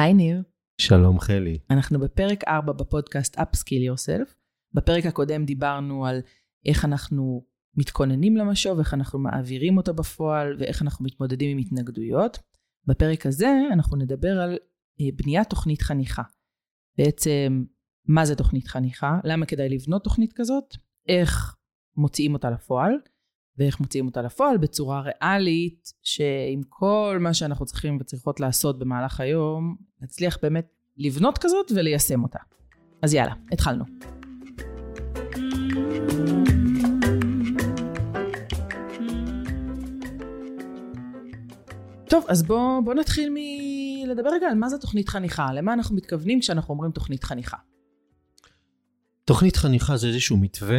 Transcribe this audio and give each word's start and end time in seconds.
היי 0.00 0.14
ניר. 0.14 0.42
שלום 0.80 1.20
חלי. 1.20 1.58
אנחנו 1.70 2.00
בפרק 2.00 2.44
4 2.48 2.72
בפודקאסט 2.72 3.38
Upskill 3.38 3.94
Yourself. 3.94 4.34
בפרק 4.74 5.06
הקודם 5.06 5.44
דיברנו 5.44 6.06
על 6.06 6.20
איך 6.66 6.84
אנחנו 6.84 7.44
מתכוננים 7.76 8.36
למשוב, 8.36 8.78
איך 8.78 8.94
אנחנו 8.94 9.18
מעבירים 9.18 9.76
אותו 9.76 9.94
בפועל 9.94 10.56
ואיך 10.58 10.82
אנחנו 10.82 11.04
מתמודדים 11.04 11.50
עם 11.50 11.58
התנגדויות. 11.58 12.38
בפרק 12.86 13.26
הזה 13.26 13.48
אנחנו 13.72 13.96
נדבר 13.96 14.40
על 14.40 14.58
אה, 15.00 15.06
בניית 15.16 15.50
תוכנית 15.50 15.82
חניכה. 15.82 16.22
בעצם, 16.98 17.64
מה 18.08 18.24
זה 18.24 18.34
תוכנית 18.34 18.68
חניכה? 18.68 19.20
למה 19.24 19.46
כדאי 19.46 19.68
לבנות 19.68 20.04
תוכנית 20.04 20.32
כזאת? 20.32 20.76
איך 21.08 21.56
מוציאים 21.96 22.34
אותה 22.34 22.50
לפועל? 22.50 22.92
ואיך 23.58 23.80
מוציאים 23.80 24.06
אותה 24.06 24.22
לפועל 24.22 24.58
בצורה 24.58 25.00
ריאלית, 25.00 25.92
שעם 26.02 26.60
כל 26.68 27.18
מה 27.20 27.34
שאנחנו 27.34 27.66
צריכים 27.66 27.98
וצריכות 28.00 28.40
לעשות 28.40 28.78
במהלך 28.78 29.20
היום, 29.20 29.76
נצליח 30.00 30.38
באמת 30.42 30.66
לבנות 30.96 31.38
כזאת 31.38 31.72
וליישם 31.74 32.22
אותה. 32.22 32.38
אז 33.02 33.14
יאללה, 33.14 33.34
התחלנו. 33.52 33.84
טוב, 42.08 42.24
אז 42.28 42.42
בואו 42.42 42.84
בוא 42.84 42.94
נתחיל 42.94 43.34
מלדבר 43.34 44.30
רגע 44.30 44.46
על 44.46 44.54
מה 44.54 44.68
זה 44.68 44.78
תוכנית 44.78 45.08
חניכה, 45.08 45.52
למה 45.52 45.72
אנחנו 45.72 45.96
מתכוונים 45.96 46.40
כשאנחנו 46.40 46.74
אומרים 46.74 46.92
תוכנית 46.92 47.24
חניכה. 47.24 47.56
תוכנית 49.24 49.56
חניכה 49.56 49.96
זה 49.96 50.06
איזשהו 50.06 50.36
מתווה 50.36 50.78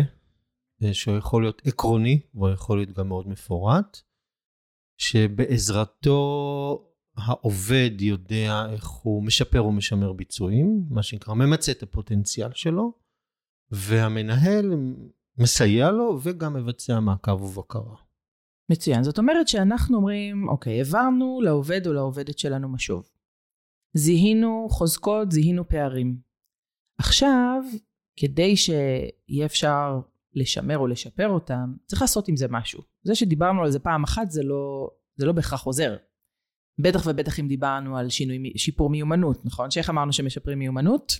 שיכול 0.93 1.43
להיות 1.43 1.61
עקרוני, 1.65 2.21
והוא 2.33 2.49
יכול 2.49 2.77
להיות 2.77 2.91
גם 2.91 3.07
מאוד 3.07 3.27
מפורט, 3.27 4.01
שבעזרתו 4.97 6.17
העובד 7.17 7.91
יודע 7.99 8.65
איך 8.71 8.87
הוא 8.87 9.23
משפר 9.23 9.65
ומשמר 9.65 10.13
ביצועים, 10.13 10.85
מה 10.89 11.03
שנקרא 11.03 11.33
ממצה 11.33 11.71
את 11.71 11.83
הפוטנציאל 11.83 12.53
שלו, 12.53 12.93
והמנהל 13.71 14.73
מסייע 15.37 15.91
לו 15.91 16.19
וגם 16.23 16.53
מבצע 16.53 16.99
מעקב 16.99 17.41
ובקרה. 17.41 17.95
מצוין, 18.71 19.03
זאת 19.03 19.17
אומרת 19.17 19.47
שאנחנו 19.47 19.97
אומרים, 19.97 20.49
אוקיי, 20.49 20.77
העברנו 20.77 21.41
לעובד 21.43 21.87
או 21.87 21.93
לעובדת 21.93 22.39
שלנו 22.39 22.69
משוב. 22.69 23.09
זיהינו 23.93 24.67
חוזקות, 24.69 25.31
זיהינו 25.31 25.67
פערים. 25.67 26.17
עכשיו, 26.97 27.63
כדי 28.15 28.57
שיהיה 28.57 29.45
אפשר 29.45 29.99
לשמר 30.33 30.77
או 30.77 30.87
לשפר 30.87 31.27
אותם, 31.29 31.73
צריך 31.85 32.01
לעשות 32.01 32.27
עם 32.27 32.35
זה 32.35 32.47
משהו. 32.49 32.81
זה 33.03 33.15
שדיברנו 33.15 33.63
על 33.63 33.71
זה 33.71 33.79
פעם 33.79 34.03
אחת 34.03 34.31
זה 34.31 34.43
לא, 34.43 34.89
זה 35.15 35.25
לא 35.25 35.31
בהכרח 35.31 35.63
עוזר. 35.63 35.95
בטח 36.79 37.01
ובטח 37.05 37.39
אם 37.39 37.47
דיברנו 37.47 37.97
על 37.97 38.09
שינוי, 38.09 38.53
שיפור 38.57 38.89
מיומנות, 38.89 39.45
נכון? 39.45 39.71
שאיך 39.71 39.89
אמרנו 39.89 40.13
שמשפרים 40.13 40.59
מיומנות? 40.59 41.19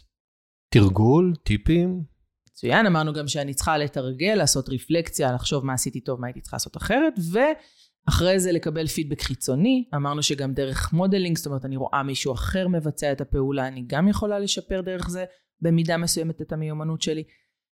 תרגול, 0.70 1.34
טיפים. 1.44 2.04
מצוין, 2.50 2.86
אמרנו 2.86 3.14
גם 3.14 3.28
שאני 3.28 3.54
צריכה 3.54 3.78
לתרגל, 3.78 4.36
לעשות 4.36 4.70
רפלקציה, 4.70 5.32
לחשוב 5.32 5.66
מה 5.66 5.74
עשיתי 5.74 6.02
טוב, 6.02 6.22
מה 6.22 6.28
הייתי 6.28 6.42
צריכה 6.42 6.56
לעשות 6.56 6.78
אחרת, 6.78 7.14
ואחרי 7.32 8.40
זה 8.40 8.52
לקבל 8.52 8.88
פידבק 8.88 9.22
חיצוני. 9.22 9.90
אמרנו 9.96 10.24
שגם 10.24 10.54
דרך 10.54 10.94
modeling, 10.94 11.38
זאת 11.38 11.46
אומרת, 11.46 11.66
אני 11.66 11.78
רואה 11.78 12.04
מישהו 12.04 12.34
אחר 12.34 12.68
מבצע 12.68 13.12
את 13.12 13.22
הפעולה, 13.22 13.68
אני 13.68 13.84
גם 13.88 14.08
יכולה 14.08 14.40
לשפר 14.40 14.82
דרך 14.82 15.10
זה 15.10 15.26
במידה 15.62 15.98
מסוימת 15.98 16.42
את 16.42 16.52
המיומנות 16.52 17.02
שלי. 17.02 17.24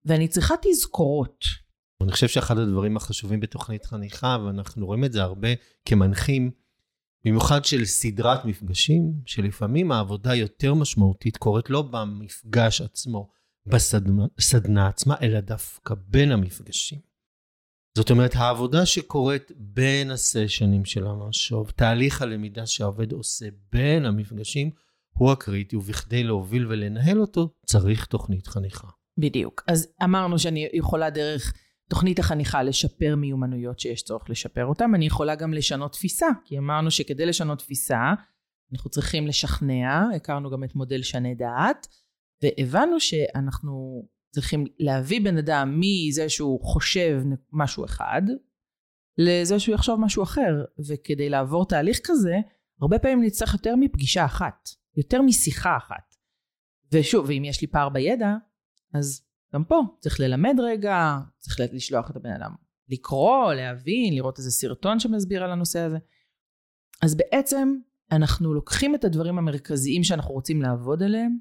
ואני 0.05 0.29
צריכה 0.29 0.55
תזכורות. 0.63 1.45
אני 2.03 2.13
חושב 2.13 2.29
שאחד 2.29 2.59
הדברים 2.59 2.97
החשובים 2.97 3.41
בתוכנית 3.41 3.87
חניכה, 3.87 4.39
ואנחנו 4.47 4.87
רואים 4.87 5.05
את 5.05 5.13
זה 5.13 5.23
הרבה 5.23 5.49
כמנחים, 5.85 6.51
במיוחד 7.27 7.65
של 7.65 7.85
סדרת 7.85 8.45
מפגשים, 8.45 9.13
שלפעמים 9.27 9.93
העבודה 9.93 10.35
יותר 10.35 10.75
משמעותית 10.75 11.37
קורית 11.37 11.71
לא 11.71 11.83
במפגש 11.83 12.81
עצמו, 12.81 13.31
בסדנה 14.37 14.89
עצמה, 14.89 15.15
אלא 15.23 15.41
דווקא 15.41 15.95
בין 16.09 16.33
המפגשים. 16.33 16.99
זאת 17.97 18.11
אומרת, 18.11 18.35
העבודה 18.35 18.87
שקורית 18.87 19.53
בין 19.57 20.11
הסשנים 20.11 20.85
של 20.85 21.07
המשוב, 21.07 21.71
תהליך 21.71 22.23
הלמידה 22.23 22.67
שהעובד 22.67 23.13
עושה 23.13 23.47
בין 23.73 24.05
המפגשים, 24.05 24.71
הוא 25.19 25.33
הקריטי, 25.33 25.77
ובכדי 25.77 26.23
להוביל 26.25 26.67
ולנהל 26.67 27.21
אותו, 27.21 27.55
צריך 27.67 28.05
תוכנית 28.05 28.47
חניכה. 28.47 28.89
בדיוק. 29.19 29.65
אז 29.69 29.89
אמרנו 30.05 30.39
שאני 30.39 30.69
יכולה 30.73 31.11
דרך 31.11 31.53
תוכנית 31.91 32.19
החניכה 32.19 32.63
לשפר 32.63 33.17
מיומנויות 33.17 33.81
שיש 33.81 34.03
צורך 34.03 34.31
לשפר 34.31 34.67
אותן. 34.67 34.95
אני 34.95 35.07
יכולה 35.07 35.35
גם 35.35 35.55
לשנות 35.55 35.93
תפיסה, 35.93 36.27
כי 36.45 36.59
אמרנו 36.59 36.91
שכדי 36.91 37.27
לשנות 37.27 37.59
תפיסה, 37.59 38.15
אנחנו 38.73 38.91
צריכים 38.91 39.27
לשכנע, 39.27 40.05
הכרנו 40.17 40.51
גם 40.51 40.65
את 40.65 40.75
מודל 40.75 41.03
שנה 41.03 41.35
דעת, 41.35 41.87
והבנו 42.43 43.01
שאנחנו 43.01 44.05
צריכים 44.35 44.65
להביא 44.79 45.21
בן 45.21 45.39
אדם 45.39 45.81
מזה 45.81 46.29
שהוא 46.29 46.61
חושב 46.65 47.23
משהו 47.53 47.85
אחד, 47.85 48.23
לזה 49.19 49.61
שהוא 49.61 49.75
יחשוב 49.75 50.01
משהו 50.01 50.23
אחר. 50.23 50.65
וכדי 50.89 51.29
לעבור 51.29 51.67
תהליך 51.69 52.01
כזה, 52.05 52.37
הרבה 52.81 52.99
פעמים 52.99 53.23
נצטרך 53.23 53.53
יותר 53.53 53.77
מפגישה 53.77 54.25
אחת, 54.25 54.69
יותר 54.97 55.23
משיחה 55.23 55.77
אחת. 55.77 56.15
ושוב, 56.93 57.27
ואם 57.29 57.45
יש 57.45 57.61
לי 57.61 57.67
פער 57.67 57.89
בידע, 57.89 58.35
אז 58.95 59.23
גם 59.55 59.65
פה 59.65 59.83
צריך 60.01 60.21
ללמד 60.21 60.57
רגע, 60.63 61.19
צריך 61.39 61.61
לשלוח 61.73 62.11
את 62.11 62.17
הבן 62.17 62.31
אדם 62.31 62.55
לקרוא, 62.89 63.53
להבין, 63.53 64.15
לראות 64.15 64.39
איזה 64.39 64.51
סרטון 64.51 65.01
שמסביר 65.01 65.45
על 65.45 65.51
הנושא 65.51 65.81
הזה. 65.81 65.99
אז 67.03 67.15
בעצם 67.15 67.77
אנחנו 68.13 68.55
לוקחים 68.55 68.95
את 68.95 69.05
הדברים 69.05 69.39
המרכזיים 69.39 70.05
שאנחנו 70.05 70.35
רוצים 70.35 70.63
לעבוד 70.63 71.03
עליהם, 71.03 71.39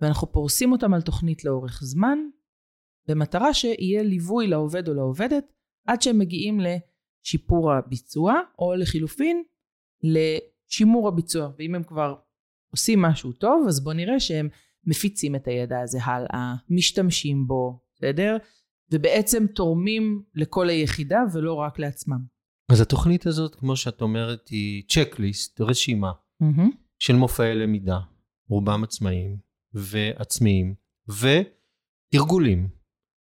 ואנחנו 0.00 0.32
פורסים 0.32 0.72
אותם 0.72 0.94
על 0.94 1.02
תוכנית 1.02 1.44
לאורך 1.44 1.80
זמן, 1.84 2.18
במטרה 3.08 3.54
שיהיה 3.54 4.02
ליווי 4.02 4.46
לעובד 4.46 4.88
או 4.88 4.94
לעובדת, 4.94 5.52
עד 5.86 6.02
שהם 6.02 6.18
מגיעים 6.18 6.60
לשיפור 6.60 7.72
הביצוע, 7.72 8.34
או 8.58 8.74
לחילופין, 8.74 9.42
לשימור 10.02 11.08
הביצוע. 11.08 11.50
ואם 11.58 11.74
הם 11.74 11.82
כבר 11.82 12.14
עושים 12.70 13.02
משהו 13.02 13.32
טוב, 13.32 13.66
אז 13.68 13.84
בואו 13.84 13.96
נראה 13.96 14.20
שהם 14.20 14.48
מפיצים 14.86 15.34
את 15.34 15.48
הידע 15.48 15.80
הזה 15.80 15.98
הלאה, 16.04 16.54
משתמשים 16.68 17.46
בו, 17.46 17.80
בסדר? 17.94 18.36
ובעצם 18.92 19.46
תורמים 19.54 20.22
לכל 20.34 20.68
היחידה 20.68 21.18
ולא 21.32 21.54
רק 21.54 21.78
לעצמם. 21.78 22.34
אז 22.72 22.80
התוכנית 22.80 23.26
הזאת, 23.26 23.54
כמו 23.54 23.76
שאת 23.76 24.02
אומרת, 24.02 24.48
היא 24.48 24.82
צ'קליסט, 24.88 25.60
רשימה 25.60 26.12
mm-hmm. 26.42 26.76
של 26.98 27.16
מופעי 27.16 27.54
למידה, 27.54 27.98
רובם 28.48 28.84
עצמאיים 28.84 29.36
ועצמיים, 29.74 30.74
ותרגולים, 31.08 32.68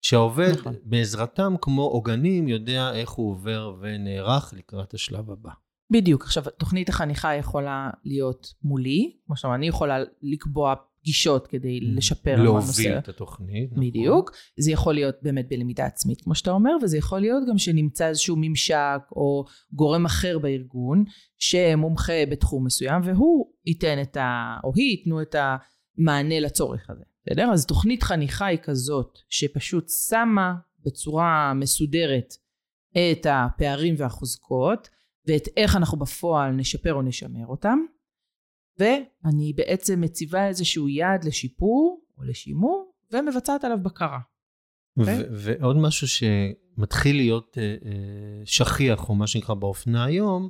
שהעובד 0.02 0.52
נכון. 0.58 0.74
בעזרתם 0.84 1.54
כמו 1.60 1.82
עוגנים 1.82 2.48
יודע 2.48 2.94
איך 2.94 3.10
הוא 3.10 3.30
עובר 3.30 3.76
ונערך 3.80 4.54
לקראת 4.56 4.94
השלב 4.94 5.30
הבא. 5.30 5.50
בדיוק. 5.90 6.22
עכשיו, 6.22 6.44
תוכנית 6.58 6.88
החניכה 6.88 7.34
יכולה 7.34 7.90
להיות 8.04 8.54
מולי, 8.62 9.16
כמו 9.26 9.36
שאמרנו, 9.36 9.56
אני 9.56 9.66
יכולה 9.66 9.98
לקבוע 10.22 10.74
פגישות 11.04 11.46
כדי 11.46 11.78
mm. 11.78 11.96
לשפר 11.96 12.42
להוביל 12.42 12.98
את 12.98 13.08
התוכנית. 13.08 13.72
נכון. 13.72 13.86
בדיוק. 13.86 14.30
נכון. 14.30 14.40
זה 14.58 14.70
יכול 14.70 14.94
להיות 14.94 15.14
באמת 15.22 15.48
בלמידה 15.48 15.86
עצמית, 15.86 16.20
כמו 16.20 16.34
שאתה 16.34 16.50
אומר, 16.50 16.70
וזה 16.82 16.98
יכול 16.98 17.20
להיות 17.20 17.42
גם 17.48 17.58
שנמצא 17.58 18.08
איזשהו 18.08 18.36
ממשק 18.38 19.00
או 19.12 19.44
גורם 19.72 20.04
אחר 20.04 20.38
בארגון, 20.38 21.04
שמומחה 21.38 22.26
בתחום 22.30 22.66
מסוים, 22.66 23.02
והוא 23.04 23.46
ייתן 23.66 24.02
את 24.02 24.16
ה... 24.16 24.56
או 24.64 24.72
היא 24.74 24.90
ייתנו 24.90 25.22
את 25.22 25.34
המענה 25.38 26.40
לצורך 26.40 26.90
הזה. 26.90 27.04
בסדר? 27.26 27.50
אז 27.52 27.66
תוכנית 27.66 28.02
חניכה 28.02 28.46
היא 28.46 28.58
כזאת, 28.62 29.18
שפשוט 29.28 29.88
שמה 30.08 30.54
בצורה 30.86 31.54
מסודרת 31.54 32.34
את 32.92 33.26
הפערים 33.30 33.94
והחוזקות, 33.98 34.88
ואת 35.26 35.48
איך 35.56 35.76
אנחנו 35.76 35.98
בפועל 35.98 36.50
נשפר 36.50 36.94
או 36.94 37.02
נשמר 37.02 37.46
אותם. 37.46 37.78
ואני 38.78 39.52
בעצם 39.52 40.00
מציבה 40.00 40.48
איזשהו 40.48 40.88
יעד 40.88 41.24
לשיפור 41.24 42.00
או 42.18 42.24
לשימור 42.24 42.92
ומבצעת 43.12 43.64
עליו 43.64 43.78
בקרה. 43.82 44.18
okay? 44.18 45.00
אוקיי? 45.00 45.18
ועוד 45.30 45.76
משהו 45.76 46.08
שמתחיל 46.08 47.16
להיות 47.16 47.56
uh, 47.56 47.82
uh, 47.82 47.86
שכיח, 48.44 49.08
או 49.08 49.14
מה 49.14 49.26
שנקרא 49.26 49.54
באופנה 49.54 50.04
היום, 50.04 50.48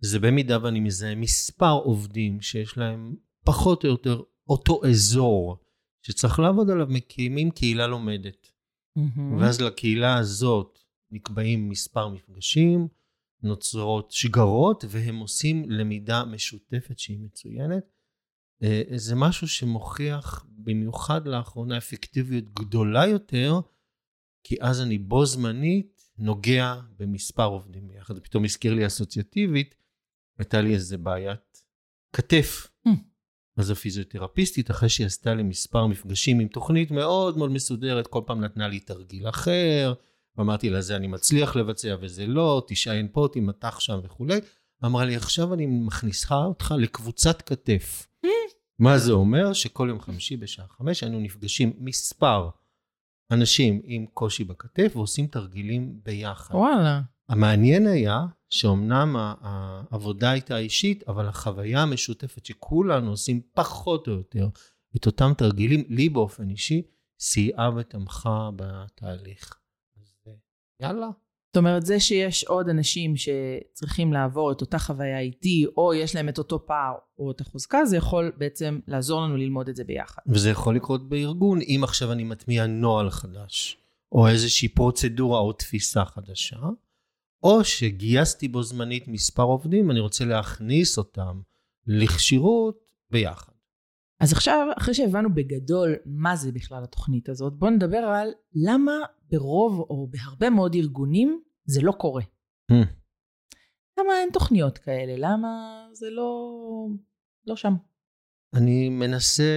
זה 0.00 0.18
במידה 0.18 0.58
ואני 0.62 0.80
מזהה 0.80 1.14
מספר 1.14 1.72
עובדים 1.72 2.40
שיש 2.40 2.78
להם 2.78 3.14
פחות 3.44 3.84
או 3.84 3.88
יותר 3.88 4.22
אותו 4.48 4.80
אזור 4.86 5.56
שצריך 6.02 6.38
לעבוד 6.38 6.70
עליו, 6.70 6.86
מקימים 6.90 7.50
קהילה 7.50 7.86
לומדת. 7.86 8.50
Mm-hmm. 8.98 9.20
ואז 9.40 9.60
לקהילה 9.60 10.18
הזאת 10.18 10.78
נקבעים 11.10 11.68
מספר 11.68 12.08
מפגשים, 12.08 12.88
נוצרות 13.44 14.10
שגרות 14.10 14.84
והם 14.88 15.18
עושים 15.18 15.70
למידה 15.70 16.24
משותפת 16.24 16.98
שהיא 16.98 17.18
מצוינת. 17.20 17.84
אה, 18.62 18.82
זה 18.94 19.14
משהו 19.14 19.48
שמוכיח 19.48 20.46
במיוחד 20.48 21.26
לאחרונה 21.26 21.78
אפקטיביות 21.78 22.44
גדולה 22.44 23.06
יותר, 23.06 23.60
כי 24.44 24.56
אז 24.60 24.80
אני 24.80 24.98
בו 24.98 25.26
זמנית 25.26 26.10
נוגע 26.18 26.74
במספר 26.98 27.46
עובדים 27.46 27.88
ביחד. 27.88 28.18
פתאום 28.18 28.44
הזכיר 28.44 28.74
לי 28.74 28.86
אסוציאטיבית, 28.86 29.74
הייתה 30.38 30.60
לי 30.60 30.74
איזה 30.74 30.98
בעיית 30.98 31.64
כתף. 32.12 32.66
Mm. 32.88 32.90
אז 33.56 33.70
הפיזיותרפיסטית, 33.70 34.70
אחרי 34.70 34.88
שהיא 34.88 35.06
עשתה 35.06 35.34
לי 35.34 35.42
מספר 35.42 35.86
מפגשים 35.86 36.40
עם 36.40 36.48
תוכנית 36.48 36.90
מאוד 36.90 37.38
מאוד 37.38 37.50
מסודרת, 37.50 38.06
כל 38.06 38.20
פעם 38.26 38.40
נתנה 38.40 38.68
לי 38.68 38.80
תרגיל 38.80 39.28
אחר, 39.28 39.94
ואמרתי 40.38 40.70
לה, 40.70 40.80
זה 40.80 40.96
אני 40.96 41.06
מצליח 41.06 41.56
לבצע 41.56 41.96
וזה 42.00 42.26
לא, 42.26 42.62
תישען 42.66 43.08
פה, 43.12 43.28
תימתח 43.32 43.80
שם 43.80 44.00
וכולי. 44.02 44.38
אמרה 44.84 45.04
לי, 45.04 45.16
עכשיו 45.16 45.54
אני 45.54 45.66
מכניסה 45.66 46.34
אותך 46.34 46.74
לקבוצת 46.78 47.42
כתף. 47.42 48.06
מה 48.78 48.98
זה 48.98 49.12
אומר? 49.12 49.52
שכל 49.52 49.86
יום 49.90 50.00
חמישי 50.00 50.36
בשעה 50.36 50.66
חמש 50.68 51.02
היינו 51.02 51.20
נפגשים 51.20 51.72
מספר 51.78 52.48
אנשים 53.30 53.80
עם 53.84 54.06
קושי 54.06 54.44
בכתף 54.44 54.92
ועושים 54.94 55.26
תרגילים 55.26 56.00
ביחד. 56.04 56.54
וואלה. 56.54 57.00
המעניין 57.28 57.86
היה 57.86 58.26
שאומנם 58.50 59.16
העבודה 59.40 60.30
הייתה 60.30 60.58
אישית, 60.58 61.08
אבל 61.08 61.26
החוויה 61.26 61.82
המשותפת 61.82 62.46
שכולנו 62.46 63.10
עושים 63.10 63.40
פחות 63.54 64.08
או 64.08 64.12
יותר 64.12 64.48
את 64.96 65.06
אותם 65.06 65.32
תרגילים, 65.36 65.84
לי 65.88 66.08
באופן 66.08 66.50
אישי, 66.50 66.82
סייעה 67.20 67.70
ותמכה 67.76 68.50
בתהליך. 68.56 69.58
יאללה. 70.86 71.08
זאת 71.54 71.56
אומרת, 71.56 71.86
זה 71.86 72.00
שיש 72.00 72.44
עוד 72.44 72.68
אנשים 72.68 73.14
שצריכים 73.16 74.12
לעבור 74.12 74.52
את 74.52 74.60
אותה 74.60 74.78
חוויה 74.78 75.18
איתי, 75.20 75.66
או 75.76 75.94
יש 75.94 76.14
להם 76.14 76.28
את 76.28 76.38
אותו 76.38 76.66
פער 76.66 76.94
או 77.18 77.30
את 77.30 77.40
החוזקה, 77.40 77.84
זה 77.84 77.96
יכול 77.96 78.32
בעצם 78.36 78.78
לעזור 78.86 79.22
לנו 79.22 79.36
ללמוד 79.36 79.68
את 79.68 79.76
זה 79.76 79.84
ביחד. 79.84 80.22
וזה 80.26 80.50
יכול 80.50 80.76
לקרות 80.76 81.08
בארגון, 81.08 81.58
אם 81.60 81.80
עכשיו 81.84 82.12
אני 82.12 82.24
מטמיע 82.24 82.66
נוהל 82.66 83.10
חדש, 83.10 83.78
או 84.12 84.28
איזושהי 84.28 84.68
פרוצדורה 84.68 85.40
או 85.40 85.52
תפיסה 85.52 86.04
חדשה, 86.04 86.56
או 87.42 87.64
שגייסתי 87.64 88.48
בו 88.48 88.62
זמנית 88.62 89.08
מספר 89.08 89.42
עובדים, 89.42 89.90
אני 89.90 90.00
רוצה 90.00 90.24
להכניס 90.24 90.98
אותם 90.98 91.40
לכשירות 91.86 92.78
ביחד. 93.10 93.53
אז 94.20 94.32
עכשיו, 94.32 94.68
אחרי 94.78 94.94
שהבנו 94.94 95.34
בגדול 95.34 95.94
מה 96.06 96.36
זה 96.36 96.52
בכלל 96.52 96.84
התוכנית 96.84 97.28
הזאת, 97.28 97.52
בואו 97.58 97.70
נדבר 97.70 97.96
על 97.98 98.32
למה 98.54 98.92
ברוב 99.30 99.80
או 99.80 100.08
בהרבה 100.10 100.50
מאוד 100.50 100.74
ארגונים 100.74 101.42
זה 101.64 101.82
לא 101.82 101.92
קורה. 101.92 102.22
Hmm. 102.72 102.86
למה 104.00 104.20
אין 104.20 104.30
תוכניות 104.32 104.78
כאלה? 104.78 105.14
למה 105.16 105.48
זה 105.92 106.10
לא, 106.10 106.48
לא 107.46 107.56
שם? 107.56 107.74
אני 108.54 108.88
מנסה 108.88 109.52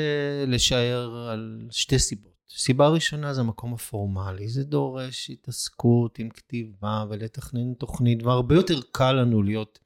לשער 0.48 1.30
על 1.31 1.68
שתי 1.71 2.00
סיבות. 2.00 2.38
סיבה 2.50 2.88
ראשונה 2.88 3.33
זה 3.33 3.42
המקום 3.42 3.74
הפורמלי, 3.74 4.50
זה 4.50 4.63
דורש 4.63 5.30
התעסקות 5.30 6.19
עם 6.19 6.30
כתיבה 6.30 7.06
ולתכנן 7.09 7.74
תוכנית, 7.74 8.24
והרבה 8.24 8.56
יותר 8.56 8.80
קל 8.92 9.12
לנו 9.12 9.44
להיות 9.44 9.80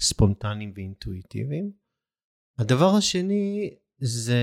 ספונטניים 0.00 0.72
ואינטואיטיביים. 0.76 1.72
הדבר 2.58 2.94
השני 2.98 3.70
זה, 4.00 4.42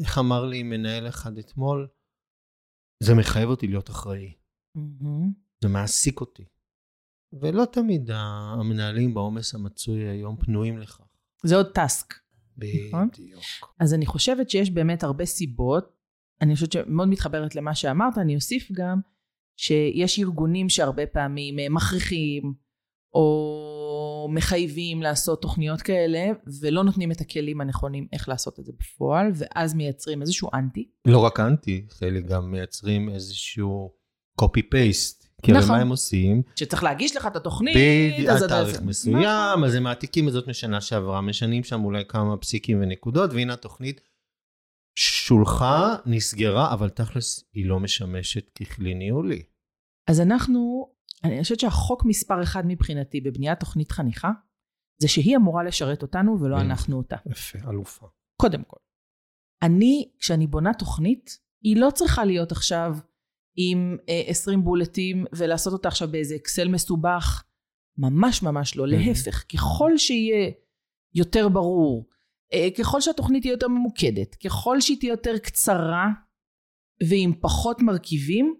איך 0.00 0.18
אמר 0.18 0.44
לי 0.44 0.62
מנהל 0.62 1.08
אחד 1.08 1.38
אתמול, 1.38 1.88
זה 3.02 3.14
מחייב 3.14 3.48
אותי 3.48 3.66
להיות 3.66 3.90
אחראי. 3.90 4.32
Mm-hmm. 4.76 5.26
זה 5.62 5.68
מעסיק 5.68 6.20
אותי. 6.20 6.44
ולא 7.32 7.64
תמיד 7.72 8.10
המנהלים 8.10 9.14
בעומס 9.14 9.54
המצוי 9.54 10.08
היום 10.08 10.36
פנויים 10.36 10.78
לכך. 10.78 11.00
זה 11.44 11.56
עוד 11.56 11.72
טאסק. 11.72 12.14
נכון? 12.56 13.08
בדיוק. 13.08 13.42
אז 13.80 13.94
אני 13.94 14.06
חושבת 14.06 14.50
שיש 14.50 14.70
באמת 14.70 15.02
הרבה 15.02 15.24
סיבות. 15.24 15.96
אני 16.40 16.54
חושבת 16.54 16.72
שמאוד 16.72 17.08
מתחברת 17.08 17.54
למה 17.54 17.74
שאמרת, 17.74 18.18
אני 18.18 18.34
אוסיף 18.34 18.72
גם 18.72 19.00
שיש 19.56 20.18
ארגונים 20.18 20.68
שהרבה 20.68 21.06
פעמים 21.06 21.58
אה, 21.58 21.68
מכריחים 21.68 22.54
או 23.14 24.28
מחייבים 24.30 25.02
לעשות 25.02 25.42
תוכניות 25.42 25.82
כאלה 25.82 26.24
ולא 26.60 26.84
נותנים 26.84 27.12
את 27.12 27.20
הכלים 27.20 27.60
הנכונים 27.60 28.06
איך 28.12 28.28
לעשות 28.28 28.60
את 28.60 28.64
זה 28.64 28.72
בפועל 28.78 29.26
ואז 29.34 29.74
מייצרים 29.74 30.22
איזשהו 30.22 30.48
אנטי. 30.54 30.88
לא 31.06 31.18
רק 31.18 31.40
אנטי, 31.40 31.86
חלק 31.90 32.24
גם 32.26 32.50
מייצרים 32.50 33.08
איזשהו 33.08 33.92
copy-paste. 34.40 35.24
כי 35.42 35.52
נכון. 35.52 35.70
הרי 35.70 35.78
מה 35.78 35.80
הם 35.80 35.88
עושים? 35.88 36.42
שצריך 36.56 36.82
להגיש 36.82 37.16
לך 37.16 37.26
את 37.26 37.36
התוכנית. 37.36 37.76
בדיוק, 37.76 38.30
תאריך 38.48 38.82
מסוים, 38.82 39.64
אז 39.64 39.74
הם 39.74 39.82
מעתיקים 39.82 40.28
את 40.28 40.32
זאת 40.32 40.48
משנה 40.48 40.80
שעברה, 40.80 41.20
משנים 41.20 41.64
שם 41.64 41.84
אולי 41.84 42.02
כמה 42.08 42.36
פסיקים 42.36 42.82
ונקודות, 42.82 43.32
והנה 43.32 43.52
התוכנית 43.52 44.00
שולחה, 44.96 45.96
נסגרה, 46.06 46.72
אבל 46.72 46.88
תכלס 46.88 47.44
היא 47.54 47.66
לא 47.66 47.80
משמשת 47.80 48.48
ככלי 48.48 48.94
ניהולי. 48.94 49.42
אז 50.10 50.20
אנחנו, 50.20 50.88
אני 51.24 51.42
חושבת 51.42 51.60
שהחוק 51.60 52.04
מספר 52.04 52.42
אחד 52.42 52.62
מבחינתי 52.66 53.20
בבניית 53.20 53.60
תוכנית 53.60 53.92
חניכה, 53.92 54.30
זה 55.00 55.08
שהיא 55.08 55.36
אמורה 55.36 55.64
לשרת 55.64 56.02
אותנו 56.02 56.40
ולא 56.40 56.56
כן. 56.56 56.62
אנחנו 56.62 56.96
אותה. 56.96 57.16
יפה, 57.30 57.58
אלופה. 57.70 58.06
קודם 58.40 58.62
כל. 58.64 58.76
אני, 59.62 60.12
כשאני 60.18 60.46
בונה 60.46 60.74
תוכנית, 60.74 61.38
היא 61.62 61.76
לא 61.76 61.90
צריכה 61.94 62.24
להיות 62.24 62.52
עכשיו 62.52 62.96
עם 63.56 63.96
אה, 64.08 64.22
20 64.26 64.64
בולטים 64.64 65.24
ולעשות 65.32 65.72
אותה 65.72 65.88
עכשיו 65.88 66.08
באיזה 66.08 66.34
אקסל 66.34 66.68
מסובך. 66.68 67.44
ממש 67.98 68.42
ממש 68.42 68.76
לא. 68.76 68.88
להפך, 68.88 69.44
ככל 69.52 69.98
שיהיה 69.98 70.50
יותר 71.14 71.48
ברור, 71.48 72.08
אה, 72.52 72.68
ככל 72.78 73.00
שהתוכנית 73.00 73.42
תהיה 73.42 73.52
יותר 73.52 73.68
ממוקדת, 73.68 74.34
ככל 74.34 74.80
שהיא 74.80 74.98
תהיה 74.98 75.10
יותר 75.10 75.38
קצרה 75.38 76.06
ועם 77.08 77.32
פחות 77.40 77.82
מרכיבים, 77.82 78.54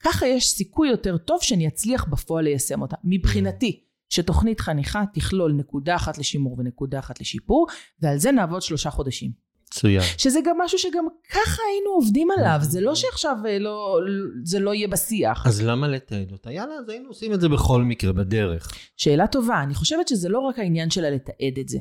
ככה 0.00 0.26
יש 0.26 0.50
סיכוי 0.50 0.88
יותר 0.88 1.16
טוב 1.16 1.42
שאני 1.42 1.68
אצליח 1.68 2.04
בפועל 2.04 2.44
ליישם 2.44 2.82
אותה. 2.82 2.96
מבחינתי, 3.04 3.84
שתוכנית 4.08 4.60
חניכה 4.60 5.04
תכלול 5.14 5.52
נקודה 5.52 5.96
אחת 5.96 6.18
לשימור 6.18 6.56
ונקודה 6.58 6.98
אחת 6.98 7.20
לשיפור, 7.20 7.66
ועל 8.00 8.18
זה 8.18 8.32
נעבוד 8.32 8.62
שלושה 8.62 8.90
חודשים. 8.90 9.48
מצוין. 9.68 10.02
שזה 10.18 10.40
גם 10.44 10.58
משהו 10.60 10.78
שגם 10.78 11.06
ככה 11.30 11.62
היינו 11.72 11.90
עובדים 11.90 12.28
עליו, 12.38 12.58
זה 12.62 12.80
לא 12.80 12.94
שעכשיו 12.94 13.36
אה, 13.46 13.58
לא, 13.58 13.98
זה 14.44 14.58
לא 14.58 14.74
יהיה 14.74 14.88
בשיח. 14.88 15.46
אז 15.46 15.62
למה 15.62 15.88
לתעד 15.88 16.32
אותה? 16.32 16.52
יאללה, 16.52 16.74
אז 16.74 16.88
היינו 16.88 17.08
עושים 17.08 17.34
את 17.34 17.40
זה 17.40 17.48
בכל 17.48 17.82
מקרה, 17.82 18.12
בדרך. 18.12 18.72
שאלה 18.96 19.26
טובה, 19.26 19.62
אני 19.62 19.74
חושבת 19.74 20.08
שזה 20.08 20.28
לא 20.28 20.38
רק 20.38 20.58
העניין 20.58 20.90
של 20.90 21.04
הלתעד 21.04 21.58
את 21.60 21.68
זה. 21.68 21.78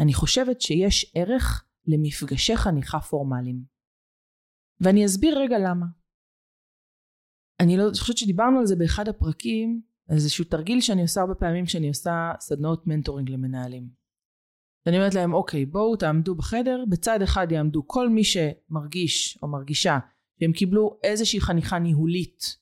אני 0.00 0.14
חושבת 0.14 0.60
שיש 0.60 1.12
ערך 1.14 1.64
למפגשי 1.86 2.56
חניכה 2.56 3.00
פורמליים. 3.00 3.60
ואני 4.80 5.06
אסביר 5.06 5.38
רגע 5.38 5.58
למה. 5.58 5.86
אני 7.60 7.76
לא, 7.76 7.82
אני 7.88 7.98
חושבת 7.98 8.18
שדיברנו 8.18 8.58
על 8.58 8.66
זה 8.66 8.76
באחד 8.76 9.08
הפרקים, 9.08 9.80
איזשהו 10.10 10.44
תרגיל 10.44 10.80
שאני 10.80 11.02
עושה 11.02 11.20
הרבה 11.20 11.34
פעמים 11.34 11.64
כשאני 11.64 11.88
עושה 11.88 12.32
סדנאות 12.40 12.86
מנטורינג 12.86 13.30
למנהלים. 13.30 13.88
ואני 14.86 14.96
אומרת 14.96 15.14
להם, 15.14 15.34
אוקיי, 15.34 15.66
בואו 15.66 15.96
תעמדו 15.96 16.34
בחדר, 16.34 16.84
בצד 16.88 17.22
אחד 17.22 17.52
יעמדו 17.52 17.82
כל 17.86 18.08
מי 18.08 18.22
שמרגיש 18.24 19.38
או 19.42 19.48
מרגישה 19.48 19.98
שהם 20.40 20.52
קיבלו 20.52 20.98
איזושהי 21.02 21.40
חניכה 21.40 21.78
ניהולית 21.78 22.56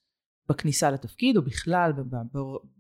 בכניסה 0.48 0.90
לתפקיד, 0.90 1.36
או 1.36 1.42
בכלל 1.42 1.92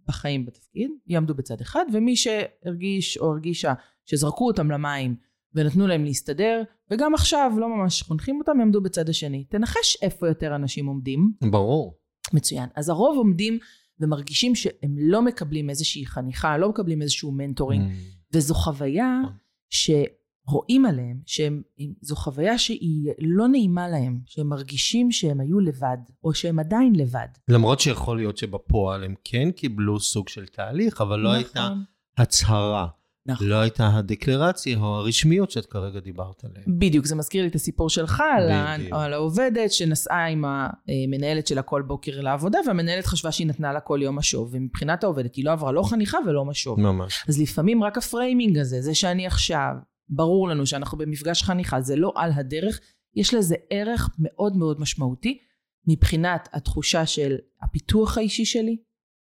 בחיים 0.08 0.46
בתפקיד, 0.46 0.90
יעמדו 1.06 1.34
בצד 1.34 1.60
אחד, 1.60 1.84
ומי 1.92 2.16
שהרגיש 2.16 3.18
או 3.18 3.32
הרגישה 3.32 3.74
שזרקו 4.04 4.46
אותם 4.46 4.70
למים 4.70 5.16
ונתנו 5.54 5.86
להם 5.86 6.04
להסתדר, 6.04 6.62
וגם 6.90 7.14
עכשיו 7.14 7.52
לא 7.58 7.68
ממש 7.68 8.02
חונכים 8.02 8.38
אותם, 8.38 8.60
יעמדו 8.60 8.80
בצד 8.80 9.08
השני. 9.08 9.44
תנחש 9.44 10.02
איפה 10.02 10.28
יותר 10.28 10.54
אנשים 10.54 10.86
עומדים. 10.86 11.32
ברור. 11.50 12.03
מצוין. 12.32 12.68
אז 12.76 12.88
הרוב 12.88 13.16
עומדים 13.18 13.58
ומרגישים 14.00 14.54
שהם 14.54 14.94
לא 14.98 15.22
מקבלים 15.22 15.70
איזושהי 15.70 16.06
חניכה, 16.06 16.58
לא 16.58 16.68
מקבלים 16.68 17.02
איזשהו 17.02 17.32
מנטורינג, 17.32 17.90
Mm. 17.90 17.94
וזו 18.32 18.54
חוויה 18.54 19.20
נכון. 19.22 19.36
שרואים 19.70 20.86
עליהם, 20.86 21.20
שזו 21.26 22.16
חוויה 22.16 22.58
שהיא 22.58 23.12
לא 23.18 23.48
נעימה 23.48 23.88
להם, 23.88 24.18
שהם 24.26 24.48
מרגישים 24.48 25.12
שהם 25.12 25.40
היו 25.40 25.60
לבד, 25.60 25.96
או 26.24 26.34
שהם 26.34 26.58
עדיין 26.58 26.96
לבד. 26.96 27.26
למרות 27.48 27.80
שיכול 27.80 28.16
להיות 28.16 28.36
שבפועל 28.36 29.04
הם 29.04 29.14
כן 29.24 29.50
קיבלו 29.50 30.00
סוג 30.00 30.28
של 30.28 30.46
תהליך, 30.46 31.00
אבל 31.00 31.20
לא 31.20 31.32
הייתה 31.32 31.74
הצהרה. 32.18 32.86
נכון. 33.26 33.46
לא 33.46 33.54
הייתה 33.56 33.88
הדקלרציה 33.94 34.78
או 34.78 34.84
הרשמיות 34.84 35.50
שאת 35.50 35.66
כרגע 35.66 36.00
דיברת 36.00 36.44
עליהן. 36.44 36.78
בדיוק, 36.78 37.06
זה 37.06 37.14
מזכיר 37.14 37.42
לי 37.42 37.48
את 37.48 37.54
הסיפור 37.54 37.90
שלך 37.90 38.22
על. 38.36 38.50
על 38.92 39.12
העובדת 39.12 39.72
שנסעה 39.72 40.26
עם 40.26 40.44
המנהלת 40.44 41.46
שלה 41.46 41.62
כל 41.62 41.82
בוקר 41.82 42.20
לעבודה, 42.20 42.58
והמנהלת 42.66 43.06
חשבה 43.06 43.32
שהיא 43.32 43.46
נתנה 43.46 43.72
לה 43.72 43.80
כל 43.80 44.00
יום 44.02 44.18
משוב, 44.18 44.48
ומבחינת 44.52 45.04
העובדת 45.04 45.34
היא 45.34 45.44
לא 45.44 45.52
עברה 45.52 45.72
לא 45.72 45.82
חניכה 45.82 46.18
ולא 46.26 46.44
משוב. 46.44 46.80
ממש. 46.80 47.24
אז 47.28 47.40
לפעמים 47.40 47.84
רק 47.84 47.98
ה 47.98 48.06
framing 48.06 48.58
הזה, 48.58 48.80
זה 48.80 48.94
שאני 48.94 49.26
עכשיו, 49.26 49.72
ברור 50.08 50.48
לנו 50.48 50.66
שאנחנו 50.66 50.98
במפגש 50.98 51.42
חניכה, 51.42 51.80
זה 51.80 51.96
לא 51.96 52.12
על 52.16 52.30
הדרך, 52.34 52.80
יש 53.16 53.34
לזה 53.34 53.54
ערך 53.70 54.10
מאוד 54.18 54.56
מאוד 54.56 54.80
משמעותי 54.80 55.38
מבחינת 55.86 56.48
התחושה 56.52 57.06
של 57.06 57.36
הפיתוח 57.62 58.18
האישי 58.18 58.44
שלי, 58.44 58.76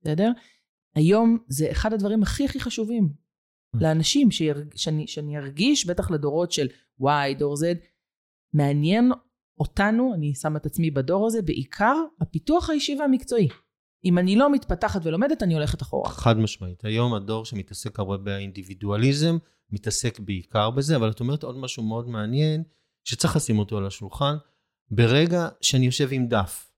בסדר? 0.02 0.32
היום 0.96 1.38
זה 1.48 1.68
אחד 1.72 1.94
הדברים 1.94 2.24
הכי 2.24 2.46
הכי 2.46 2.60
חשובים 2.60 3.25
לאנשים, 3.82 4.32
שירג, 4.32 4.75
שאני, 4.75 5.08
שאני 5.08 5.38
ארגיש, 5.38 5.86
בטח 5.86 6.12
לדורות 6.12 6.51
של 6.51 6.67
Y, 7.01 7.38
דור 7.39 7.55
Z, 7.55 7.77
מעניין 8.53 9.12
אותנו, 9.60 10.13
אני 10.15 10.36
שמה 10.36 10.58
את 10.58 10.65
עצמי 10.65 10.91
בדור 10.91 11.27
הזה, 11.27 11.41
בעיקר 11.41 11.96
הפיתוח 12.22 12.70
האישי 12.70 12.96
והמקצועי. 13.00 13.48
אם 14.05 14.17
אני 14.17 14.36
לא 14.36 14.51
מתפתחת 14.51 15.01
ולומדת, 15.03 15.44
אני 15.44 15.53
הולכת 15.53 15.82
אחורה. 15.82 16.10
חד 16.10 16.38
משמעית. 16.38 16.86
היום 16.86 17.13
הדור 17.13 17.46
שמתעסק 17.46 18.00
הרבה 18.00 18.17
באינדיבידואליזם, 18.17 19.38
מתעסק 19.72 20.20
בעיקר 20.20 20.70
בזה, 20.70 20.96
אבל 20.96 21.12
את 21.12 21.20
אומרת 21.20 21.44
עוד 21.44 21.58
משהו 21.58 21.84
מאוד 21.84 22.08
מעניין, 22.08 22.63
שצריך 23.03 23.36
לשים 23.36 23.60
אותו 23.60 23.77
על 23.77 23.86
השולחן, 23.88 24.36
ברגע 24.91 25.48
שאני 25.62 25.86
יושב 25.86 26.10
עם 26.12 26.27
דף, 26.27 26.72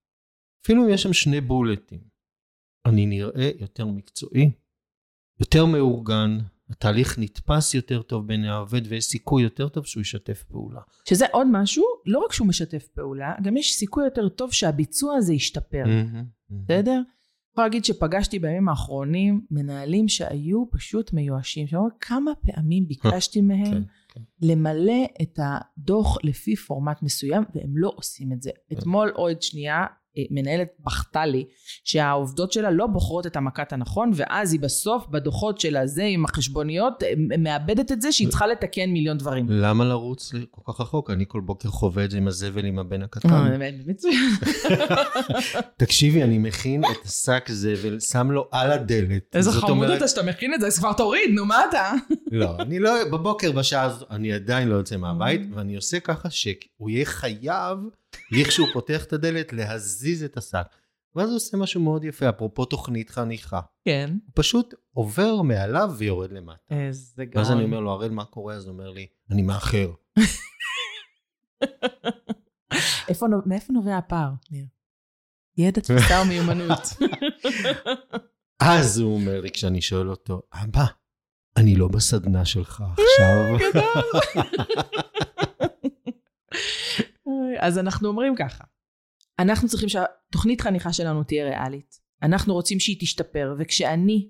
אפילו 0.64 0.86
אם 0.86 0.90
יש 0.90 1.04
שם 1.04 1.14
שני 1.14 1.42
בולטים, 1.42 2.00
אני 2.86 3.06
נראה 3.06 3.50
יותר 3.60 3.86
מקצועי, 3.86 4.52
יותר 5.40 5.66
מאורגן, 5.66 6.38
התהליך 6.70 7.20
נתפס 7.20 7.74
יותר 7.74 8.02
טוב 8.02 8.28
בעיני 8.28 8.50
העובד 8.50 8.82
ויש 8.88 9.06
סיכוי 9.06 9.44
יותר 9.44 9.70
טוב 9.70 9.86
שהוא 9.86 10.02
ישתף 10.02 10.44
פעולה. 10.44 10.82
שזה 11.10 11.26
עוד 11.32 11.48
משהו, 11.52 11.84
לא 12.06 12.20
רק 12.20 12.34
שהוא 12.34 12.48
משתף 12.48 12.88
פעולה, 12.88 13.36
גם 13.44 13.58
יש 13.58 13.74
סיכוי 13.74 14.04
יותר 14.06 14.30
טוב 14.30 14.54
שהביצוע 14.54 15.16
הזה 15.16 15.34
ישתפר. 15.34 15.84
בסדר? 16.50 17.02
אני 17.58 17.62
יכולה 17.62 17.68
להגיד 17.68 17.86
שפגשתי 17.86 18.40
בימים 18.40 18.70
האחרונים 18.70 19.42
מנהלים 19.52 20.08
שהיו 20.08 20.66
פשוט 20.72 21.14
מיואשים, 21.14 21.68
שאומרים 21.68 21.92
כמה 22.00 22.32
פעמים 22.36 22.88
ביקשתי 22.88 23.42
מהם 23.42 23.72
כן, 23.72 23.82
כן. 24.08 24.22
למלא 24.42 25.06
את 25.22 25.40
הדוח 25.44 26.18
לפי 26.24 26.56
פורמט 26.56 27.02
מסוים, 27.04 27.44
והם 27.56 27.78
לא 27.78 27.94
עושים 27.96 28.32
את 28.34 28.42
זה. 28.42 28.52
אתמול 28.74 29.10
עוד 29.10 29.42
שנייה 29.42 29.86
מנהלת 30.32 30.68
בכתה 30.86 31.26
לי 31.26 31.46
שהעובדות 31.84 32.52
שלה 32.52 32.72
לא 32.72 32.88
בוחרות 32.88 33.28
את 33.28 33.36
המכת 33.36 33.74
הנכון 33.74 34.12
ואז 34.16 34.54
היא 34.54 34.60
בסוף 34.60 35.08
בדוחות 35.08 35.60
של 35.60 35.78
הזה 35.78 36.04
עם 36.04 36.26
החשבוניות 36.26 37.04
מאבדת 37.40 37.92
את 37.92 38.02
זה 38.02 38.12
שהיא 38.12 38.28
צריכה 38.28 38.48
לתקן 38.48 38.90
מיליון 38.90 39.18
דברים. 39.18 39.46
למה 39.50 39.86
לרוץ 39.86 40.32
כל 40.52 40.74
כך 40.74 40.82
רחוק? 40.82 41.10
אני 41.10 41.26
כל 41.28 41.42
בוקר 41.42 41.70
חווה 41.70 42.06
את 42.06 42.12
זה 42.12 42.18
עם 42.18 42.28
הזבל 42.28 42.66
עם 42.66 42.80
הבן 42.80 43.02
הקטן. 43.02 43.30
אה, 43.30 43.70
מצוין. 43.86 44.30
תקשיבי, 45.78 46.24
אני 46.24 46.38
מכין 46.38 46.84
את 46.86 47.06
השק 47.06 47.50
זבל, 47.52 48.00
שם 48.00 48.32
לו 48.32 48.48
על 48.52 48.72
הדלת. 48.72 49.36
איזה 49.36 49.52
חמוד 49.52 49.90
אתה 49.90 50.08
שאתה 50.08 50.24
מכין 50.24 50.54
את 50.54 50.62
זה, 50.62 50.68
אז 50.68 50.80
כבר 50.80 50.94
תוריד, 50.94 51.30
נו 51.34 51.46
מה 51.46 51.62
אתה? 51.70 51.92
לא, 52.32 52.56
אני 52.60 52.80
לא, 52.80 52.92
בבוקר 53.12 53.52
בשעה 53.52 53.84
הזאת, 53.84 54.12
אני 54.12 54.34
עדיין 54.34 54.68
לא 54.68 54.76
יוצא 54.76 54.98
מהבית, 54.98 55.42
ואני 55.54 55.76
עושה 55.76 56.00
ככה 56.00 56.30
שהוא 56.30 56.90
יהיה 56.90 57.06
חייב. 57.06 57.78
לכשהוא 58.32 58.68
פותח 58.74 59.04
את 59.04 59.14
הדלת, 59.14 59.54
להזיז 59.54 60.24
את 60.24 60.38
השק. 60.38 60.68
ואז 61.16 61.30
הוא 61.30 61.36
עושה 61.36 61.58
משהו 61.58 61.82
מאוד 61.82 62.04
יפה, 62.04 62.30
אפרופו 62.30 62.66
תוכנית 62.66 63.10
חניכה. 63.10 63.62
כן. 63.86 64.10
הוא 64.12 64.32
פשוט 64.36 64.74
עובר 64.94 65.42
מעליו 65.42 65.92
ויורד 65.98 66.32
למטה. 66.32 66.76
איזה 66.76 67.26
גאון. 67.26 67.38
ואז 67.38 67.52
אני 67.52 67.64
אומר 67.64 67.80
לו, 67.80 67.92
הראל, 67.92 68.12
מה 68.12 68.26
קורה? 68.26 68.54
אז 68.54 68.66
הוא 68.66 68.74
אומר 68.74 68.90
לי, 68.90 69.08
אני 69.32 69.42
מאחר. 69.42 69.92
מאיפה 73.46 73.74
נובע 73.74 73.98
הפער, 73.98 74.30
ניר? 74.52 74.66
ידע, 75.58 75.82
תפיסה 75.86 76.22
ומיומנות. 76.26 76.82
אז 78.60 79.00
הוא 79.00 79.16
אומר 79.16 79.42
לי, 79.42 79.52
כשאני 79.52 79.82
שואל 79.82 80.10
אותו, 80.10 80.42
אבא, 80.54 80.86
אני 81.58 81.76
לא 81.76 81.88
בסדנה 81.88 82.46
שלך 82.46 82.84
עכשיו. 82.92 83.58
אז 87.60 87.78
אנחנו 87.78 88.08
אומרים 88.08 88.36
ככה, 88.36 88.64
אנחנו 89.40 89.68
צריכים 89.68 89.90
שהתוכנית 89.90 90.62
חניכה 90.62 90.94
שלנו 90.94 91.24
תהיה 91.24 91.46
ריאלית. 91.46 92.00
אנחנו 92.24 92.54
רוצים 92.54 92.80
שהיא 92.80 92.98
תשתפר, 93.00 93.56
וכשאני 93.60 94.30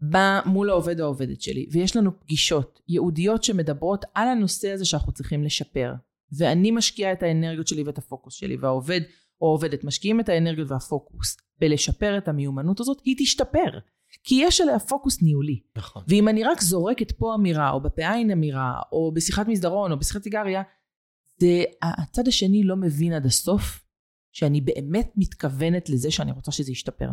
באה 0.00 0.40
מול 0.46 0.70
העובד 0.70 1.00
או 1.00 1.04
העובדת 1.04 1.40
שלי, 1.40 1.66
ויש 1.72 1.96
לנו 1.96 2.20
פגישות 2.20 2.80
ייעודיות 2.88 3.44
שמדברות 3.44 4.04
על 4.14 4.28
הנושא 4.28 4.72
הזה 4.72 4.84
שאנחנו 4.84 5.12
צריכים 5.12 5.44
לשפר, 5.44 5.92
ואני 6.38 6.70
משקיעה 6.70 7.12
את 7.12 7.22
האנרגיות 7.22 7.68
שלי 7.68 7.82
ואת 7.82 7.98
הפוקוס 7.98 8.34
שלי, 8.34 8.56
והעובד 8.56 9.00
או 9.40 9.46
העובדת 9.46 9.84
משקיעים 9.84 10.20
את 10.20 10.28
האנרגיות 10.28 10.70
והפוקוס 10.70 11.36
בלשפר 11.58 12.18
את 12.18 12.28
המיומנות 12.28 12.80
הזאת, 12.80 13.00
היא 13.04 13.16
תשתפר. 13.18 13.78
כי 14.24 14.34
יש 14.34 14.60
עליה 14.60 14.78
פוקוס 14.78 15.22
ניהולי. 15.22 15.60
נכון. 15.76 16.02
ואם 16.08 16.28
אני 16.28 16.44
רק 16.44 16.60
זורקת 16.60 17.12
פה 17.12 17.34
אמירה, 17.34 17.70
או 17.70 17.80
בפה 17.80 18.12
עין 18.12 18.30
אמירה, 18.30 18.74
או 18.92 19.12
בשיחת 19.14 19.48
מסדרון, 19.48 19.92
או 19.92 19.98
בשיחת 19.98 20.22
סיגריה, 20.22 20.62
זה 21.42 21.64
הצד 21.82 22.28
השני 22.28 22.64
לא 22.64 22.76
מבין 22.76 23.12
עד 23.12 23.26
הסוף 23.26 23.84
שאני 24.32 24.60
באמת 24.60 25.12
מתכוונת 25.16 25.88
לזה 25.88 26.10
שאני 26.10 26.32
רוצה 26.32 26.52
שזה 26.52 26.72
ישתפר. 26.72 27.08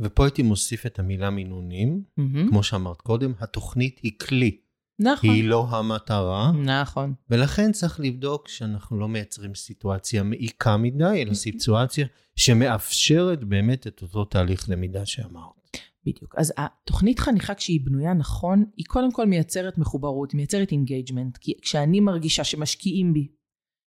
ופה 0.00 0.24
הייתי 0.24 0.42
מוסיף 0.42 0.86
את 0.86 0.98
המילה 0.98 1.30
מינונים, 1.30 2.02
mm-hmm. 2.20 2.48
כמו 2.48 2.62
שאמרת 2.62 3.00
קודם, 3.00 3.32
התוכנית 3.40 4.00
היא 4.02 4.12
כלי. 4.18 4.58
נכון. 4.98 5.30
היא 5.30 5.44
לא 5.44 5.66
המטרה. 5.70 6.52
נכון. 6.52 7.14
ולכן 7.30 7.72
צריך 7.72 8.00
לבדוק 8.00 8.48
שאנחנו 8.48 8.98
לא 8.98 9.08
מייצרים 9.08 9.54
סיטואציה 9.54 10.22
מעיקה 10.22 10.76
מדי, 10.76 11.22
אלא 11.22 11.34
סיטואציה 11.34 12.06
שמאפשרת 12.36 13.44
באמת 13.44 13.86
את 13.86 14.02
אותו 14.02 14.24
תהליך 14.24 14.70
למידה 14.70 15.06
שאמרת. 15.06 15.63
בדיוק. 16.06 16.34
אז 16.38 16.52
התוכנית 16.56 17.18
חניכה 17.18 17.54
כשהיא 17.54 17.80
בנויה 17.84 18.14
נכון, 18.14 18.64
היא 18.76 18.86
קודם 18.88 19.12
כל 19.12 19.26
מייצרת 19.26 19.78
מחוברות, 19.78 20.32
היא 20.32 20.36
מייצרת 20.36 20.72
engagement. 20.72 21.36
כי 21.36 21.52
כשאני 21.62 22.00
מרגישה 22.00 22.44
שמשקיעים 22.44 23.12
בי, 23.12 23.28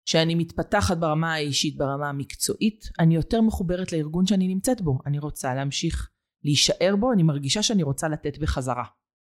שאני 0.05 0.35
מתפתחת 0.35 0.97
ברמה 0.97 1.33
האישית, 1.33 1.77
ברמה 1.77 2.09
המקצועית, 2.09 2.89
אני 2.99 3.15
יותר 3.15 3.41
מחוברת 3.41 3.91
לארגון 3.91 4.25
שאני 4.25 4.47
נמצאת 4.47 4.81
בו. 4.81 4.99
אני 5.05 5.19
רוצה 5.19 5.55
להמשיך 5.55 6.09
להישאר 6.43 6.95
בו, 6.99 7.11
אני 7.11 7.23
מרגישה 7.23 7.63
שאני 7.63 7.83
רוצה 7.83 8.07
לתת 8.07 8.37
בחזרה. 8.37 8.83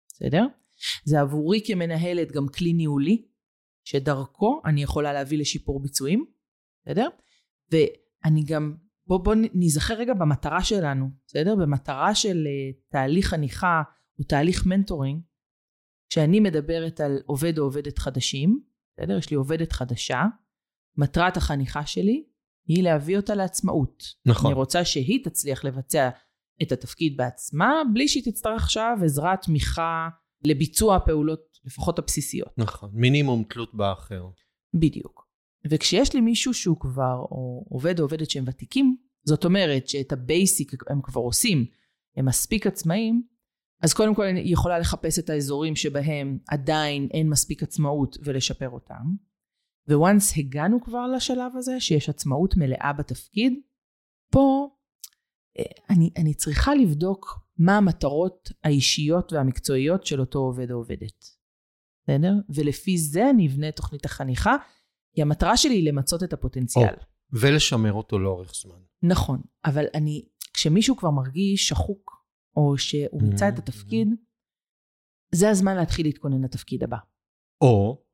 בסדר? 0.09 0.47
זה 1.05 1.21
עבורי 1.21 1.61
כמנהלת 1.67 2.33
גם 2.33 2.49
כלי 2.49 2.73
ניהולי, 2.73 3.27
שדרכו 3.85 4.61
אני 4.65 4.83
יכולה 4.83 5.13
להביא 5.13 5.39
לשיפור 5.39 5.83
ביצועים, 5.83 6.25
בסדר? 6.83 7.09
ואני 7.71 8.45
גם 8.45 8.75
בוא, 9.13 9.25
בוא 9.25 9.35
נזכר 9.55 9.95
רגע 9.95 10.15
במטרה 10.15 10.65
שלנו, 10.65 11.11
בסדר? 11.27 11.55
במטרה 11.57 12.15
של 12.15 12.47
uh, 12.47 12.91
תהליך 12.93 13.27
חניכה 13.27 13.83
או 14.19 14.25
תהליך 14.25 14.67
מנטורינג, 14.67 15.23
כשאני 16.11 16.41
מדברת 16.41 17.01
על 17.01 17.19
עובד 17.27 17.59
או 17.59 17.65
עובדת 17.65 17.99
חדשים, 17.99 18.61
בסדר? 18.97 19.19
יש 19.19 19.31
לי 19.31 19.37
עובדת 19.37 19.73
חדשה, 19.73 20.23
מטרת 20.97 21.37
החניכה 21.37 21.87
שלי 21.87 22.25
היא 22.69 22.83
להביא 22.83 23.17
אותה 23.17 23.35
לעצמאות. 23.35 24.03
נכון. 24.27 24.51
אני 24.51 24.55
רוצה 24.55 24.85
שהיא 24.85 25.25
תצליח 25.25 25.65
לבצע 25.65 26.09
את 26.63 26.73
התפקיד 26.73 27.17
בעצמה, 27.17 27.73
בלי 27.95 28.09
שהיא 28.09 28.33
תצטרך 28.33 28.63
עכשיו 28.63 28.99
עזרת 29.05 29.43
תמיכה 29.43 30.09
לביצוע 30.45 30.97
הפעולות, 30.97 31.59
לפחות 31.65 31.99
הבסיסיות. 31.99 32.53
נכון, 32.59 32.91
מינימום 32.93 33.45
תלות 33.45 33.75
באחר. 33.75 34.25
בדיוק. 34.75 35.22
וכשיש 35.71 36.15
לי 36.15 36.21
מישהו 36.21 36.55
שהוא 36.55 36.81
כבר, 36.81 37.17
או 37.31 37.65
עובד 37.69 37.99
או 37.99 38.05
עובדת 38.05 38.31
שהם 38.31 38.45
ותיקים, 38.47 38.97
זאת 39.25 39.45
אומרת 39.45 39.89
שאת 39.89 40.13
ה 40.13 40.23
basic 40.23 40.73
הם 40.91 41.01
כבר 41.03 41.21
עושים, 41.21 41.67
הם 42.17 42.27
מספיק 42.27 42.67
עצמאים, 42.67 43.23
אז 43.83 43.95
קודם 43.95 44.15
כל 44.15 44.25
היא 44.25 44.53
יכולה 44.53 44.79
לחפש 44.79 45.19
את 45.19 45.31
האזורים 45.31 45.77
שבהם 45.77 46.39
עדיין 46.49 47.09
אין 47.15 47.29
מספיק 47.29 47.63
עצמאות 47.63 48.17
ולשפר 48.25 48.69
אותם. 48.69 49.05
וואנס 49.91 50.39
הגענו 50.39 50.81
כבר 50.81 51.07
לשלב 51.07 51.57
הזה, 51.57 51.81
שיש 51.81 52.09
עצמאות 52.09 52.57
מלאה 52.57 52.93
בתפקיד, 52.99 53.53
פה 54.33 54.69
אה, 55.59 55.65
אני, 55.91 56.11
אני 56.17 56.35
צריכה 56.35 56.75
לבדוק 56.75 57.41
מה 57.59 57.77
המטרות 57.77 58.53
האישיות 58.65 59.33
והמקצועיות 59.33 60.07
של 60.07 60.21
אותו 60.21 60.39
עובד 60.39 60.71
או 60.71 60.77
עובדת. 60.77 61.25
בסדר? 62.03 62.33
ולפי 62.55 62.99
זה 62.99 63.31
אני 63.31 63.47
אבנה 63.49 63.73
תוכנית 63.73 64.05
החניכה, 64.05 64.57
כי 65.15 65.23
המטרה 65.23 65.57
שלי 65.57 65.75
היא 65.75 65.89
למצות 65.89 66.23
את 66.23 66.33
הפוטנציאל. 66.33 66.95
או, 66.95 67.03
ולשמר 67.33 67.93
אותו 67.93 68.19
לאורך 68.19 68.55
זמן. 68.55 68.79
נכון, 69.03 69.41
אבל 69.65 69.85
אני, 69.95 70.25
כשמישהו 70.55 70.97
כבר 70.97 71.11
מרגיש 71.11 71.69
שחוק, 71.69 72.27
או 72.57 72.79
שהוא 72.79 73.23
מיצה 73.23 73.49
את 73.49 73.55
mm-hmm. 73.55 73.59
התפקיד, 73.59 74.09
זה 75.35 75.51
הזמן 75.51 75.77
להתחיל 75.77 76.07
להתכונן 76.07 76.45
לתפקיד 76.45 76.85
הבא. 76.85 76.97
או 77.61 78.05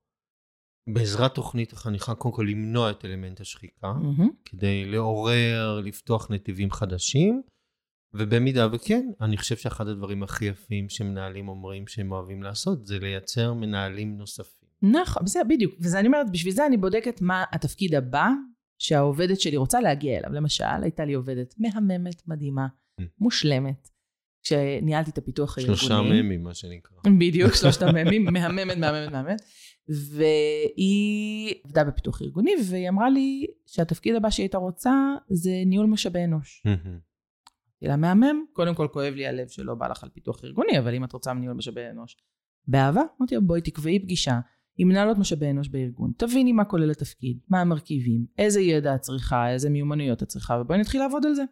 בעזרת 0.95 1.35
תוכנית 1.35 1.73
החניכה, 1.73 2.15
קודם 2.15 2.35
כל 2.35 2.47
למנוע 2.51 2.91
את 2.91 3.05
אלמנט 3.05 3.41
השחיקה, 3.41 3.93
mm-hmm. 3.93 4.29
כדי 4.45 4.85
לעורר, 4.85 5.81
לפתוח 5.85 6.31
נתיבים 6.31 6.71
חדשים, 6.71 7.43
ובמידה 8.15 8.67
וכן, 8.73 9.11
אני 9.21 9.37
חושב 9.37 9.57
שאחד 9.57 9.89
הדברים 9.89 10.23
הכי 10.23 10.45
יפים 10.45 10.89
שמנהלים 10.89 11.49
אומרים 11.49 11.87
שהם 11.87 12.13
אוהבים 12.13 12.43
לעשות, 12.43 12.87
זה 12.87 12.99
לייצר 12.99 13.53
מנהלים 13.53 14.19
נוספים. 14.19 14.58
נכון, 14.83 15.25
בסדר, 15.25 15.43
בדיוק. 15.49 15.75
וזה 15.81 15.99
אני 15.99 16.07
אומרת, 16.07 16.31
בשביל 16.33 16.55
זה 16.55 16.67
אני 16.67 16.77
בודקת 16.77 17.21
מה 17.21 17.45
התפקיד 17.53 17.95
הבא 17.95 18.29
שהעובדת 18.79 19.41
שלי 19.41 19.57
רוצה 19.57 19.81
להגיע 19.81 20.19
אליו. 20.19 20.33
למשל, 20.33 20.65
הייתה 20.83 21.05
לי 21.05 21.15
עובדת 21.15 21.55
מהממת, 21.59 22.23
מדהימה, 22.29 22.67
mm. 23.01 23.05
מושלמת. 23.19 23.89
כשניהלתי 24.43 25.11
את 25.11 25.19
הפיתוח 25.19 25.59
הארגוני. 25.59 25.79
שלושה 25.79 26.01
ממים, 26.03 26.43
מה 26.43 26.55
שנקרא. 26.55 26.97
בדיוק, 27.19 27.55
שלושת 27.61 27.83
הממים, 27.83 28.25
מהממת, 28.25 28.77
מהממת, 28.77 29.13
מהממת. 29.13 29.43
והיא 29.89 31.55
עבדה 31.65 31.85
בפיתוח 31.85 32.23
ארגוני, 32.23 32.53
והיא 32.69 32.89
אמרה 32.89 33.11
לי 33.11 33.47
שהתפקיד 33.67 34.15
הבא 34.15 34.31
שהיא 34.31 34.45
הייתה 34.45 34.59
רוצה 34.59 34.93
זה 35.29 35.51
ניהול 35.67 35.87
משאבי 35.87 36.25
אנוש. 36.25 36.63
לה, 37.83 37.97
מהמם, 37.97 38.45
קודם 38.53 38.75
כל 38.75 38.89
כואב 38.93 39.15
לי 39.15 39.27
הלב 39.27 39.49
שלא 39.49 39.75
בא 39.75 39.89
לך 39.89 40.03
על 40.03 40.09
פיתוח 40.09 40.45
ארגוני, 40.45 40.79
אבל 40.79 40.95
אם 40.95 41.05
את 41.05 41.13
רוצה 41.13 41.35
ניהול 41.35 41.57
משאבי 41.57 41.89
אנוש, 41.91 42.17
באהבה, 42.67 43.03
אמרתי 43.21 43.35
לה, 43.35 43.41
בואי 43.41 43.61
תקבעי 43.61 43.99
פגישה, 43.99 44.41
עם 44.79 44.89
מנהלות 44.89 45.19
משאבי 45.19 45.51
אנוש 45.51 45.69
בארגון, 45.69 46.13
תביני 46.17 46.53
מה 46.53 46.65
כולל 46.65 46.91
התפקיד, 46.91 47.39
מה 47.49 47.61
המרכיבים, 47.61 48.27
איזה 48.39 48.61
ידע 48.61 48.95
את 48.95 49.01
צריכה, 49.01 49.51
איזה 49.51 49.71
מיומנויות 49.71 50.23
את 50.23 50.29
צריכה, 50.29 50.59
ובואי 50.61 50.79
נתחיל 50.79 51.01
לעבוד 51.01 51.27
על 51.27 51.35
זה. 51.35 51.45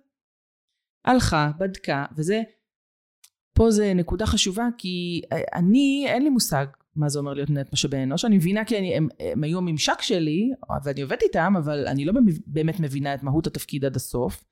הלכה, 1.05 1.51
בדקה, 1.59 2.05
וזה, 2.17 2.43
פה 3.53 3.71
זה 3.71 3.95
נקודה 3.95 4.27
חשובה, 4.27 4.69
כי 4.79 5.23
אני, 5.55 6.05
אין 6.09 6.23
לי 6.23 6.29
מושג 6.29 6.67
מה 6.97 7.09
זה 7.09 7.19
אומר 7.19 7.35
להיות 7.35 7.51
מנהלת 7.51 7.73
משאבי 7.73 8.03
אנוש, 8.03 8.25
אני 8.25 8.37
מבינה 8.37 8.65
כי 8.65 8.79
אני, 8.79 8.97
הם, 8.97 9.09
הם 9.21 9.45
היו 9.45 9.59
הממשק 9.59 10.03
שלי, 10.03 10.51
ואני 10.85 11.03
עובדת 11.03 11.23
איתם, 11.23 11.55
אבל 11.59 11.87
אני 11.87 12.05
לא 12.05 12.13
באמת 12.47 12.81
מבינה 12.81 13.15
את 13.15 13.23
מהות 13.23 13.47
התפקיד 13.47 13.85
עד 13.85 13.97
הסוף, 13.97 14.45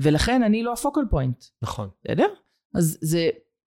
ולכן 0.00 0.42
אני 0.42 0.62
לא 0.62 0.72
הפוקל 0.72 1.00
פוינט. 1.10 1.44
נכון. 1.62 1.88
בסדר? 2.04 2.26
אז 2.74 2.98
זה, 3.00 3.28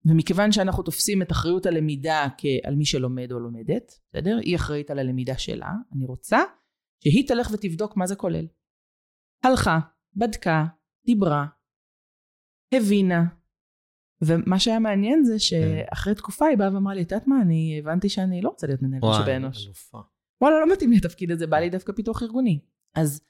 ומכיוון 0.06 0.52
שאנחנו 0.52 0.82
תופסים 0.82 1.22
את 1.22 1.32
אחריות 1.32 1.66
הלמידה 1.66 2.26
כעל 2.38 2.74
מי 2.74 2.84
שלומד 2.84 3.32
או 3.32 3.40
לומדת, 3.40 4.00
בסדר? 4.08 4.38
היא 4.42 4.56
אחראית 4.56 4.90
על 4.90 4.98
הלמידה 4.98 5.38
שלה, 5.38 5.72
אני 5.92 6.04
רוצה 6.04 6.38
שהיא 7.04 7.28
תלך 7.28 7.50
ותבדוק 7.52 7.96
מה 7.96 8.06
זה 8.06 8.16
כולל. 8.16 8.46
הלכה, 9.44 9.78
בדקה, 10.16 10.64
דיברה, 11.06 11.46
הבינה, 12.74 13.24
ומה 14.22 14.58
שהיה 14.58 14.78
מעניין 14.78 15.24
זה 15.24 15.38
שאחרי 15.38 16.14
תקופה 16.14 16.46
היא 16.46 16.58
באה 16.58 16.74
ואמרה 16.74 16.94
לי, 16.94 17.02
את 17.02 17.12
יודעת 17.12 17.28
מה, 17.28 17.42
אני 17.42 17.78
הבנתי 17.78 18.08
שאני 18.08 18.42
לא 18.42 18.48
רוצה 18.48 18.66
להיות 18.66 18.82
מנהלת 18.82 19.04
משאבי 19.04 19.36
אנוש. 19.36 19.68
וואלה, 20.40 20.60
לא 20.60 20.72
מתאים 20.72 20.90
לי 20.90 20.96
התפקיד 20.96 21.30
הזה, 21.30 21.46
בא 21.46 21.56
לי 21.56 21.70
דווקא 21.70 21.92
פיתוח 21.92 22.22
ארגוני. 22.22 22.60
אז 22.94 23.20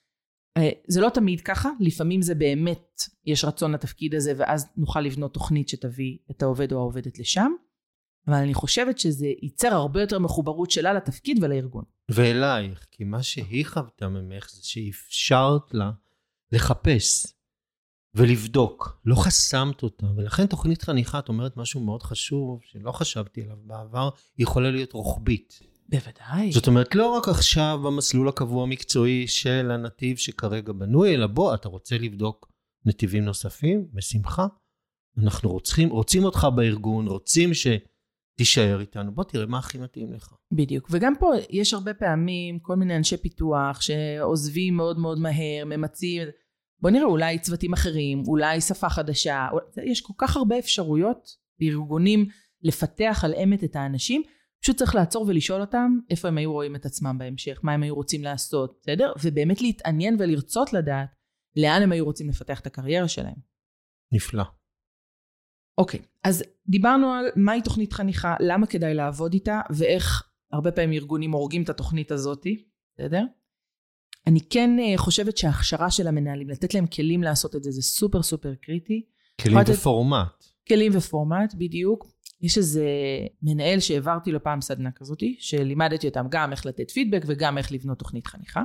זה 0.89 1.01
לא 1.01 1.09
תמיד 1.09 1.41
ככה, 1.41 1.71
לפעמים 1.81 2.23
זה 2.23 2.35
באמת, 2.35 3.03
יש 3.27 3.45
רצון 3.45 3.73
לתפקיד 3.73 4.15
הזה, 4.15 4.33
ואז 4.37 4.67
נוכל 4.77 5.01
לבנות 5.01 5.35
תוכנית 5.35 5.69
שתביא 5.69 6.19
את 6.31 6.43
העובד 6.43 6.73
או 6.73 6.79
העובדת 6.79 7.19
לשם. 7.19 7.53
אבל 8.29 8.37
אני 8.37 8.55
חושבת 8.55 8.99
שזה 8.99 9.27
ייצר 9.43 9.75
הרבה 9.75 10.01
יותר 10.01 10.19
מחוברות 10.19 10.71
שלה 10.71 10.93
לתפקיד 10.93 11.39
ולארגון. 11.43 11.85
ואלייך, 12.09 12.87
כי 12.91 13.05
מה 13.05 13.23
שהיא 13.23 13.67
חוותה 13.67 14.09
ממך 14.09 14.51
זה 14.51 14.61
שאפשרת 14.63 15.75
לה 15.75 15.91
לחפש 16.53 17.27
ולבדוק, 18.15 19.01
לא 19.05 19.15
חסמת 19.15 19.83
אותה, 19.83 20.07
ולכן 20.17 20.47
תוכנית 20.47 20.83
חניכה, 20.83 21.19
את 21.19 21.29
אומרת 21.29 21.57
משהו 21.57 21.81
מאוד 21.81 22.03
חשוב, 22.03 22.61
שלא 22.63 22.93
חשבתי 22.93 23.43
עליו 23.43 23.57
בעבר, 23.65 24.09
היא 24.37 24.45
יכולה 24.45 24.71
להיות 24.71 24.93
רוחבית. 24.93 25.61
בוודאי. 25.89 26.53
זאת 26.53 26.67
אומרת, 26.67 26.95
לא 26.95 27.17
רק 27.17 27.29
עכשיו 27.29 27.81
במסלול 27.85 28.29
הקבוע 28.29 28.63
המקצועי 28.63 29.27
של 29.27 29.71
הנתיב 29.71 30.17
שכרגע 30.17 30.73
בנוי, 30.73 31.15
אלא 31.15 31.27
בוא, 31.27 31.55
אתה 31.55 31.69
רוצה 31.69 31.99
לבדוק 31.99 32.53
נתיבים 32.85 33.25
נוספים? 33.25 33.87
בשמחה. 33.93 34.47
אנחנו 35.19 35.51
רוצים, 35.51 35.89
רוצים 35.89 36.25
אותך 36.25 36.47
בארגון, 36.57 37.07
רוצים 37.07 37.51
שתישאר 37.55 38.81
איתנו, 38.81 39.15
בוא 39.15 39.25
תראה 39.25 39.47
מה 39.47 39.59
הכי 39.59 39.79
מתאים 39.79 40.13
לך. 40.13 40.35
בדיוק, 40.53 40.89
וגם 40.91 41.13
פה 41.19 41.31
יש 41.51 41.75
הרבה 41.75 41.95
פעמים 41.95 42.59
כל 42.59 42.77
מיני 42.77 42.97
אנשי 42.97 43.17
פיתוח 43.17 43.81
שעוזבים 43.81 44.77
מאוד 44.77 44.99
מאוד 44.99 45.19
מהר, 45.19 45.65
ממצים, 45.67 46.23
בוא 46.81 46.91
נראה 46.91 47.05
אולי 47.05 47.39
צוותים 47.39 47.73
אחרים, 47.73 48.23
אולי 48.27 48.61
שפה 48.61 48.89
חדשה, 48.89 49.49
יש 49.85 50.01
כל 50.01 50.13
כך 50.19 50.37
הרבה 50.37 50.59
אפשרויות 50.59 51.29
בארגונים 51.61 52.27
לפתח 52.63 53.21
על 53.25 53.35
אמת 53.35 53.65
את 53.65 53.77
האנשים, 53.77 54.23
פשוט 54.65 54.77
צריך 54.77 54.95
לעצור 54.95 55.25
ולשאול 55.29 55.61
אותם 55.61 55.99
איפה 56.11 56.29
הם 56.29 56.39
היו 56.39 56.53
רואים 56.53 56.77
את 56.77 56.87
עצמם 56.87 57.19
בהמשך, 57.19 57.61
מה 57.63 57.73
הם 57.73 57.83
היו 57.83 57.95
רוצים 57.95 58.23
לעשות, 58.23 58.79
בסדר? 58.83 59.13
ובאמת 59.25 59.63
להתעניין 59.63 60.17
ולרצות 60.19 60.73
לדעת 60.73 61.09
לאן 61.57 61.83
הם 61.83 61.93
היו 61.93 62.05
רוצים 62.05 62.29
לפתח 62.29 62.61
את 62.61 62.67
הקריירה 62.67 63.09
שלהם. 63.09 63.35
נפלא. 64.13 64.45
אוקיי, 65.79 66.01
אז 66.25 66.45
דיברנו 66.69 67.13
על 67.13 67.25
מהי 67.37 67.63
תוכנית 67.63 67.93
חניכה, 67.93 68.37
למה 68.41 68.67
כדאי 68.67 68.95
לעבוד 68.95 69.33
איתה, 69.33 69.61
ואיך 69.71 70.23
הרבה 70.53 70.73
פעמים 70.73 70.93
ארגונים 70.93 71.33
הורגים 71.33 71.63
את 71.63 71.69
התוכנית 71.69 72.13
הזאתי, 72.13 72.65
בסדר? 72.95 73.25
אני 74.27 74.41
כן 74.51 74.71
אה, 74.79 74.99
חושבת 74.99 75.37
שההכשרה 75.37 75.91
של 75.91 76.07
המנהלים, 76.07 76.51
לתת 76.51 76.75
להם 76.75 76.87
כלים 76.87 77.23
לעשות 77.23 77.57
את 77.57 77.63
זה, 77.63 77.71
זה 77.71 77.83
סופר 77.83 78.23
סופר 78.23 78.55
קריטי. 78.55 79.07
כלים 79.41 79.59
ופורמט. 79.67 80.45
כלים 80.69 80.93
ופורמט, 80.97 81.55
בדיוק. 81.55 82.14
יש 82.45 82.59
איזה 82.59 82.87
מנהל 83.43 83.81
שהעברתי 83.81 84.33
לו 84.33 84.43
פעם 84.43 84.61
סדנה 84.61 84.91
כזאתי, 84.93 85.37
שלימדתי 85.39 86.09
אותם 86.09 86.27
גם 86.31 86.53
איך 86.53 86.67
לתת 86.67 86.91
פידבק 86.91 87.23
וגם 87.27 87.59
איך 87.59 87.73
לבנות 87.73 87.99
תוכנית 87.99 88.27
חניכה. 88.27 88.63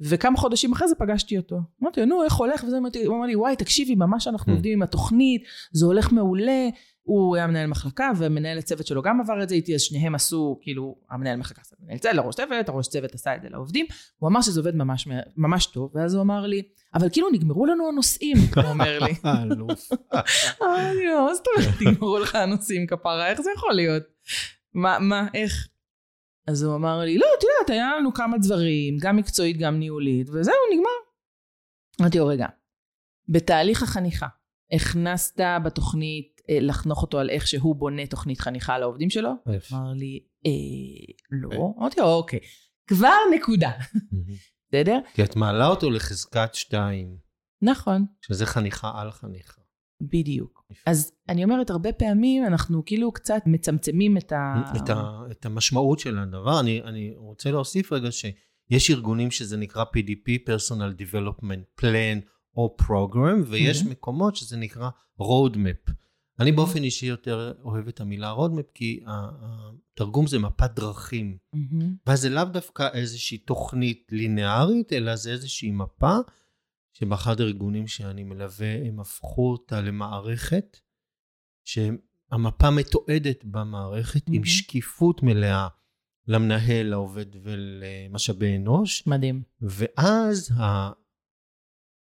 וכמה 0.00 0.36
חודשים 0.36 0.72
אחרי 0.72 0.88
זה 0.88 0.94
פגשתי 0.94 1.36
אותו. 1.36 1.56
אמרתי 1.82 2.00
לו, 2.00 2.06
נו, 2.06 2.24
איך 2.24 2.34
הולך? 2.34 2.64
וזה 2.64 2.78
אמרתי, 2.78 3.04
הוא 3.04 3.16
אמר 3.16 3.26
לי, 3.26 3.36
וואי, 3.36 3.56
תקשיבי, 3.56 3.94
ממש 3.94 4.28
אנחנו 4.28 4.52
mm. 4.52 4.54
עובדים 4.54 4.72
עם 4.72 4.82
התוכנית, 4.82 5.42
זה 5.72 5.86
הולך 5.86 6.12
מעולה. 6.12 6.68
הוא 7.02 7.36
היה 7.36 7.46
מנהל 7.46 7.66
מחלקה, 7.66 8.10
ומנהל 8.16 8.58
הצוות 8.58 8.86
שלו 8.86 9.02
גם 9.02 9.20
עבר 9.20 9.42
את 9.42 9.48
זה 9.48 9.54
איתי, 9.54 9.74
אז 9.74 9.80
שניהם 9.80 10.14
עשו, 10.14 10.58
כאילו, 10.62 10.96
המנהל 11.10 11.36
מחלקה 11.36 11.60
עשה 11.60 11.76
מנהל 11.80 11.98
צוות 11.98 12.14
לראש 12.14 12.34
צוות, 12.34 12.68
הראש 12.68 12.88
צוות 12.88 13.14
עשה 13.14 13.36
את 13.36 13.42
זה 13.42 13.48
לעובדים. 13.48 13.86
הוא 14.18 14.28
אמר 14.28 14.40
שזה 14.40 14.60
עובד 14.60 14.76
ממש, 14.76 15.08
ממש 15.36 15.66
טוב, 15.66 15.90
ואז 15.94 16.14
הוא 16.14 16.22
אמר 16.22 16.46
לי, 16.46 16.62
אבל 16.94 17.08
כאילו 17.10 17.28
נגמרו 17.32 17.66
לנו 17.66 17.88
הנושאים, 17.88 18.36
הוא 18.56 18.64
אומר 18.64 18.98
לי. 18.98 19.14
אלוף. 19.52 19.88
אמרתי 20.62 21.04
לו, 21.04 21.24
מה 21.24 21.34
זאת 21.34 21.46
אומרת, 21.56 21.74
נגמרו 21.80 22.18
לך 22.18 22.34
הנושאים 22.34 22.86
כפרה, 22.86 23.28
איך 23.28 23.40
זה 23.40 23.50
יכול 23.56 23.72
להיות? 23.72 24.02
מה, 24.74 24.98
מה, 24.98 25.26
איך? 25.34 25.68
אז 26.46 26.62
הוא 26.62 26.74
אמר 26.74 26.98
לי, 26.98 27.18
לא, 27.18 27.26
את 27.38 27.42
יודעת, 27.42 27.70
היה 27.70 27.96
לנו 27.98 28.14
כמה 28.14 28.38
דברים, 28.38 28.96
גם 29.00 29.16
מקצועית, 29.16 29.56
גם 29.58 29.78
ניהולית, 29.78 30.28
וזהו, 30.28 30.54
נגמר. 30.72 30.90
אמרתי 32.00 32.18
לו, 32.18 32.26
רגע, 32.26 32.46
בתהליך 33.28 33.82
החניכה, 33.82 34.26
הכנסת 34.72 35.40
בתוכנית 35.64 36.40
אה, 36.50 36.58
לחנוך 36.60 37.02
אותו 37.02 37.18
על 37.18 37.30
איך 37.30 37.46
שהוא 37.46 37.76
בונה 37.76 38.06
תוכנית 38.06 38.40
חניכה 38.40 38.78
לעובדים 38.78 39.10
שלו? 39.10 39.30
אמר 39.72 39.92
לי, 39.92 40.20
אה, 40.46 41.14
לא. 41.30 41.48
אה. 41.52 41.80
אמרתי 41.80 42.00
לו, 42.00 42.06
אוקיי, 42.06 42.40
כבר 42.86 43.16
נקודה. 43.34 43.70
בסדר? 44.68 44.98
כי 45.14 45.24
את 45.24 45.36
מעלה 45.36 45.66
אותו 45.66 45.90
לחזקת 45.90 46.54
שתיים. 46.54 47.16
נכון. 47.62 48.06
שזה 48.20 48.46
חניכה 48.46 48.92
על 48.94 49.12
חניכה. 49.12 49.55
בדיוק. 50.00 50.64
אז 50.86 51.12
אני 51.28 51.44
אומרת, 51.44 51.70
הרבה 51.70 51.92
פעמים 51.92 52.44
אנחנו 52.44 52.84
כאילו 52.84 53.12
קצת 53.12 53.42
מצמצמים 53.46 54.16
את 54.16 54.32
ה... 54.32 54.62
את, 54.76 54.90
ה, 54.90 55.20
את 55.30 55.46
המשמעות 55.46 55.98
של 55.98 56.18
הדבר. 56.18 56.60
אני, 56.60 56.82
אני 56.82 57.14
רוצה 57.16 57.50
להוסיף 57.50 57.92
רגע 57.92 58.08
שיש 58.12 58.90
ארגונים 58.90 59.30
שזה 59.30 59.56
נקרא 59.56 59.84
PDP, 59.84 60.48
Personal 60.48 61.00
Development 61.00 61.82
Plan 61.82 62.20
או 62.56 62.76
Program, 62.82 63.44
ויש 63.46 63.82
mm-hmm. 63.82 63.88
מקומות 63.88 64.36
שזה 64.36 64.56
נקרא 64.56 64.90
Roadmap. 65.20 65.92
אני 66.40 66.52
באופן 66.52 66.82
אישי 66.82 67.06
יותר 67.06 67.52
אוהב 67.64 67.88
את 67.88 68.00
המילה 68.00 68.34
Roadmap, 68.34 68.72
כי 68.74 69.00
התרגום 69.06 70.26
זה 70.26 70.38
מפת 70.38 70.70
דרכים. 70.76 71.36
Mm-hmm. 71.54 71.84
ואז 72.06 72.20
זה 72.20 72.28
לאו 72.28 72.44
דווקא 72.44 72.88
איזושהי 72.92 73.38
תוכנית 73.38 74.06
לינארית, 74.12 74.92
אלא 74.92 75.16
זה 75.16 75.30
איזושהי 75.32 75.70
מפה. 75.70 76.16
שבאחד 76.98 77.40
הארגונים 77.40 77.86
שאני 77.86 78.24
מלווה 78.24 78.86
הם 78.88 79.00
הפכו 79.00 79.52
אותה 79.52 79.80
למערכת 79.80 80.76
שהמפה 81.64 82.70
מתועדת 82.70 83.44
במערכת 83.44 84.28
mm-hmm. 84.28 84.32
עם 84.34 84.44
שקיפות 84.44 85.22
מלאה 85.22 85.68
למנהל, 86.28 86.86
לעובד 86.86 87.26
ולמשאבי 87.42 88.56
אנוש. 88.56 89.06
מדהים. 89.06 89.42
ואז 89.60 90.50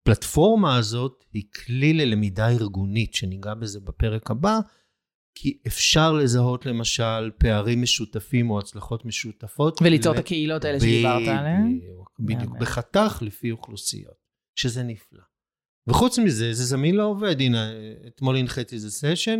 הפלטפורמה 0.06 0.77
הזאת 0.77 1.25
היא 1.34 1.43
כלי 1.65 1.93
ללמידה 1.93 2.49
ארגונית, 2.49 3.13
שניגע 3.13 3.53
בזה 3.53 3.79
בפרק 3.79 4.32
הבא, 4.32 4.60
כי 5.36 5.58
אפשר 5.67 6.13
לזהות 6.13 6.65
למשל 6.65 7.32
פערים 7.38 7.82
משותפים 7.82 8.49
או 8.49 8.60
הצלחות 8.60 9.06
משותפות. 9.06 9.82
וליצור 9.82 10.13
ל... 10.13 10.15
את 10.15 10.19
הקהילות 10.19 10.65
האלה 10.65 10.79
שדיברת 10.79 11.27
עליהן. 11.27 11.77
בדיוק, 11.77 12.19
בדיוק. 12.19 12.58
בחתך 12.58 13.19
לפי 13.21 13.51
אוכלוסיות. 13.51 14.22
שזה 14.55 14.83
נפלא. 14.83 15.23
וחוץ 15.87 16.19
מזה, 16.19 16.53
זה 16.53 16.63
זמין 16.63 16.95
לעובד. 16.95 17.41
הנה, 17.41 17.71
אתמול 18.07 18.37
הנחיתי 18.37 18.75
איזה 18.75 18.91
סשן, 18.91 19.39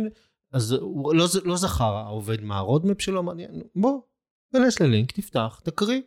אז 0.52 0.72
הוא 0.72 1.14
לא, 1.14 1.24
לא 1.44 1.56
זכר 1.56 1.94
העובד 1.96 2.40
מה 2.40 2.56
ה 2.58 2.63
roadmap 2.63 3.00
שלו, 3.00 3.20
אמרתי, 3.20 3.42
בוא, 3.74 4.00
תיכנס 4.52 4.80
ללינק, 4.80 5.12
תפתח, 5.12 5.60
תקריא. 5.64 6.00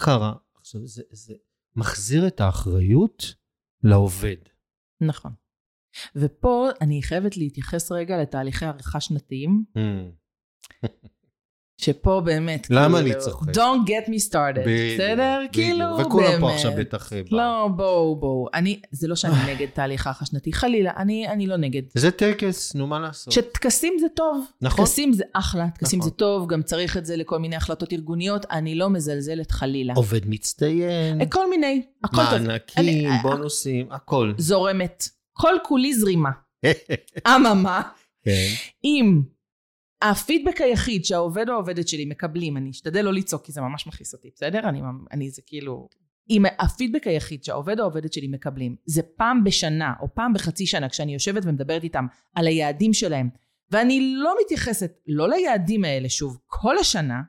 קרא. 0.00 0.32
עכשיו, 0.54 0.86
זה, 0.86 1.02
זה 1.10 1.34
מחזיר 1.76 2.26
את 2.26 2.40
האחריות 2.40 3.34
לעובד. 3.82 4.36
נכון. 5.00 5.32
ופה 6.16 6.68
אני 6.80 7.02
חייבת 7.02 7.36
להתייחס 7.36 7.92
רגע 7.92 8.22
לתהליכי 8.22 8.64
עריכה 8.64 9.00
שנתיים. 9.00 9.64
שפה 11.82 12.22
באמת, 12.24 12.66
למה 12.70 12.98
כאילו, 12.98 13.12
אני 13.14 13.24
צוחק? 13.24 13.48
Don't 13.48 13.88
get 13.88 14.08
me 14.08 14.28
started, 14.28 14.68
בסדר? 14.94 15.40
כאילו, 15.52 15.96
באמת. 15.96 16.06
וכולם 16.06 16.40
פה 16.40 16.54
עכשיו 16.54 16.72
בטח 16.78 17.12
בא. 17.12 17.36
לא, 17.36 17.68
בואו, 17.76 18.16
בואו. 18.16 18.48
אני, 18.54 18.80
זה 18.90 19.08
לא 19.08 19.16
שאני 19.16 19.54
נגד 19.54 19.66
תהליך 19.74 20.06
החשנתי, 20.06 20.52
חלילה, 20.52 20.92
אני, 20.96 21.28
אני 21.28 21.46
לא 21.46 21.56
נגד. 21.56 21.82
זה 21.94 22.10
טקס, 22.10 22.74
נו, 22.74 22.86
מה 22.86 23.00
לעשות? 23.00 23.32
שטקסים 23.32 23.96
זה 24.00 24.06
טוב. 24.16 24.44
נכון. 24.60 24.84
טקסים 24.84 25.12
זה 25.12 25.24
אחלה, 25.32 25.66
טקסים 25.78 25.98
נכון. 25.98 26.10
זה 26.10 26.16
טוב, 26.16 26.48
גם 26.48 26.62
צריך 26.62 26.96
את 26.96 27.06
זה 27.06 27.16
לכל 27.16 27.38
מיני 27.38 27.56
החלטות 27.56 27.92
ארגוניות, 27.92 28.46
אני 28.50 28.74
לא 28.74 28.90
מזלזלת 28.90 29.50
חלילה. 29.50 29.94
עובד 29.96 30.20
מצטיין. 30.26 31.20
אה, 31.20 31.26
כל 31.26 31.50
מיני, 31.50 31.82
הכל 32.04 32.16
טוב. 32.30 32.38
מענקים, 32.38 33.10
אה, 33.10 33.22
בונוסים, 33.22 33.86
הכל. 33.90 34.32
זורמת. 34.38 35.08
כל 35.32 35.54
כולי 35.64 35.94
זרימה. 35.94 36.30
אממה, 37.36 37.82
כן. 38.24 38.46
אם 38.84 39.22
הפידבק 40.10 40.60
היחיד 40.60 41.04
שהעובד 41.04 41.48
או 41.48 41.54
העובדת 41.54 41.88
שלי 41.88 42.04
מקבלים, 42.04 42.56
אני 42.56 42.70
אשתדל 42.70 43.02
לא 43.02 43.12
לצעוק 43.12 43.44
כי 43.44 43.52
זה 43.52 43.60
ממש 43.60 43.86
מכעיס 43.86 44.14
אותי, 44.14 44.30
בסדר? 44.34 44.68
אני, 44.68 44.80
אני 45.12 45.30
זה 45.30 45.42
כאילו... 45.46 45.88
אם 46.30 46.42
הפידבק 46.58 47.06
היחיד 47.06 47.44
שהעובד 47.44 47.78
או 47.78 47.84
העובדת 47.84 48.12
שלי 48.12 48.28
מקבלים 48.28 48.76
זה 48.86 49.02
פעם 49.02 49.44
בשנה 49.44 49.92
או 50.00 50.14
פעם 50.14 50.32
בחצי 50.32 50.66
שנה 50.66 50.88
כשאני 50.88 51.12
יושבת 51.12 51.42
ומדברת 51.46 51.84
איתם 51.84 52.06
על 52.34 52.46
היעדים 52.46 52.92
שלהם 52.92 53.28
ואני 53.70 54.14
לא 54.14 54.34
מתייחסת, 54.44 54.92
לא 55.06 55.28
ליעדים 55.28 55.84
האלה, 55.84 56.08
שוב, 56.08 56.38
כל 56.46 56.78
השנה, 56.78 57.22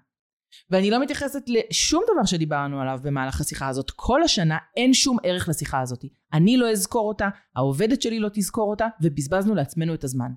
ואני 0.70 0.92
לא 0.92 1.02
מתייחסת 1.02 1.42
לשום 1.48 2.04
דבר 2.14 2.26
שדיברנו 2.26 2.82
עליו 2.82 3.00
במהלך 3.04 3.42
השיחה 3.42 3.68
הזאת. 3.68 3.92
כל 3.96 4.24
השנה 4.24 4.58
אין 4.78 4.94
שום 4.94 5.18
ערך 5.24 5.50
לשיחה 5.50 5.82
הזאת. 5.82 6.06
אני 6.34 6.58
לא 6.58 6.72
אזכור 6.72 7.08
אותה, 7.08 7.30
העובדת 7.56 8.02
שלי 8.02 8.20
לא 8.20 8.30
תזכור 8.34 8.70
אותה, 8.70 8.88
ובזבזנו 9.02 9.56
לעצמנו 9.56 9.94
את 9.94 10.04
הזמן. 10.04 10.32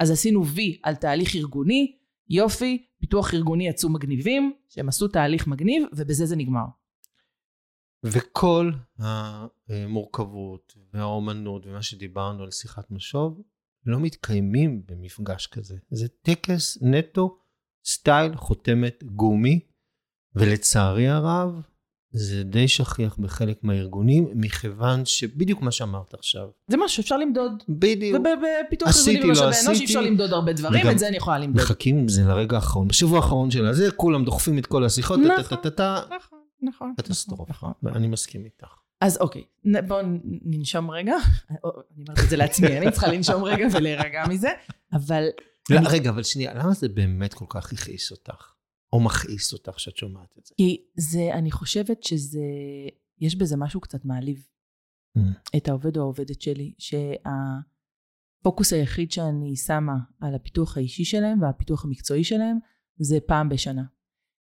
אז 0.00 0.10
עשינו 0.10 0.46
וי 0.46 0.78
על 0.82 0.94
תהליך 0.94 1.36
ארגוני, 1.36 1.96
יופי, 2.28 2.86
פיתוח 3.00 3.34
ארגוני 3.34 3.68
יצאו 3.68 3.88
מגניבים, 3.88 4.52
שהם 4.68 4.88
עשו 4.88 5.08
תהליך 5.08 5.46
מגניב, 5.46 5.82
ובזה 5.92 6.26
זה 6.26 6.36
נגמר. 6.36 6.64
וכל 8.04 8.72
המורכבות 8.98 10.74
והאומנות 10.92 11.66
ומה 11.66 11.82
שדיברנו 11.82 12.42
על 12.42 12.50
שיחת 12.50 12.90
משוב, 12.90 13.42
לא 13.86 14.00
מתקיימים 14.00 14.82
במפגש 14.86 15.46
כזה. 15.46 15.76
זה 15.90 16.08
טקס 16.08 16.78
נטו, 16.82 17.38
סטייל, 17.84 18.36
חותמת 18.36 19.04
גומי, 19.04 19.60
ולצערי 20.34 21.08
הרב, 21.08 21.62
זה 22.12 22.42
די 22.44 22.68
שכיח 22.68 23.16
בחלק 23.16 23.58
מהארגונים, 23.62 24.28
מכיוון 24.34 25.04
שבדיוק 25.04 25.62
מה 25.62 25.70
שאמרת 25.70 26.14
עכשיו. 26.14 26.48
זה 26.68 26.76
משהו 26.76 26.96
שאפשר 26.96 27.16
למדוד. 27.16 27.52
בדיוק. 27.68 28.20
ובפיתוח 28.20 28.88
ארגוני 28.88 29.20
לא 29.20 29.28
במשאבי 29.28 29.66
אנוש 29.66 29.80
אי 29.80 29.84
אפשר 29.84 30.00
למדוד 30.00 30.32
הרבה 30.32 30.52
דברים, 30.52 30.90
את 30.90 30.98
זה 30.98 31.08
אני 31.08 31.16
יכולה 31.16 31.38
למדוד. 31.38 31.62
מחכים 31.62 31.98
עם 31.98 32.08
זה 32.08 32.24
לרגע 32.24 32.56
האחרון. 32.56 32.88
בשבוע 32.88 33.18
האחרון 33.18 33.50
של 33.50 33.66
הזה, 33.66 33.90
כולם 33.90 34.24
דוחפים 34.24 34.58
את 34.58 34.66
כל 34.66 34.84
השיחות, 34.84 35.20
נכון, 35.20 35.58
נכון, 35.64 36.38
נכון. 36.62 36.94
קטסטרופה. 36.96 37.44
נכון. 37.48 37.72
אני 37.94 38.08
מסכים 38.08 38.44
איתך. 38.44 38.68
אז 39.00 39.18
אוקיי, 39.20 39.42
בואו 39.88 40.06
ננשום 40.44 40.90
רגע. 40.90 41.16
אני 41.50 41.58
אומרת 42.08 42.24
את 42.24 42.30
זה 42.30 42.36
לעצמי, 42.36 42.78
אני 42.78 42.90
צריכה 42.90 43.08
לנשום 43.08 43.44
רגע 43.44 43.66
ולהירגע 43.72 44.24
מזה, 44.28 44.48
אבל... 44.92 45.24
לא, 45.70 45.80
רגע, 45.90 46.10
אבל 46.10 46.22
שנייה, 46.22 46.54
למה 46.54 46.72
זה 46.72 46.88
באמת 46.88 47.34
כל 47.34 47.44
כך 47.48 47.72
הכעיס 47.72 48.10
אותך? 48.10 48.52
או 48.92 49.00
מכעיס 49.00 49.52
אותך 49.52 49.80
שאת 49.80 49.96
שומעת 49.96 50.34
את 50.38 50.46
זה? 50.46 50.54
כי 50.56 50.84
זה, 50.96 51.30
אני 51.34 51.50
חושבת 51.50 52.02
שזה, 52.02 52.44
יש 53.20 53.36
בזה 53.36 53.56
משהו 53.56 53.80
קצת 53.80 54.04
מעליב. 54.04 54.46
Mm. 55.18 55.20
את 55.56 55.68
העובד 55.68 55.96
או 55.96 56.02
העובדת 56.02 56.40
שלי, 56.40 56.74
שהפוקוס 58.38 58.72
היחיד 58.72 59.12
שאני 59.12 59.56
שמה 59.56 59.96
על 60.20 60.34
הפיתוח 60.34 60.76
האישי 60.76 61.04
שלהם 61.04 61.42
והפיתוח 61.42 61.84
המקצועי 61.84 62.24
שלהם, 62.24 62.58
זה 62.96 63.18
פעם 63.26 63.48
בשנה. 63.48 63.84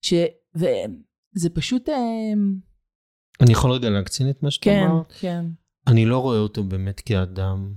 ש... 0.04 0.14
וזה 0.54 1.50
פשוט... 1.54 1.88
אה, 1.88 2.32
אני 3.40 3.52
יכול 3.52 3.70
רגע 3.72 3.90
להקצין 3.90 4.30
את 4.30 4.42
מה 4.42 4.50
שאת 4.50 4.64
כן, 4.64 4.86
אמרת? 4.90 5.12
כן. 5.20 5.44
אני 5.86 6.06
לא 6.06 6.18
רואה 6.18 6.38
אותו 6.38 6.64
באמת 6.64 7.00
כאדם, 7.00 7.74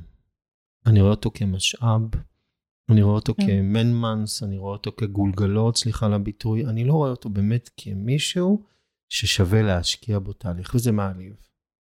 אני 0.86 1.02
רואה 1.02 1.12
אותו 1.12 1.32
כמשאב, 1.34 2.02
אני 2.94 3.02
רואה 3.02 3.16
אותו 3.16 3.34
כן. 3.36 3.46
כמנמנס, 3.48 4.44
אני 4.44 4.58
רואה 4.58 4.74
אותו 4.74 4.92
כגולגלות, 4.98 5.78
סליחה 5.78 6.06
על 6.06 6.14
הביטוי, 6.14 6.66
אני 6.66 6.84
לא 6.86 6.94
רואה 6.94 7.10
אותו 7.10 7.30
באמת 7.30 7.70
כמישהו 7.78 8.64
ששווה 9.10 9.62
להשקיע 9.62 10.20
בו 10.20 10.34
תהליך, 10.34 10.76
וזה 10.76 10.92
מעליב. 10.92 11.34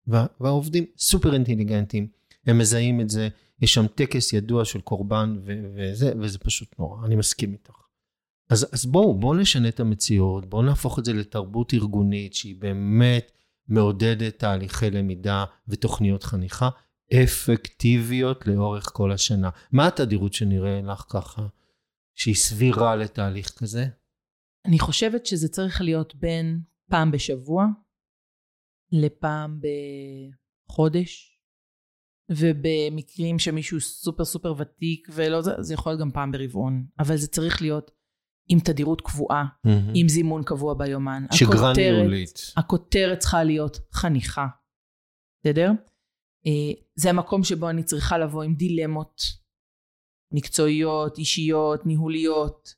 וה, 0.06 0.26
והעובדים 0.40 0.84
סופר 0.98 1.34
אינטליגנטים, 1.34 2.08
הם 2.46 2.58
מזהים 2.58 3.00
את 3.00 3.10
זה, 3.10 3.28
יש 3.62 3.74
שם 3.74 3.86
טקס 3.86 4.32
ידוע 4.32 4.64
של 4.64 4.80
קורבן 4.80 5.36
ו- 5.44 5.64
וזה, 5.76 6.12
וזה 6.20 6.38
פשוט 6.38 6.78
נורא, 6.78 7.06
אני 7.06 7.16
מסכים 7.16 7.52
איתך. 7.52 7.74
אז, 8.50 8.66
אז 8.72 8.86
בואו, 8.86 9.14
בואו 9.14 9.34
נשנה 9.34 9.68
את 9.68 9.80
המציאות, 9.80 10.46
בואו 10.46 10.62
נהפוך 10.62 10.98
את 10.98 11.04
זה 11.04 11.12
לתרבות 11.12 11.74
ארגונית 11.74 12.34
שהיא 12.34 12.56
באמת 12.58 13.32
מעודדת 13.68 14.38
תהליכי 14.38 14.90
למידה 14.90 15.44
ותוכניות 15.68 16.22
חניכה 16.22 16.68
אפקטיביות 17.14 18.46
לאורך 18.46 18.90
כל 18.92 19.12
השנה. 19.12 19.50
מה 19.72 19.86
התדירות 19.86 20.32
שנראה 20.32 20.80
לך 20.82 21.04
ככה, 21.08 21.46
שהיא 22.14 22.34
סבירה 22.34 22.96
לתהליך 22.96 23.50
כזה? 23.58 23.86
אני 24.66 24.78
חושבת 24.78 25.26
שזה 25.26 25.48
צריך 25.48 25.80
להיות 25.80 26.14
בין 26.14 26.60
פעם 26.90 27.10
בשבוע 27.10 27.66
לפעם 28.92 29.60
בחודש, 30.68 31.38
ובמקרים 32.30 33.38
שמישהו 33.38 33.80
סופר 33.80 34.24
סופר 34.24 34.54
ותיק 34.58 35.08
ולא 35.12 35.42
זה, 35.42 35.50
זה 35.60 35.74
יכול 35.74 35.92
להיות 35.92 36.00
גם 36.00 36.10
פעם 36.10 36.32
ברבעון, 36.32 36.86
אבל 36.98 37.16
זה 37.16 37.28
צריך 37.28 37.62
להיות 37.62 37.90
עם 38.48 38.58
תדירות 38.60 39.00
קבועה, 39.00 39.44
מהמם. 39.64 39.92
עם 39.94 40.08
זימון 40.08 40.42
קבוע 40.44 40.74
ביומן. 40.74 41.24
שגרה 41.32 41.70
הכותרת- 41.70 41.76
ניהולית. 41.76 42.52
הכותרת 42.56 43.18
צריכה 43.18 43.44
להיות 43.44 43.78
חניכה, 43.92 44.46
בסדר? 45.40 45.70
אה, 46.46 46.82
זה 46.94 47.10
המקום 47.10 47.44
שבו 47.44 47.70
אני 47.70 47.82
צריכה 47.82 48.18
לבוא 48.18 48.42
עם 48.42 48.54
דילמות 48.54 49.22
מקצועיות, 50.32 51.18
אישיות, 51.18 51.86
ניהוליות, 51.86 52.74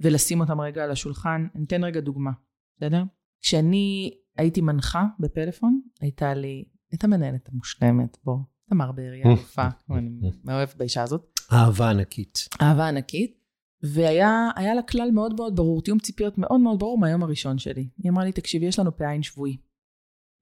ולשים 0.00 0.40
אותם 0.40 0.60
רגע 0.60 0.84
על 0.84 0.90
השולחן. 0.90 1.46
אני 1.54 1.64
אתן 1.64 1.84
רגע 1.84 2.00
דוגמה, 2.00 2.30
בסדר? 2.76 3.02
כשאני 3.40 4.10
הייתי 4.36 4.60
מנחה 4.60 5.04
בפלאפון, 5.20 5.80
הייתה 6.00 6.34
לי, 6.34 6.64
הייתה 6.90 7.06
מנהלת 7.06 7.48
המושלמת, 7.48 8.16
בוא, 8.24 8.38
תמר 8.70 8.92
בארי 8.92 9.22
יפה, 9.34 9.66
אני 9.90 10.30
מאוהב 10.44 10.68
באישה 10.76 11.02
הזאת. 11.02 11.34
אהבה 11.52 11.90
ענקית. 11.90 12.48
אהבה 12.62 12.88
ענקית, 12.88 13.44
והיה 13.82 14.48
היה 14.56 14.74
לה 14.74 14.82
כלל 14.82 15.10
מאוד 15.10 15.34
מאוד 15.34 15.56
ברור, 15.56 15.82
תיאום 15.82 15.98
ציפיות 15.98 16.38
מאוד 16.38 16.60
מאוד 16.60 16.78
ברור 16.78 16.98
מהיום 16.98 17.22
הראשון 17.22 17.58
שלי. 17.58 17.88
היא 17.98 18.10
אמרה 18.10 18.24
לי, 18.24 18.32
תקשיבי, 18.32 18.66
יש 18.66 18.78
לנו 18.78 18.96
פעין 18.96 19.22
שבועי. 19.22 19.56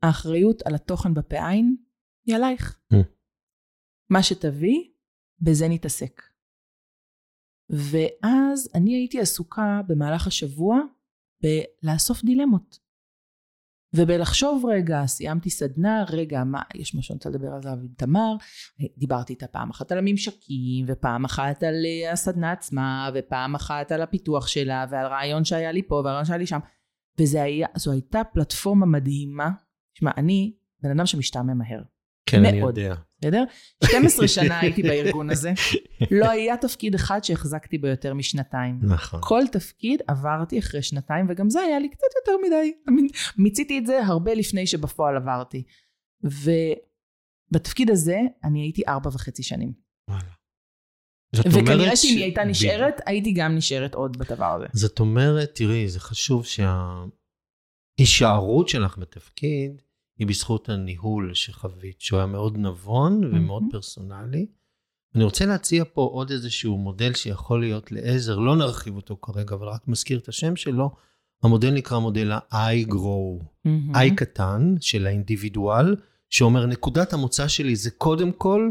האחריות 0.03 0.63
על 0.63 0.75
התוכן 0.75 1.15
בפעין 1.15 1.77
היא 2.27 2.37
עלייך. 2.37 2.81
Mm. 2.93 2.97
מה 4.11 4.23
שתביא, 4.23 4.91
בזה 5.41 5.69
נתעסק. 5.69 6.23
ואז 7.71 8.71
אני 8.75 8.95
הייתי 8.95 9.21
עסוקה 9.21 9.81
במהלך 9.89 10.27
השבוע 10.27 10.81
בלאסוף 11.43 12.25
דילמות. 12.25 12.79
ובלחשוב 13.97 14.65
רגע, 14.67 15.07
סיימתי 15.07 15.51
סדנה, 15.51 16.05
רגע, 16.09 16.45
מה, 16.45 16.63
יש 16.75 16.95
משהו 16.95 17.03
שאני 17.03 17.17
רוצה 17.17 17.31
לדבר 17.31 17.49
על 17.55 17.63
זה 17.63 17.71
עם 17.71 17.89
תמר, 17.97 18.37
דיברתי 18.99 19.33
איתה 19.33 19.47
פעם 19.47 19.71
אחת 19.71 19.93
על 19.93 19.99
הממשקים, 19.99 20.87
ופעם 20.89 21.25
אחת 21.25 21.63
על 21.63 21.75
אה, 21.87 22.13
הסדנה 22.13 22.53
עצמה, 22.53 23.11
ופעם 23.15 23.55
אחת 23.55 23.93
על 23.93 24.03
הפיתוח 24.03 24.47
שלה, 24.47 24.87
ועל 24.91 25.07
רעיון 25.07 25.45
שהיה 25.45 25.73
לי 25.73 25.83
פה, 25.89 25.95
והרעיון 25.95 26.25
שהיה 26.25 26.39
לי 26.39 26.47
שם. 26.47 26.59
וזה 27.21 27.43
היה, 27.43 27.67
זו 27.77 27.93
הייתה 27.93 28.25
פלטפורמה 28.25 28.87
מדהימה. 28.87 29.51
תשמע, 29.95 30.11
אני 30.17 30.57
בן 30.83 30.91
אדם 30.91 31.07
שמשתעמם 31.07 31.59
מהר, 31.59 31.83
כן, 32.27 32.45
אני 32.45 32.61
מאוד. 32.61 32.79
יודע. 32.79 32.95
בסדר? 33.21 33.45
12 33.85 34.29
שנה 34.29 34.61
הייתי 34.61 34.83
בארגון 34.83 35.31
הזה, 35.31 35.53
לא 36.11 36.31
היה 36.31 36.57
תפקיד 36.57 36.95
אחד 36.95 37.25
שהחזקתי 37.25 37.79
בו 37.79 37.87
יותר 37.87 38.15
משנתיים. 38.15 38.79
נכון. 38.83 39.21
כל 39.23 39.43
תפקיד 39.53 40.03
עברתי 40.09 40.59
אחרי 40.59 40.83
שנתיים, 40.83 41.27
וגם 41.29 41.51
זה 41.51 41.61
היה 41.61 41.79
לי 41.79 41.89
קצת 41.89 42.07
יותר 42.21 42.33
מדי. 42.47 42.73
מיציתי 43.39 43.79
את 43.79 43.87
זה 43.87 44.05
הרבה 44.05 44.35
לפני 44.35 44.67
שבפועל 44.67 45.17
עברתי. 45.17 45.63
ובתפקיד 46.23 47.91
הזה 47.91 48.19
אני 48.45 48.61
הייתי 48.61 48.83
ארבע 48.89 49.11
וחצי 49.13 49.43
שנים. 49.43 49.73
וואלה. 50.11 50.23
וכנראה 51.37 51.97
שאם 51.97 52.17
היא 52.17 52.23
הייתה 52.23 52.45
נשארת, 52.45 53.01
הייתי 53.07 53.33
גם 53.33 53.57
נשארת 53.57 53.95
עוד 53.95 54.17
בדבר 54.17 54.55
הזה. 54.55 54.67
זאת 54.73 55.01
אומרת, 55.01 55.51
תראי, 55.55 55.89
זה 55.89 56.01
חשוב 56.01 56.47
שההישארות 57.99 58.69
שלך 58.69 58.99
בתפקיד 58.99 59.83
היא 60.23 60.29
בזכות 60.29 60.69
הניהול 60.69 61.35
שחווית, 61.35 62.01
שהוא 62.01 62.19
היה 62.19 62.27
מאוד 62.27 62.59
נבון 62.59 63.25
ומאוד 63.25 63.63
מהמם. 63.63 63.73
פרסונלי. 63.73 64.47
אני 65.15 65.25
רוצה 65.25 65.47
להציע 65.47 65.85
פה 65.93 66.03
עוד 66.13 66.31
איזשהו 66.31 66.79
מודל 66.79 67.15
שיכול 67.15 67.61
להיות 67.61 67.93
לעזר, 67.93 68.39
לא 68.39 68.57
נרחיב 68.57 68.97
אותו 68.97 69.17
כרגע, 69.23 69.55
אבל 69.55 69.69
רק 69.69 69.89
מזכיר 69.89 70.19
את 70.19 70.29
השם 70.29 70.57
שלו. 70.57 70.91
המודל 71.43 71.71
נקרא 71.71 71.99
מודל 71.99 72.33
ה-I 72.33 72.89
grow. 72.89 73.45
מהמם. 73.65 73.97
I 73.97 74.15
קטן 74.15 74.75
של 74.81 75.07
האינדיבידואל, 75.07 75.97
שאומר 76.31 76.67
נקודת 76.67 77.13
המוצא 77.13 77.49
שלי 77.49 77.77
זה 77.77 77.91
קודם 77.91 78.33
כל 78.33 78.71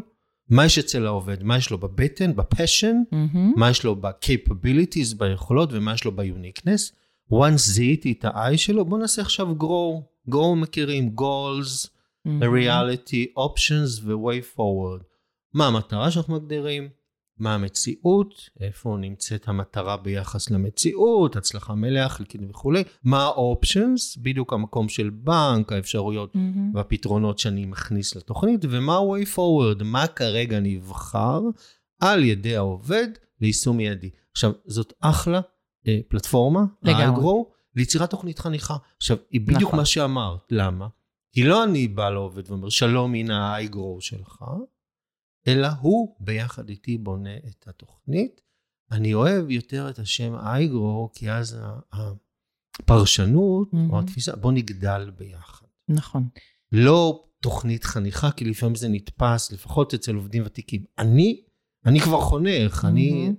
מה 0.49 0.65
יש 0.65 0.79
אצל 0.79 1.05
העובד, 1.05 1.43
מה 1.43 1.57
יש 1.57 1.71
לו 1.71 1.77
בבטן, 1.77 2.35
בפשן, 2.35 2.95
מהמם. 3.11 3.53
מה 3.55 3.69
יש 3.69 3.83
לו 3.83 3.95
ב-capabilities, 3.95 5.17
ביכולות, 5.17 5.69
ומה 5.73 5.93
יש 5.93 6.03
לו 6.03 6.11
ב-uniqueness. 6.11 6.93
once 7.33 7.57
זיהיתי 7.57 8.11
את 8.11 8.25
ה-I 8.25 8.57
שלו, 8.57 8.85
בואו 8.85 9.01
נעשה 9.01 9.21
עכשיו 9.21 9.47
grow. 9.59 10.10
Grow 10.29 10.55
מכירים 10.55 11.15
goals, 11.19 11.87
מהמם. 12.25 12.43
reality, 12.43 13.37
options 13.37 14.03
ו-way 14.03 14.57
forward. 14.57 15.03
מה 15.53 15.67
המטרה 15.67 16.11
שאנחנו 16.11 16.35
מגדירים? 16.35 16.89
מה 17.37 17.55
המציאות? 17.55 18.49
איפה 18.59 18.97
נמצאת 18.99 19.47
המטרה 19.47 19.97
ביחס 19.97 20.49
למציאות? 20.49 21.35
הצלחה 21.35 21.75
מלאה, 21.75 22.09
חלקית 22.09 22.41
וכולי. 22.49 22.83
מה 23.03 23.23
ה-options? 23.23 24.21
בדיוק 24.21 24.53
המקום 24.53 24.89
של 24.89 25.09
בנק, 25.09 25.71
האפשרויות 25.71 26.35
מהמם. 26.35 26.75
והפתרונות 26.75 27.39
שאני 27.39 27.65
מכניס 27.65 28.15
לתוכנית, 28.15 28.65
ומה 28.69 28.95
ה-way 28.95 29.35
forward, 29.35 29.83
מה 29.83 30.07
כרגע 30.07 30.59
נבחר 30.59 31.41
על 31.99 32.23
ידי 32.23 32.55
העובד 32.55 33.07
ליישום 33.41 33.77
מיידי. 33.77 34.09
עכשיו, 34.31 34.51
זאת 34.65 34.93
אחלה 34.99 35.41
אה, 35.87 35.99
פלטפורמה, 36.07 36.63
לגמרי. 36.83 37.03
האגרו, 37.03 37.51
ליצירת 37.75 38.09
תוכנית 38.09 38.39
חניכה. 38.39 38.75
עכשיו, 38.97 39.17
היא 39.31 39.41
בדיוק 39.41 39.61
נכון. 39.61 39.79
מה 39.79 39.85
שאמרת, 39.85 40.51
למה? 40.51 40.87
כי 41.33 41.43
לא 41.43 41.63
אני 41.63 41.87
בא 41.87 42.09
לעובד 42.09 42.49
ואומר, 42.51 42.69
שלום, 42.69 43.13
הנה 43.13 43.55
האגרו 43.55 43.97
שלך, 44.01 44.43
אלא 45.47 45.67
הוא 45.81 46.15
ביחד 46.19 46.69
איתי 46.69 46.97
בונה 46.97 47.37
את 47.37 47.67
התוכנית. 47.67 48.41
אני 48.91 49.13
אוהב 49.13 49.49
יותר 49.49 49.89
את 49.89 49.99
השם 49.99 50.35
אייגרו, 50.35 51.09
כי 51.15 51.31
אז 51.31 51.57
הפרשנות, 52.79 53.73
Mhm. 53.73 53.77
או 53.89 53.99
התפיסה, 53.99 54.35
בוא 54.35 54.51
נגדל 54.51 55.11
ביחד. 55.17 55.65
נכון. 55.89 56.27
לא 56.71 57.25
תוכנית 57.39 57.83
חניכה, 57.83 58.31
כי 58.31 58.45
לפעמים 58.45 58.75
זה 58.75 58.87
נתפס, 58.89 59.51
לפחות 59.51 59.93
אצל 59.93 60.15
עובדים 60.15 60.43
ותיקים. 60.45 60.83
אני, 60.97 61.41
אני 61.85 61.99
כבר 61.99 62.21
חונך, 62.21 62.85
אני... 62.89 63.31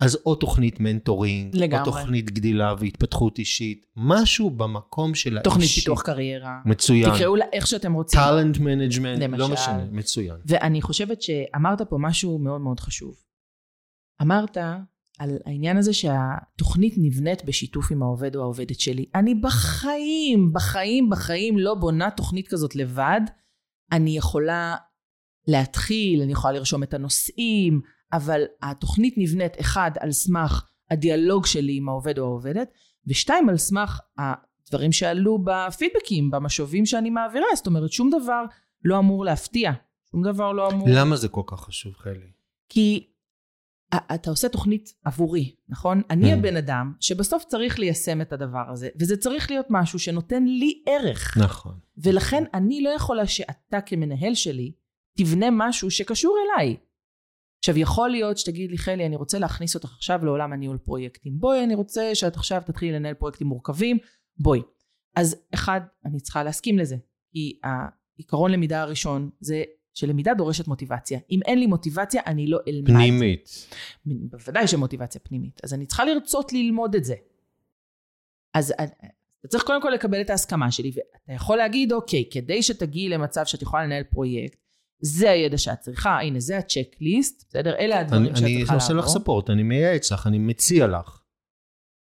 אז 0.00 0.18
או 0.26 0.34
תוכנית 0.34 0.80
mentoring, 0.80 1.56
לגמרי. 1.56 1.80
או 1.80 1.84
תוכנית 1.84 2.30
גדילה 2.30 2.74
והתפתחות 2.78 3.38
אישית, 3.38 3.86
משהו 3.96 4.50
במקום 4.50 5.14
של 5.14 5.36
האישי. 5.36 5.50
תוכנית 5.50 5.70
פיתוח 5.70 6.02
קריירה. 6.02 6.60
מצוין. 6.64 7.14
תקראו 7.14 7.36
לה 7.36 7.44
איך 7.52 7.66
שאתם 7.66 7.92
רוצים. 7.92 8.20
talent 8.20 8.58
management. 8.58 9.38
לא 9.38 9.48
משנה, 9.48 9.84
מצוין. 9.90 10.36
ואני 10.46 10.82
חושבת 10.82 11.22
שאמרת 11.22 11.82
פה 11.82 11.96
משהו 12.00 12.38
מאוד 12.38 12.60
מאוד 12.60 12.80
חשוב. 12.80 13.14
אמרת 14.22 14.56
על 15.18 15.38
העניין 15.46 15.76
הזה 15.76 15.92
שהתוכנית 15.92 16.94
נבנית 16.96 17.44
בשיתוף 17.44 17.92
עם 17.92 18.02
העובד 18.02 18.36
או 18.36 18.42
העובדת 18.42 18.80
שלי. 18.80 19.04
אני 19.14 19.34
בחיים, 19.34 20.52
בחיים, 20.52 21.10
בחיים 21.10 21.58
לא 21.58 21.74
בונה 21.74 22.10
תוכנית 22.10 22.48
כזאת 22.48 22.76
לבד. 22.76 23.20
אני 23.92 24.16
יכולה 24.16 24.76
להתחיל, 25.48 26.22
אני 26.22 26.32
יכולה 26.32 26.52
לרשום 26.54 26.82
את 26.82 26.94
הנושאים, 26.94 27.80
אבל 28.12 28.42
התוכנית 28.62 29.14
נבנית 29.16 29.60
אחד 29.60 29.90
על 30.00 30.12
סמך 30.12 30.66
הדיאלוג 30.90 31.46
שלי 31.46 31.76
עם 31.76 31.88
העובד 31.88 32.18
או 32.18 32.24
העובדת, 32.24 32.70
ושתיים 33.06 33.48
על 33.48 33.56
סמך 33.56 34.00
הדברים 34.18 34.92
שעלו 34.92 35.38
בפידבקים, 35.44 36.30
במשובים 36.30 36.86
שאני 36.86 37.10
מעבירה. 37.10 37.46
זאת 37.54 37.66
אומרת, 37.66 37.92
שום 37.92 38.10
דבר 38.10 38.44
לא 38.84 38.98
אמור 38.98 39.24
להפתיע. 39.24 39.72
שום 40.10 40.22
דבר 40.22 40.52
לא 40.52 40.70
אמור... 40.70 40.88
למה 40.90 41.16
זה 41.16 41.28
כל 41.28 41.42
כך 41.46 41.60
חשוב, 41.60 41.94
חלי? 41.94 42.30
כי 42.68 43.06
אתה 44.14 44.30
עושה 44.30 44.48
תוכנית 44.48 44.94
עבורי, 45.04 45.54
נכון? 45.68 46.02
אני 46.10 46.32
Mm. 46.32 46.36
הבן 46.36 46.56
אדם 46.56 46.92
שבסוף 47.00 47.44
צריך 47.44 47.78
ליישם 47.78 48.20
את 48.20 48.32
הדבר 48.32 48.70
הזה, 48.70 48.88
וזה 49.00 49.16
צריך 49.16 49.50
להיות 49.50 49.66
משהו 49.70 49.98
שנותן 49.98 50.44
לי 50.44 50.82
ערך. 50.86 51.36
נכון. 51.36 51.78
ולכן 51.98 52.44
אני 52.54 52.82
לא 52.82 52.90
יכולה 52.90 53.26
שאתה 53.26 53.80
כמנהל 53.80 54.34
שלי 54.34 54.72
תבנה 55.16 55.46
משהו 55.52 55.90
שקשור 55.90 56.36
אליי. 56.44 56.76
עכשיו 57.58 57.78
יכול 57.78 58.10
להיות 58.10 58.38
שתגיד 58.38 58.70
לי 58.70 58.78
חלי 58.78 59.06
אני 59.06 59.16
רוצה 59.16 59.38
להכניס 59.38 59.74
אותך 59.74 59.92
עכשיו 59.96 60.24
לעולם 60.24 60.52
הניהול 60.52 60.78
פרויקטים 60.78 61.38
בואי 61.38 61.64
אני 61.64 61.74
רוצה 61.74 62.14
שאת 62.14 62.36
עכשיו 62.36 62.62
תתחילי 62.66 62.92
לנהל 62.92 63.14
פרויקטים 63.14 63.46
מורכבים 63.46 63.98
בואי. 64.36 64.60
אז 65.16 65.36
אחד 65.54 65.80
אני 66.04 66.20
צריכה 66.20 66.42
להסכים 66.42 66.78
לזה 66.78 66.96
כי 67.32 67.60
העיקרון 67.64 68.50
למידה 68.50 68.82
הראשון 68.82 69.30
זה 69.40 69.62
שלמידה 69.94 70.34
דורשת 70.34 70.68
מוטיבציה 70.68 71.18
אם 71.30 71.40
אין 71.46 71.58
לי 71.58 71.66
מוטיבציה 71.66 72.22
אני 72.26 72.46
לא 72.46 72.58
אלמד. 72.68 72.86
פנימית. 72.86 73.48
בוודאי 74.04 74.68
שמוטיבציה 74.68 75.20
פנימית 75.20 75.60
אז 75.64 75.74
אני 75.74 75.86
צריכה 75.86 76.04
לרצות 76.04 76.52
ללמוד 76.52 76.94
את 76.94 77.04
זה. 77.04 77.14
אז 78.54 78.72
אה, 78.80 78.84
אתה 79.40 79.48
צריך 79.48 79.64
קודם 79.64 79.82
כל 79.82 79.90
לקבל 79.90 80.20
את 80.20 80.30
ההסכמה 80.30 80.70
שלי 80.70 80.90
ואתה 80.94 81.32
יכול 81.32 81.56
להגיד 81.56 81.92
אוקיי 81.92 82.24
כדי 82.30 82.62
שתגיעי 82.62 83.08
למצב 83.08 83.44
שאת 83.44 83.62
יכולה 83.62 83.84
לנהל 83.84 84.04
פרויקט 84.04 84.58
זה 85.00 85.30
הידע 85.30 85.58
שאת 85.58 85.80
צריכה 85.80 86.20
הנה 86.20 86.40
זה 86.40 86.58
הצ'קליסט 86.58 87.44
בסדר 87.48 87.74
אלה 87.78 88.00
הדברים 88.00 88.26
אני 88.26 88.36
שאת 88.36 88.44
אני 88.44 88.58
צריכה 88.58 88.74
עושה 88.74 88.92
לך 88.92 89.06
לעבור. 89.06 89.20
ספורט, 89.20 89.50
אני 89.50 89.62
מייעץ 89.62 90.12
לך, 90.12 90.26
אני 90.26 90.38
מציע 90.38 90.86
לך. 90.86 91.20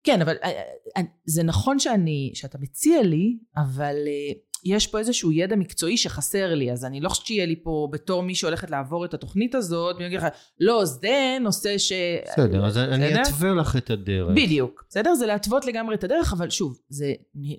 כן 0.03 0.21
אבל 0.21 0.35
אה, 0.43 0.49
אה, 0.97 1.01
זה 1.25 1.43
נכון 1.43 1.79
שאני 1.79 2.31
שאתה 2.33 2.57
מציע 2.57 3.01
לי 3.01 3.37
אבל 3.57 3.95
אה, 4.07 4.33
יש 4.65 4.87
פה 4.87 4.99
איזשהו 4.99 5.31
ידע 5.31 5.55
מקצועי 5.55 5.97
שחסר 5.97 6.55
לי 6.55 6.71
אז 6.71 6.85
אני 6.85 7.01
לא 7.01 7.09
חושבת 7.09 7.25
שיהיה 7.25 7.45
לי 7.45 7.55
פה 7.63 7.87
בתור 7.91 8.23
מי 8.23 8.35
שהולכת 8.35 8.71
לעבור 8.71 9.05
את 9.05 9.13
התוכנית 9.13 9.55
הזאת 9.55 9.95
ואני 9.95 10.07
אגיד 10.07 10.19
לך 10.19 10.25
לא 10.59 10.85
זה 10.85 11.37
נושא 11.41 11.77
ש... 11.77 11.93
בסדר, 12.25 12.65
אז 12.65 12.77
אני? 12.77 13.21
אתווה 13.21 13.53
לך 13.53 13.75
את 13.75 13.89
הדרך. 13.89 14.35
בדיוק, 14.35 14.85
בסדר? 14.89 15.15
זה 15.15 15.25
להתוות 15.25 15.65
לגמרי 15.65 15.95
את 15.95 16.03
הדרך, 16.03 16.33
אבל 16.33 16.49
שוב, 16.49 16.79
זה 16.89 17.13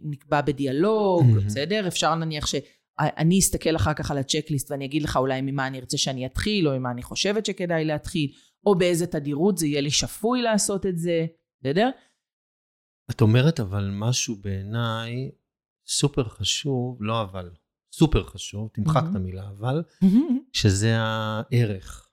נקבע 0.05 0.41
בדיאלוג. 0.41 1.27
בסדר? 1.47 1.89
אפשר 1.89 2.15
נניח 2.15 2.47
שאני 3.01 3.39
אסתכל 3.39 3.77
אחר 3.77 3.95
כך 3.95 4.11
על 4.11 4.19
הצ'קליסט 4.19 4.71
ואני 4.71 4.85
אגיד 4.85 5.03
לך 5.03 5.17
אולי 5.17 5.41
ממה 5.41 5.67
אני 5.67 5.79
ארצה 5.81 5.99
שאני 5.99 6.27
אתחיל, 6.27 6.69
או 6.69 6.79
ממה 6.79 6.91
אני 6.91 7.03
חושבת 7.03 7.47
שכדאי 7.47 7.85
להתחיל, 7.85 8.33
או 8.67 8.79
באיזה 8.79 9.07
תדירות 9.07 9.59
זה 9.59 9.67
יהיה 9.67 9.81
לי 9.81 9.91
שפוי 9.91 10.43
לעשות 10.43 10.87
את 10.87 10.99
זה, 10.99 11.27
בסדר? 11.61 11.91
את 13.11 13.21
אומרת 13.21 13.61
אבל 13.61 13.91
משהו 13.93 14.37
בעיניי 14.37 15.31
סופר 15.87 16.25
חשוב, 16.25 16.99
לא 17.01 17.23
אבל, 17.23 17.51
סופר 17.93 18.25
חשוב, 18.25 18.69
תמחק 18.73 18.97
את 18.97 19.03
מהמם. 19.03 19.17
המילה 19.17 19.49
אבל, 19.49 19.83
שזה 20.53 20.97
הערך. 20.99 22.09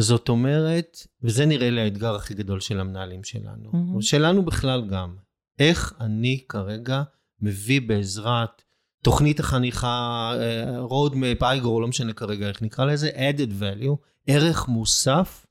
זאת 0.00 0.28
אומרת, 0.28 0.96
וזה 1.22 1.46
נראה 1.46 1.70
לי 1.70 1.80
האתגר 1.80 2.14
הכי 2.14 2.34
גדול 2.34 2.60
של 2.60 2.80
המנהלים 2.80 3.24
שלנו. 3.24 3.70
או 3.94 4.02
שלנו 4.02 4.44
בכלל 4.44 4.88
גם, 4.90 5.16
איך 5.58 5.94
אני 6.00 6.44
כרגע 6.48 7.02
מביא 7.40 7.80
בעזרת 7.80 8.62
תוכנית 9.04 9.40
החניכה, 9.40 10.32
אה, 10.40 10.84
roadmap, 10.86 11.42
אייגרו, 11.42 11.80
לא 11.80 11.88
משנה 11.88 12.12
כרגע 12.12 12.48
איך 12.48 12.62
נקרא 12.62 12.84
לזה, 12.84 13.10
added 13.10 13.50
value, 13.60 13.96
ערך 14.26 14.68
מוסף 14.68 15.46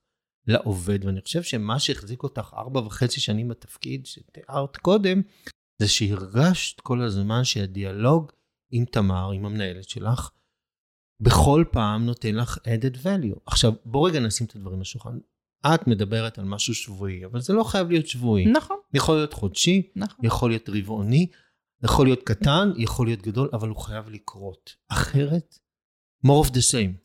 לעובד. 0.46 1.04
ואני 1.04 1.20
חושב 1.20 1.42
שמה 1.42 1.78
שהחזיק 1.78 2.22
אותך 2.22 2.54
ארבע 2.56 2.80
וחצי 2.80 3.20
שנים 3.20 3.48
בתפקיד 3.48 4.06
שתיארת 4.06 4.76
קודם, 4.76 5.22
זה 5.78 5.88
שהרגשת 5.88 6.80
כל 6.80 7.02
הזמן 7.02 7.44
שהדיאלוג 7.44 8.32
עם 8.70 8.84
תמר, 8.84 9.30
עם 9.30 9.46
המנהלת 9.46 9.88
שלך, 9.88 10.30
בכל 11.20 11.64
פעם 11.70 12.06
נותן 12.06 12.34
לך 12.34 12.58
added 12.58 12.96
value. 13.04 13.38
עכשיו, 13.46 13.72
בוא 13.84 14.08
רגע 14.08 14.20
נשים 14.20 14.46
את 14.46 14.56
הדברים 14.56 14.76
על 14.76 14.82
השולחן. 14.82 15.18
את 15.66 15.86
מדברת 15.86 16.38
על 16.38 16.44
משהו 16.44 16.74
שבועי, 16.74 17.24
אבל 17.24 17.40
זה 17.40 17.52
לא 17.52 17.64
חייב 17.64 17.90
להיות 17.90 18.06
שבועי. 18.06 18.46
נכון, 18.46 18.76
יכול 18.94 19.14
להיות 19.16 19.32
חודשי, 19.32 19.90
נכון. 19.96 20.26
יכול 20.26 20.50
להיות 20.50 20.68
רבעוני, 20.68 21.26
יכול 21.84 22.06
להיות 22.06 22.22
קטן, 22.22 22.70
יכול 22.76 23.06
להיות 23.06 23.22
גדול, 23.22 23.48
אבל 23.52 23.68
הוא 23.68 23.76
חייב 23.76 24.08
לקרות. 24.08 24.76
אחרת, 24.88 25.58
more 26.26 26.46
of 26.46 26.50
the 26.50 26.72
same. 26.72 27.04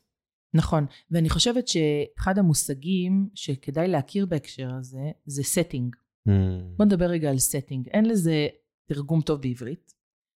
נכון, 0.53 0.85
ואני 1.11 1.29
חושבת 1.29 1.67
שאחד 1.67 2.37
המושגים 2.37 3.29
שכדאי 3.35 3.87
להכיר 3.87 4.25
בהקשר 4.25 4.69
הזה, 4.79 5.11
זה 5.25 5.41
setting. 5.41 5.89
Mm. 6.29 6.31
בוא 6.77 6.85
נדבר 6.85 7.05
רגע 7.05 7.29
על 7.29 7.35
setting. 7.35 7.89
אין 7.91 8.05
לזה 8.05 8.47
תרגום 8.87 9.21
טוב 9.21 9.41
בעברית. 9.41 9.93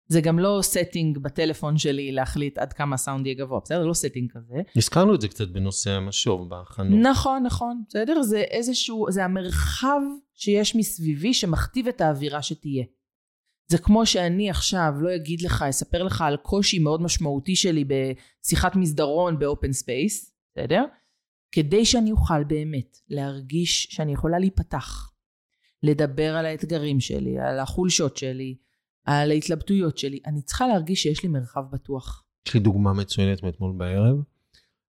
זה 0.08 0.20
גם 0.20 0.38
לא 0.38 0.60
setting 0.72 1.18
בטלפון 1.20 1.78
שלי 1.78 2.12
להחליט 2.12 2.58
עד 2.58 2.72
כמה 2.72 2.94
הסאונד 2.94 3.26
יהיה 3.26 3.38
גבוה, 3.38 3.60
בסדר? 3.64 3.86
לא 3.86 3.92
setting 3.92 4.34
כזה. 4.34 4.54
הזכרנו 4.76 5.14
את 5.14 5.20
זה 5.20 5.28
קצת 5.28 5.48
בנושא 5.48 5.90
המשוב 5.90 6.48
בהכנות. 6.48 7.00
נכון, 7.02 7.42
נכון, 7.42 7.82
בסדר? 7.88 8.22
זה 8.22 8.40
איזשהו, 8.40 9.06
זה 9.10 9.24
המרחב 9.24 10.00
שיש 10.34 10.76
מסביבי 10.76 11.34
שמכתיב 11.34 11.88
את 11.88 12.00
האווירה 12.00 12.42
שתהיה. 12.42 12.84
זה 13.70 13.78
כמו 13.78 14.06
שאני 14.06 14.50
עכשיו 14.50 14.92
לא 15.00 15.14
אגיד 15.14 15.42
לך, 15.42 15.62
אספר 15.62 16.02
לך 16.02 16.20
על 16.20 16.36
קושי 16.36 16.78
מאוד 16.78 17.02
משמעותי 17.02 17.56
שלי 17.56 17.84
בשיחת 17.84 18.76
מסדרון 18.76 19.38
ב 19.38 19.45
open 19.45 19.72
space, 19.72 20.34
בסדר? 20.52 20.84
כדי 21.52 21.84
שאני 21.84 22.12
אוכל 22.12 22.44
באמת 22.44 22.98
להרגיש 23.08 23.86
שאני 23.90 24.12
יכולה 24.12 24.38
להיפתח, 24.38 25.12
לדבר 25.82 26.36
על 26.36 26.46
האתגרים 26.46 27.00
שלי, 27.00 27.38
על 27.38 27.58
החולשות 27.58 28.16
שלי, 28.16 28.56
על 29.04 29.30
ההתלבטויות 29.30 29.98
שלי, 29.98 30.20
אני 30.26 30.42
צריכה 30.42 30.66
להרגיש 30.66 31.02
שיש 31.02 31.22
לי 31.22 31.28
מרחב 31.28 31.62
בטוח. 31.72 32.24
יש 32.46 32.54
לי 32.54 32.60
דוגמה 32.60 32.92
מצוינת 32.92 33.42
מאתמול 33.42 33.72
בערב. 33.76 34.16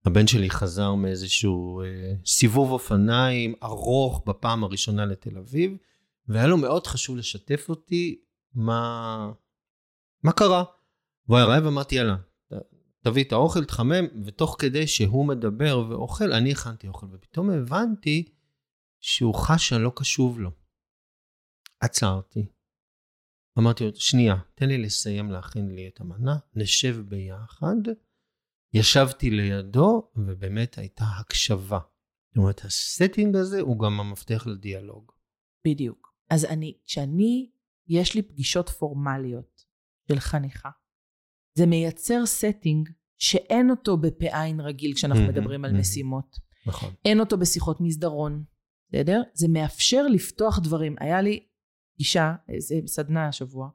הבן 0.05 0.27
שלי 0.27 0.49
חזר 0.49 0.95
מאיזשהו 0.95 1.81
אה, 1.81 1.85
סיבוב 2.25 2.71
אופניים 2.71 3.53
ארוך 3.63 4.23
בפעם 4.27 4.63
הראשונה 4.63 5.05
לתל 5.05 5.37
אביב, 5.37 5.71
והיה 6.27 6.47
לו 6.47 6.57
מאוד 6.57 6.87
חשוב 6.87 7.17
לשתף 7.17 7.65
אותי 7.69 8.19
מה, 8.53 9.31
מה 10.23 10.31
קרה. 10.31 10.63
והוא 11.27 11.37
היה 11.37 11.45
רעב, 11.45 11.65
אמרתי, 11.65 11.95
יאללה, 11.95 12.15
תביא 13.03 13.23
את 13.23 13.31
האוכל, 13.31 13.65
תחמם, 13.65 14.05
ותוך 14.25 14.55
כדי 14.59 14.87
שהוא 14.87 15.27
מדבר 15.27 15.85
ואוכל, 15.89 16.33
אני 16.33 16.51
הכנתי 16.51 16.87
אוכל, 16.87 17.05
ופתאום 17.11 17.49
הבנתי 17.49 18.31
שהוא 18.99 19.35
חש 19.35 19.69
שאני 19.69 19.83
לא 19.83 19.91
קשוב 19.95 20.39
לו. 20.39 20.51
עצרתי. 21.79 22.45
אמרתי 23.59 23.83
לו, 23.83 23.95
שנייה, 23.95 24.35
תן 24.55 24.67
לי 24.67 24.77
לסיים 24.77 25.31
להכין 25.31 25.75
לי 25.75 25.87
את 25.87 26.01
המנה, 26.01 26.37
נשב 26.55 26.95
ביחד. 27.09 27.75
ישבתי 28.73 29.29
לידו, 29.29 30.11
ובאמת 30.15 30.77
הייתה 30.77 31.03
הקשבה. 31.19 31.79
זאת 32.29 32.37
אומרת, 32.37 32.65
הסטינג 32.65 33.35
הזה 33.35 33.61
הוא 33.61 33.79
גם 33.79 33.99
המפתח 33.99 34.47
לדיאלוג. 34.47 35.11
בדיוק. 35.67 36.13
אז 36.29 36.45
אני, 36.45 36.77
כשאני, 36.85 37.49
יש 37.89 38.15
לי 38.15 38.21
פגישות 38.21 38.69
פורמליות 38.69 39.65
של 40.11 40.19
חניכה, 40.19 40.69
זה 41.57 41.65
מייצר 41.65 42.23
setting 42.41 42.91
שאין 43.17 43.69
אותו 43.69 43.97
בפה 43.97 44.41
עין 44.41 44.59
רגיל 44.59 44.93
כשאנחנו 44.93 45.21
מהמם, 45.21 45.33
מדברים 45.33 45.65
על 45.65 45.71
מהמם. 45.71 45.81
משימות. 45.81 46.35
נכון. 46.65 46.93
אין 47.05 47.19
אותו 47.19 47.37
בשיחות 47.37 47.81
מסדרון, 47.81 48.43
בסדר? 48.89 49.21
זה 49.33 49.47
מאפשר 49.47 50.07
לפתוח 50.07 50.59
דברים. 50.59 50.95
היה 50.99 51.21
לי 51.21 51.47
אישה, 51.99 52.33
איזה 52.49 52.75
סדנה 52.85 53.27
השבוע, 53.27 53.69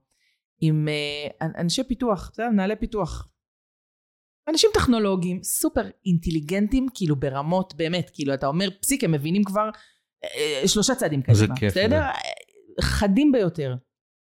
עם 0.60 0.88
אה, 0.88 1.50
אנשי 1.58 1.84
פיתוח, 1.84 2.30
בסדר? 2.32 2.50
מנהלי 2.50 2.76
פיתוח. 2.76 3.28
אנשים 4.48 4.70
טכנולוגיים, 4.74 5.42
סופר 5.42 5.90
אינטליגנטים, 6.06 6.86
כאילו 6.94 7.16
ברמות, 7.16 7.74
באמת, 7.74 8.10
כאילו 8.14 8.34
אתה 8.34 8.46
אומר 8.46 8.68
פסיק, 8.82 9.04
הם 9.04 9.12
מבינים 9.12 9.44
כבר 9.44 9.70
אה, 10.24 10.68
שלושה 10.68 10.94
צעדים 10.94 11.22
קדימה, 11.22 11.54
בסדר? 11.66 12.02
חדים 12.80 13.32
ביותר. 13.32 13.74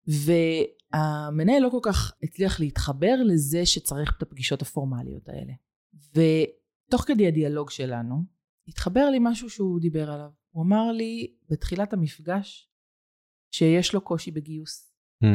והמנהל 0.09 1.63
לא 1.63 1.69
כל 1.71 1.81
כך 1.83 2.13
הצליח 2.23 2.61
להתחבר 2.61 3.15
לזה 3.25 3.67
שצריך 3.67 4.15
את 4.17 4.23
הפגישות 4.23 4.63
הפורמליות 4.63 5.29
האלה. 5.29 5.53
ותוך 6.15 7.03
כדי 7.03 7.29
הדיאלוג 7.29 7.71
שלנו, 7.71 8.25
התחבר 8.69 9.11
לי 9.11 9.19
משהו 9.21 9.51
שהוא 9.51 9.81
דיבר 9.81 10.11
עליו. 10.11 10.31
הוא 10.51 10.65
אמר 10.65 10.93
לי 10.93 11.35
בתחילת 11.51 11.93
המפגש 11.93 12.71
שיש 13.51 13.95
לו 13.95 14.01
קושי 14.01 14.31
בגיוס, 14.31 14.85
Mm. 15.25 15.27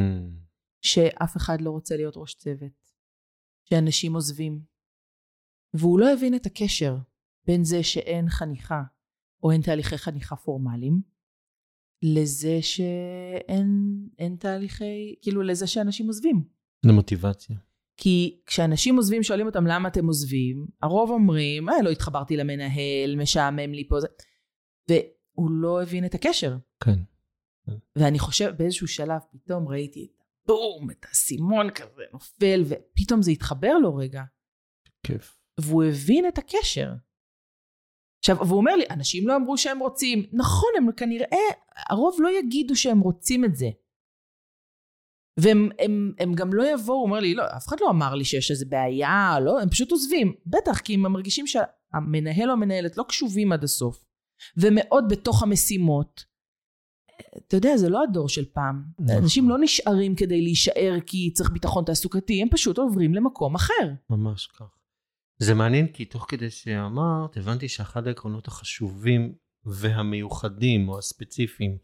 שאף 0.82 1.38
אחד 1.38 1.62
לא 1.62 1.72
רוצה 1.72 1.96
להיות 1.96 2.14
ראש 2.18 2.36
צוות, 2.36 2.92
שאנשים 3.70 4.14
עוזבים. 4.14 4.62
והוא 5.74 6.00
לא 6.00 6.14
הבין 6.14 6.36
את 6.36 6.46
הקשר 6.46 6.98
בין 7.46 7.64
זה 7.64 7.84
שאין 7.84 8.30
חניכה 8.30 8.84
או 9.44 9.52
אין 9.52 9.62
תהליכי 9.62 9.98
חניכה 9.98 10.36
פורמליים, 10.36 11.02
לזה 12.04 12.62
שאין 12.62 13.98
אין 14.20 14.36
תהליכי, 14.36 15.16
כאילו 15.22 15.42
לזה 15.42 15.68
שאנשים 15.68 16.08
עוזבים. 16.08 16.44
זה 16.86 16.92
מוטיבציה. 16.92 17.56
כי 17.98 18.40
כשאנשים 18.46 18.96
עוזבים 18.96 19.24
שואלים 19.24 19.46
אותם 19.46 19.68
למה 19.68 19.90
אתם 19.90 20.06
עוזבים, 20.06 20.66
הרוב 20.82 21.10
אומרים, 21.10 21.70
אה, 21.70 21.82
לא 21.84 21.90
התחברתי 21.90 22.38
למנהל, 22.38 23.16
משעמם 23.18 23.74
לי 23.74 23.88
פה 23.88 24.00
זה. 24.00 24.08
והוא 24.90 25.52
לא 25.52 25.82
הבין 25.82 26.06
את 26.06 26.14
הקשר. 26.14 26.58
כן. 26.84 27.00
ואני 27.96 28.20
חושב 28.20 28.54
באיזשהו 28.58 28.88
שלב 28.88 29.20
פתאום 29.32 29.68
ראיתי 29.68 30.06
את 30.06 30.24
הבום, 30.44 30.92
את 30.92 31.06
האסימון 31.10 31.70
כזה 31.70 32.04
נופל, 32.14 32.64
ופתאום 32.66 33.22
זה 33.22 33.32
התחבר 33.32 33.78
לו 33.78 33.96
רגע, 33.96 34.24
כיף. 35.04 35.38
והוא 35.60 35.84
הבין 35.84 36.28
את 36.28 36.38
הקשר. 36.38 36.94
עכשיו, 38.24 38.38
והוא 38.48 38.58
אומר 38.58 38.76
לי, 38.76 38.86
אנשים 38.90 39.28
לא 39.28 39.36
אמרו 39.36 39.58
שהם 39.58 39.80
רוצים. 39.80 40.26
נכון, 40.34 40.70
הם 40.78 40.92
כנראה, 40.92 41.38
הרוב 41.90 42.18
לא 42.20 42.40
יגידו 42.40 42.76
שהם 42.76 43.00
רוצים 43.00 43.46
את 43.46 43.56
זה. 43.56 43.70
והם 45.40 45.70
הם, 45.80 46.14
הם 46.20 46.34
גם 46.34 46.54
לא 46.54 46.74
יבואו, 46.74 46.98
הוא 46.98 47.06
אומר 47.06 47.20
לי, 47.20 47.34
לא, 47.34 47.44
אף 47.58 47.68
אחד 47.68 47.78
לא 47.82 47.90
אמר 47.90 48.16
לי 48.16 48.26
שיש 48.26 48.52
איזה 48.52 48.66
בעיה, 48.66 49.38
לא, 49.42 49.62
הם 49.62 49.70
פשוט 49.70 49.92
עוזבים. 49.92 50.34
בטח, 50.46 50.80
כי 50.80 50.94
הם 50.94 51.02
מרגישים 51.02 51.48
שהמנהל 51.48 52.50
או 52.50 52.54
המנהלת 52.54 52.98
לא 52.98 53.04
קשובים 53.08 53.52
עד 53.52 53.64
הסוף, 53.64 54.06
ומאוד 54.58 55.04
בתוך 55.10 55.44
המשימות. 55.44 56.26
אתה 57.38 57.58
יודע, 57.58 57.78
זה 57.78 57.90
לא 57.90 58.04
הדור 58.04 58.30
של 58.30 58.46
פעם. 58.46 58.84
נכון. 59.00 59.16
אנשים 59.16 59.50
לא 59.50 59.58
נשארים 59.62 60.16
כדי 60.16 60.42
להישאר 60.42 60.98
כי 61.06 61.32
צריך 61.34 61.52
ביטחון 61.52 61.84
תעסוקתי, 61.84 62.42
הם 62.42 62.50
פשוט 62.50 62.78
עוברים 62.78 63.14
למקום 63.14 63.56
אחר. 63.56 63.90
ממש 64.10 64.48
כך. 64.48 64.83
זה 65.44 65.54
מעניין 65.54 65.88
כי 65.88 66.06
תוך 66.06 66.26
כדי 66.30 66.50
שאמרת, 66.50 67.38
הבנתי 67.38 67.70
שאחד 67.70 68.08
העקרונות 68.08 68.48
החשובים 68.48 69.36
והמיוחדים 69.66 70.90
או 70.90 70.98
הספציפיים 70.98 71.78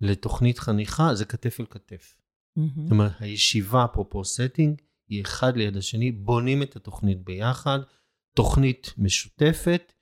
לתוכנית 0.00 0.58
חניכה 0.58 1.14
זה 1.14 1.24
כתף 1.24 1.60
אל 1.60 1.66
כתף. 1.70 2.14
זאת 2.56 2.90
אומרת, 2.90 3.12
הישיבה, 3.18 3.84
אפרופו 3.84 4.22
setting, 4.22 4.82
היא 5.08 5.22
אחד 5.22 5.56
ליד 5.56 5.76
השני, 5.76 6.12
בונים 6.12 6.62
את 6.62 6.76
התוכנית 6.76 7.24
ביחד, 7.24 7.78
תוכנית 8.36 8.94
משותפת, 8.98 9.92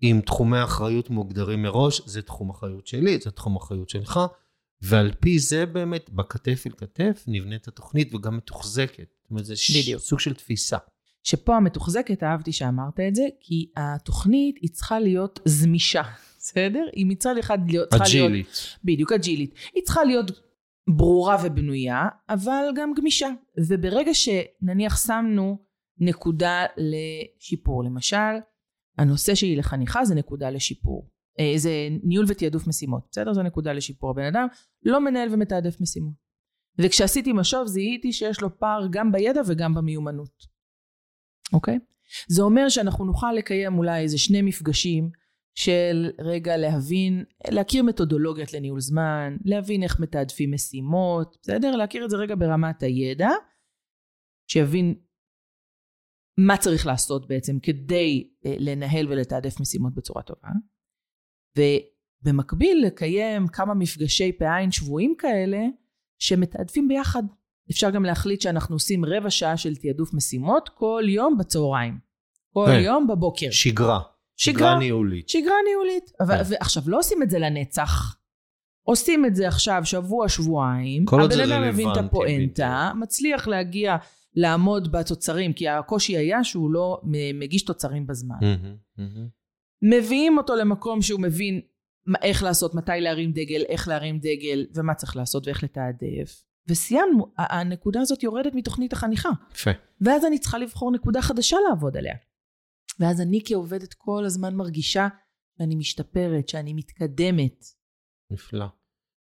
עם 0.00 0.20
תחומי 0.20 0.64
אחריות 0.64 1.10
מוגדרים 1.10 1.62
מראש, 1.62 2.00
זה 2.06 2.22
תחום 2.22 2.50
אחריות 2.50 2.86
שלי, 2.86 3.18
זה 3.20 3.30
תחום 3.30 3.56
אחריות 3.56 3.88
שלך, 3.88 4.20
ועל 4.82 5.12
פי 5.20 5.38
זה 5.38 5.66
באמת, 5.66 6.10
בכתף 6.10 6.62
אל 6.66 6.72
כתף, 6.72 7.24
נבנית 7.26 7.68
התוכנית 7.68 8.14
וגם 8.14 8.36
מתוחזקת. 8.36 9.14
זאת 9.22 9.30
אומרת, 9.30 9.44
זה 9.44 9.56
ש-. 9.56 9.94
סוג 9.96 10.20
של 10.20 10.34
תפיסה. 10.34 10.78
שפה 11.26 11.56
המתוחזקת, 11.56 12.22
אהבתי 12.22 12.52
שאמרת 12.52 13.00
את 13.08 13.14
זה, 13.14 13.22
כי 13.40 13.70
התוכנית 13.76 14.56
היא 14.62 14.70
צריכה 14.70 15.00
להיות 15.00 15.40
זמישה, 15.44 16.02
בסדר? 16.38 16.84
היא 16.92 17.06
מצד 17.06 17.38
אחד 17.38 17.58
להיות, 17.70 17.88
צריכה 17.90 18.04
להיות, 18.12 18.28
אג'ילית. 18.28 18.46
בדיוק, 18.84 19.12
אג'ילית. 19.12 19.54
היא 19.74 19.82
צריכה 19.82 20.04
להיות 20.04 20.30
ברורה 20.90 21.36
ובנויה, 21.44 22.08
אבל 22.28 22.64
גם 22.76 22.92
גמישה. 22.96 23.28
וברגע 23.68 24.10
שנניח 24.14 25.06
שמנו 25.06 25.58
נקודה 25.98 26.64
לשיפור, 26.76 27.84
למשל, 27.84 28.36
הנושא 28.98 29.34
שלי 29.34 29.56
לחניכה 29.56 30.04
זה 30.04 30.14
נקודה 30.14 30.50
לשיפור. 30.50 31.10
אה, 31.40 31.52
זה 31.56 31.70
ניהול 32.02 32.26
ותעדוף 32.28 32.66
משימות, 32.66 33.06
בסדר? 33.10 33.32
זו 33.32 33.42
נקודה 33.42 33.72
לשיפור. 33.72 34.10
הבן 34.10 34.24
אדם 34.24 34.46
לא 34.82 35.00
מנהל 35.00 35.34
ומתעדף 35.34 35.80
משימות. 35.80 36.14
וכשעשיתי 36.78 37.32
משוב 37.32 37.66
זיהיתי 37.66 38.12
שיש 38.12 38.40
לו 38.40 38.58
פער 38.58 38.86
גם 38.90 39.12
בידע 39.12 39.40
וגם 39.46 39.74
במיומנות. 39.74 40.55
אוקיי? 41.52 41.78
זה 42.28 42.42
אומר 42.42 42.68
שאנחנו 42.68 43.04
נוכל 43.04 43.32
לקיים 43.32 43.78
אולי 43.78 44.02
איזה 44.02 44.18
שני 44.18 44.42
מפגשים 44.42 45.10
של 45.54 46.10
רגע 46.20 46.56
להבין, 46.56 47.24
להכיר 47.50 47.82
מתודולוגיות 47.82 48.52
לניהול 48.52 48.80
זמן, 48.80 49.36
להבין 49.44 49.82
איך 49.82 50.00
מתעדפים 50.00 50.52
משימות, 50.52 51.36
בסדר? 51.42 51.76
להכיר 51.76 52.04
את 52.04 52.10
זה 52.10 52.16
רגע 52.16 52.34
ברמת 52.38 52.82
הידע, 52.82 53.30
שיבין 54.50 54.94
מה 56.38 56.56
צריך 56.56 56.86
לעשות 56.86 57.28
בעצם 57.28 57.58
כדי 57.58 58.30
אה, 58.46 58.54
לנהל 58.58 59.08
ולתעדף 59.08 59.60
משימות 59.60 59.94
בצורה 59.94 60.22
טובה. 60.22 60.48
ובמקביל 61.58 62.84
לקיים 62.86 63.46
כמה 63.46 63.74
מפגשי 63.74 64.32
פעין 64.38 64.70
שבויים 64.70 65.14
כאלה 65.18 65.66
שמתעדפים 66.18 66.88
ביחד. 66.88 67.22
אפשר 67.70 67.90
גם 67.90 68.04
להחליט 68.04 68.40
שאנחנו 68.40 68.76
עושים 68.76 69.04
רבע 69.04 69.30
שעה 69.30 69.56
של 69.56 69.76
תעדוף 69.76 70.14
משימות 70.14 70.68
כל 70.68 71.02
יום 71.06 71.38
בצהריים. 71.38 71.98
כל 72.52 72.66
כן. 72.66 72.80
יום 72.84 73.06
בבוקר. 73.06 73.50
שגרה. 73.50 74.00
שגרה. 74.36 74.78
ניהולית. 74.78 75.28
שגרה 75.28 75.54
ניהולית. 75.68 76.12
אבל, 76.20 76.44
כן. 76.44 76.50
ועכשיו, 76.50 76.82
לא 76.86 76.98
עושים 76.98 77.22
את 77.22 77.30
זה 77.30 77.38
לנצח. 77.38 78.16
עושים 78.82 79.26
את 79.26 79.36
זה 79.36 79.48
עכשיו 79.48 79.82
שבוע, 79.84 80.28
שבועיים. 80.28 81.04
כל 81.04 81.20
עוד 81.20 81.32
זה 81.32 81.42
הבן 81.42 81.52
אדם 81.52 81.68
מבין 81.68 81.86
את 81.86 81.96
רלוונטי, 81.96 82.06
הפואנטה, 82.06 82.92
מצליח 82.94 83.48
להגיע, 83.48 83.96
לעמוד 84.34 84.92
בתוצרים, 84.92 85.52
כי 85.52 85.68
הקושי 85.68 86.16
היה 86.16 86.44
שהוא 86.44 86.70
לא 86.70 87.00
מגיש 87.34 87.64
תוצרים 87.64 88.06
בזמן. 88.06 88.36
מהמם, 88.40 88.76
מהמם. 88.98 89.28
מביאים 89.82 90.38
אותו 90.38 90.56
למקום 90.56 91.02
שהוא 91.02 91.20
מבין 91.20 91.60
איך 92.22 92.42
לעשות, 92.42 92.74
מתי 92.74 92.92
להרים 93.00 93.32
דגל, 93.32 93.62
איך 93.68 93.88
להרים 93.88 94.18
דגל, 94.18 94.66
ומה 94.74 94.94
צריך 94.94 95.16
לעשות 95.16 95.46
ואיך 95.46 95.64
לתעדף. 95.64 96.44
וסיימנו, 96.68 97.32
הנקודה 97.38 98.00
הזאת 98.00 98.22
יורדת 98.22 98.54
מתוכנית 98.54 98.92
החניכה. 98.92 99.28
יפה. 99.54 99.70
ואז 100.00 100.24
אני 100.24 100.38
צריכה 100.38 100.58
לבחור 100.58 100.92
נקודה 100.92 101.22
חדשה 101.22 101.56
לעבוד 101.68 101.96
עליה. 101.96 102.14
ואז 103.00 103.20
אני 103.20 103.40
כעובדת 103.44 103.94
כל 103.94 104.24
הזמן 104.24 104.54
מרגישה 104.54 105.08
שאני 105.58 105.74
משתפרת, 105.74 106.48
שאני 106.48 106.72
מתקדמת. 106.72 107.64
נפלא. 108.32 108.66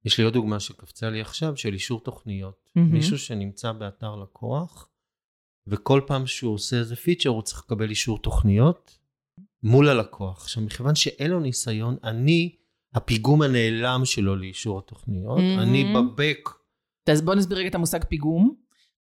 יש 0.05 0.17
לי 0.17 0.23
עוד 0.23 0.33
דוגמה 0.33 0.59
שקפצה 0.59 1.09
לי 1.09 1.21
עכשיו, 1.21 1.57
של 1.57 1.73
אישור 1.73 1.99
תוכניות. 1.99 2.69
מהמם. 2.75 2.91
מישהו 2.91 3.17
שנמצא 3.17 3.71
באתר 3.71 4.15
לקוח, 4.15 4.89
וכל 5.67 6.01
פעם 6.07 6.27
שהוא 6.27 6.53
עושה 6.53 6.75
איזה 6.75 6.95
פיצ'ר, 6.95 7.29
הוא 7.29 7.41
צריך 7.41 7.63
לקבל 7.65 7.89
אישור 7.89 8.21
תוכניות 8.21 8.99
מול 9.63 9.89
הלקוח. 9.89 10.41
עכשיו, 10.41 10.63
מכיוון 10.63 10.95
שאין 10.95 11.31
לו 11.31 11.39
ניסיון, 11.39 11.97
אני 12.03 12.55
הפיגום 12.93 13.41
הנעלם 13.41 14.01
שלו 14.05 14.35
לאישור 14.35 14.79
התוכניות, 14.79 15.37
מהמם. 15.37 15.59
אני 15.59 15.93
בבק. 15.95 16.49
אז 17.11 17.21
בואו 17.21 17.35
נסביר 17.37 17.57
רגע 17.57 17.67
את 17.67 17.75
המושג 17.75 18.03
פיגום, 18.03 18.55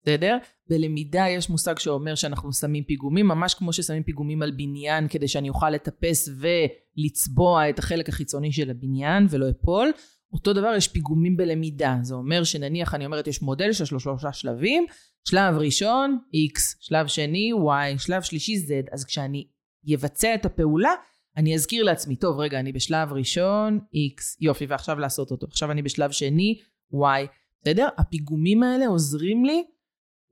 בסדר? 0.03 0.37
בלמידה 0.69 1.25
יש 1.29 1.49
מושג 1.49 1.77
שאומר 1.79 2.15
שאנחנו 2.15 2.53
שמים 2.53 2.83
פיגומים, 2.83 3.27
ממש 3.27 3.53
כמו 3.53 3.73
ששמים 3.73 4.03
פיגומים 4.03 4.41
על 4.41 4.51
בניין, 4.51 5.07
כדי 5.07 5.27
שאני 5.27 5.49
אוכל 5.49 5.69
לטפס 5.69 6.29
ולצבוע 6.29 7.69
את 7.69 7.79
החלק 7.79 8.09
החיצוני 8.09 8.51
של 8.51 8.69
הבניין 8.69 9.27
ולא 9.29 9.45
אפול. 9.49 9.91
אותו 10.33 10.53
דבר 10.53 10.73
יש 10.77 10.87
פיגומים 10.87 11.37
בלמידה, 11.37 11.97
זה 12.01 12.15
אומר 12.15 12.43
שנניח 12.43 12.95
אני 12.95 13.05
אומרת 13.05 13.27
יש 13.27 13.41
מודל 13.41 13.67
לו 13.79 13.85
שלושה 13.85 14.33
שלבים, 14.33 14.85
שלב 15.27 15.55
ראשון 15.57 16.19
x, 16.35 16.59
שלב 16.79 17.07
שני 17.07 17.51
y, 17.53 17.99
שלב 17.99 18.21
שלישי 18.21 18.55
z, 18.55 18.93
אז 18.93 19.05
כשאני 19.05 19.47
אבצע 19.95 20.35
את 20.35 20.45
הפעולה, 20.45 20.91
אני 21.37 21.55
אזכיר 21.55 21.83
לעצמי, 21.83 22.15
טוב 22.15 22.39
רגע 22.39 22.59
אני 22.59 22.71
בשלב 22.71 23.13
ראשון 23.13 23.79
x, 23.79 24.37
יופי 24.39 24.65
ועכשיו 24.65 24.99
לעשות 24.99 25.31
אותו, 25.31 25.47
עכשיו 25.47 25.71
אני 25.71 25.81
בשלב 25.81 26.11
שני 26.11 26.59
y, 26.93 27.27
בסדר? 27.61 27.87
הפיגומים 27.97 28.63
האלה 28.63 28.87
עוזרים 28.87 29.45
לי 29.45 29.63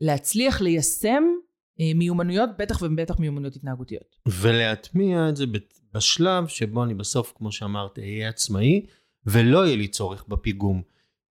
להצליח 0.02 0.62
ליישם 0.62 1.24
אה, 1.80 1.92
מיומנויות, 1.96 2.50
בטח 2.60 2.82
ובטח 2.82 3.20
מיומנויות 3.20 3.56
התנהגותיות. 3.56 4.16
ולהטמיע 4.28 5.30
את 5.30 5.36
זה 5.36 5.46
בשלב 5.94 6.48
שבו 6.48 6.84
אני 6.84 6.94
בסוף, 6.94 7.34
כמו 7.36 7.52
שאמרת, 7.52 8.00
אהיה 8.00 8.30
עצמאי, 8.30 8.86
ולא 9.26 9.66
יהיה 9.66 9.76
לי 9.76 9.88
צורך 9.88 10.26
בפיגום. 10.28 10.82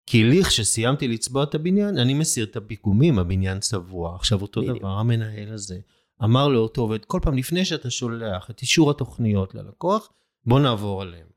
כי 0.06 0.24
לכשסיימתי 0.24 1.08
לצבוע 1.08 1.42
את 1.42 1.54
הבניין, 1.54 1.98
אני 1.98 2.14
מסיר 2.14 2.44
את 2.44 2.56
הפיגומים, 2.56 3.18
הבניין 3.18 3.60
צבוע. 3.60 4.16
עכשיו, 4.16 4.42
אותו 4.42 4.60
בדיוק. 4.60 4.78
דבר, 4.78 4.88
המנהל 4.88 5.52
הזה 5.52 5.78
אמר 6.24 6.48
לאותו 6.48 6.80
עובד, 6.80 7.04
כל 7.04 7.20
פעם 7.22 7.36
לפני 7.36 7.64
שאתה 7.64 7.90
שולח 7.90 8.50
את 8.50 8.62
אישור 8.62 8.90
התוכניות 8.90 9.54
ללקוח, 9.54 10.12
בוא 10.46 10.60
נעבור 10.60 11.02
עליהם. 11.02 11.33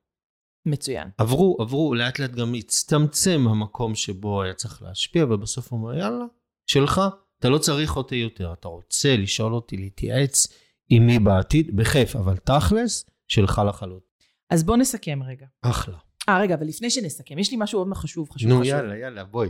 מצוין. 0.67 1.09
עברו, 1.17 1.57
עברו, 1.59 1.95
לאט 1.95 2.19
לאט 2.19 2.31
גם 2.31 2.53
הצטמצם 2.53 3.45
המקום 3.49 3.95
שבו 3.95 4.41
היה 4.41 4.53
צריך 4.53 4.81
להשפיע, 4.81 5.25
ובסוף 5.25 5.71
הוא 5.71 5.79
אומר, 5.79 5.97
יאללה, 5.97 6.25
שלך, 6.69 7.01
אתה 7.39 7.49
לא 7.49 7.57
צריך 7.57 7.97
אותי 7.97 8.15
יותר. 8.15 8.53
אתה 8.53 8.67
רוצה 8.67 9.17
לשאול 9.17 9.53
אותי, 9.53 9.77
להתייעץ 9.77 10.47
עם 10.89 11.05
מי 11.05 11.19
בעתיד, 11.19 11.75
בכיף, 11.75 12.15
אבל 12.15 12.37
תכלס, 12.37 13.05
שלך 13.27 13.61
לחלוטין. 13.67 14.07
אז 14.49 14.63
בואו 14.63 14.77
נסכם 14.77 15.19
רגע. 15.23 15.45
אחלה. 15.61 15.97
אה, 16.29 16.39
רגע, 16.39 16.55
אבל 16.55 16.67
לפני 16.67 16.89
שנסכם, 16.89 17.39
יש 17.39 17.51
לי 17.51 17.57
משהו 17.59 17.79
עוד 17.79 17.93
חשוב, 17.93 18.29
חשוב, 18.29 18.49
נו, 18.49 18.55
חשוב. 18.55 18.73
יאללה, 18.73 18.97
יאללה, 18.97 19.23
בואי. 19.23 19.49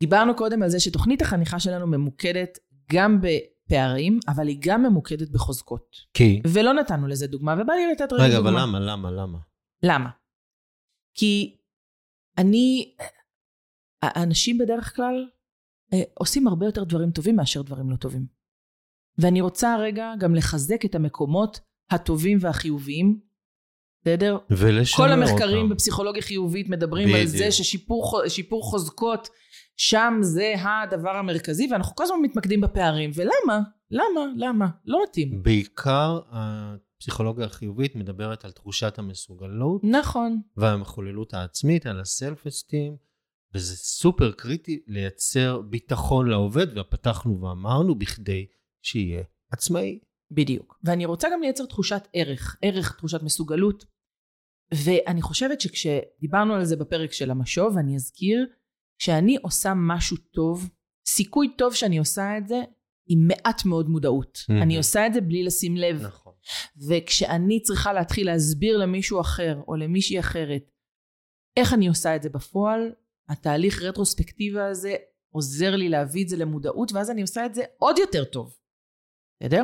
דיברנו 0.00 0.36
קודם 0.36 0.62
על 0.62 0.68
זה 0.68 0.80
שתוכנית 0.80 1.22
החניכה 1.22 1.60
שלנו 1.60 1.86
ממוקדת 1.86 2.58
גם 2.92 3.20
בפערים, 3.20 4.20
אבל 4.28 4.48
היא 4.48 4.58
גם 4.60 4.82
ממוקדת 4.82 5.30
בחוזקות. 5.30 5.96
כי... 6.14 6.42
ולא 6.46 6.72
נתנו 6.72 7.06
לזה 7.06 7.26
דוגמה, 7.26 7.54
ובא 7.60 7.72
לי 7.72 7.92
לתת 7.92 8.12
רגע 8.12 8.24
רגע, 8.24 8.36
דוגמה. 8.36 8.50
אבל 8.50 8.62
למה, 8.62 8.80
למה, 8.80 9.10
למה? 9.10 9.38
למה? 9.82 10.10
כי 11.14 11.56
אני, 12.38 12.94
האנשים 14.02 14.58
בדרך 14.58 14.96
כלל 14.96 15.28
אה, 15.92 16.02
עושים 16.14 16.46
הרבה 16.48 16.66
יותר 16.66 16.84
דברים 16.84 17.10
טובים 17.10 17.36
מאשר 17.36 17.62
דברים 17.62 17.90
לא 17.90 17.96
טובים. 17.96 18.26
ואני 19.18 19.40
רוצה 19.40 19.76
רגע 19.80 20.12
גם 20.18 20.34
לחזק 20.34 20.84
את 20.84 20.94
המקומות 20.94 21.60
הטובים 21.90 22.38
והחיוביים, 22.40 23.20
בסדר? 24.02 24.38
ולשמר 24.50 25.06
כל 25.06 25.12
אותם. 25.12 25.22
המחקרים 25.22 25.68
בפסיכולוגיה 25.68 26.22
חיובית 26.22 26.68
מדברים 26.68 27.08
על 27.14 27.26
זה 27.26 27.36
בדיוק. 27.36 27.50
ששיפור 27.50 28.04
חו- 28.04 28.30
שיפור 28.30 28.62
חוזקות, 28.62 29.28
שם 29.76 30.14
זה 30.20 30.54
הדבר 30.58 31.10
המרכזי, 31.10 31.68
ואנחנו 31.70 31.94
כל 31.96 32.04
הזמן 32.04 32.16
מתמקדים 32.22 32.60
בפערים. 32.60 33.10
ולמה? 33.14 33.60
למה? 33.90 34.20
למה? 34.36 34.66
לא 34.84 34.98
מתאים. 35.08 35.42
בעיקר 35.42 36.18
הפסיכולוגיה 37.04 37.46
החיובית 37.46 37.96
מדברת 37.96 38.44
על 38.44 38.52
תחושת 38.52 38.98
המסוגלות 38.98 39.80
נכון. 39.84 40.40
והמחוללות 40.56 41.34
העצמית, 41.34 41.86
על 41.86 42.00
הסלף 42.00 42.46
אסטים, 42.46 42.96
וזה 43.54 43.76
סופר 43.76 44.32
קריטי 44.32 44.82
לייצר 44.86 45.60
ביטחון 45.60 46.28
לעובד, 46.28 46.78
ופתחנו 46.78 47.40
ואמרנו, 47.40 47.94
בכדי 47.94 48.46
שיהיה 48.82 49.22
עצמאי. 49.52 49.98
בדיוק. 50.30 50.78
ואני 50.84 51.06
רוצה 51.06 51.28
גם 51.32 51.40
לייצר 51.42 51.66
תחושת 51.66 52.08
ערך, 52.12 52.56
ערך, 52.62 52.96
תחושת 52.96 53.22
מסוגלות. 53.22 53.84
ואני 54.74 55.22
חושבת 55.22 55.60
שכשדיברנו 55.60 56.54
על 56.54 56.64
זה 56.64 56.76
בפרק 56.76 57.12
של 57.12 57.30
המשוב, 57.30 57.78
אני 57.78 57.96
אזכיר, 57.96 58.46
כשאני 58.98 59.36
עושה 59.42 59.72
משהו 59.76 60.16
טוב, 60.16 60.70
סיכוי 61.06 61.54
טוב 61.58 61.74
שאני 61.74 61.98
עושה 61.98 62.38
את 62.38 62.48
זה 62.48 62.62
עם 63.06 63.28
מעט 63.28 63.64
מאוד 63.64 63.88
מודעות. 63.88 64.38
Mhm. 64.38 64.52
אני 64.62 64.76
עושה 64.76 65.06
את 65.06 65.14
זה 65.14 65.20
בלי 65.20 65.42
לשים 65.42 65.76
לב. 65.76 66.02
נכון. 66.02 66.23
וכשאני 66.88 67.60
צריכה 67.62 67.92
להתחיל 67.92 68.26
להסביר 68.26 68.76
למישהו 68.76 69.20
אחר 69.20 69.60
או 69.68 69.76
למישהי 69.76 70.20
אחרת 70.20 70.70
איך 71.56 71.72
אני 71.72 71.88
עושה 71.88 72.16
את 72.16 72.22
זה 72.22 72.30
בפועל, 72.30 72.92
התהליך 73.28 73.82
רטרוספקטיבה 73.82 74.66
הזה 74.66 74.94
עוזר 75.30 75.76
לי 75.76 75.88
להביא 75.88 76.24
את 76.24 76.28
זה 76.28 76.36
למודעות, 76.36 76.92
ואז 76.92 77.10
אני 77.10 77.22
עושה 77.22 77.46
את 77.46 77.54
זה 77.54 77.62
עוד 77.78 77.98
יותר 77.98 78.24
טוב. 78.24 78.56
בסדר? 79.40 79.62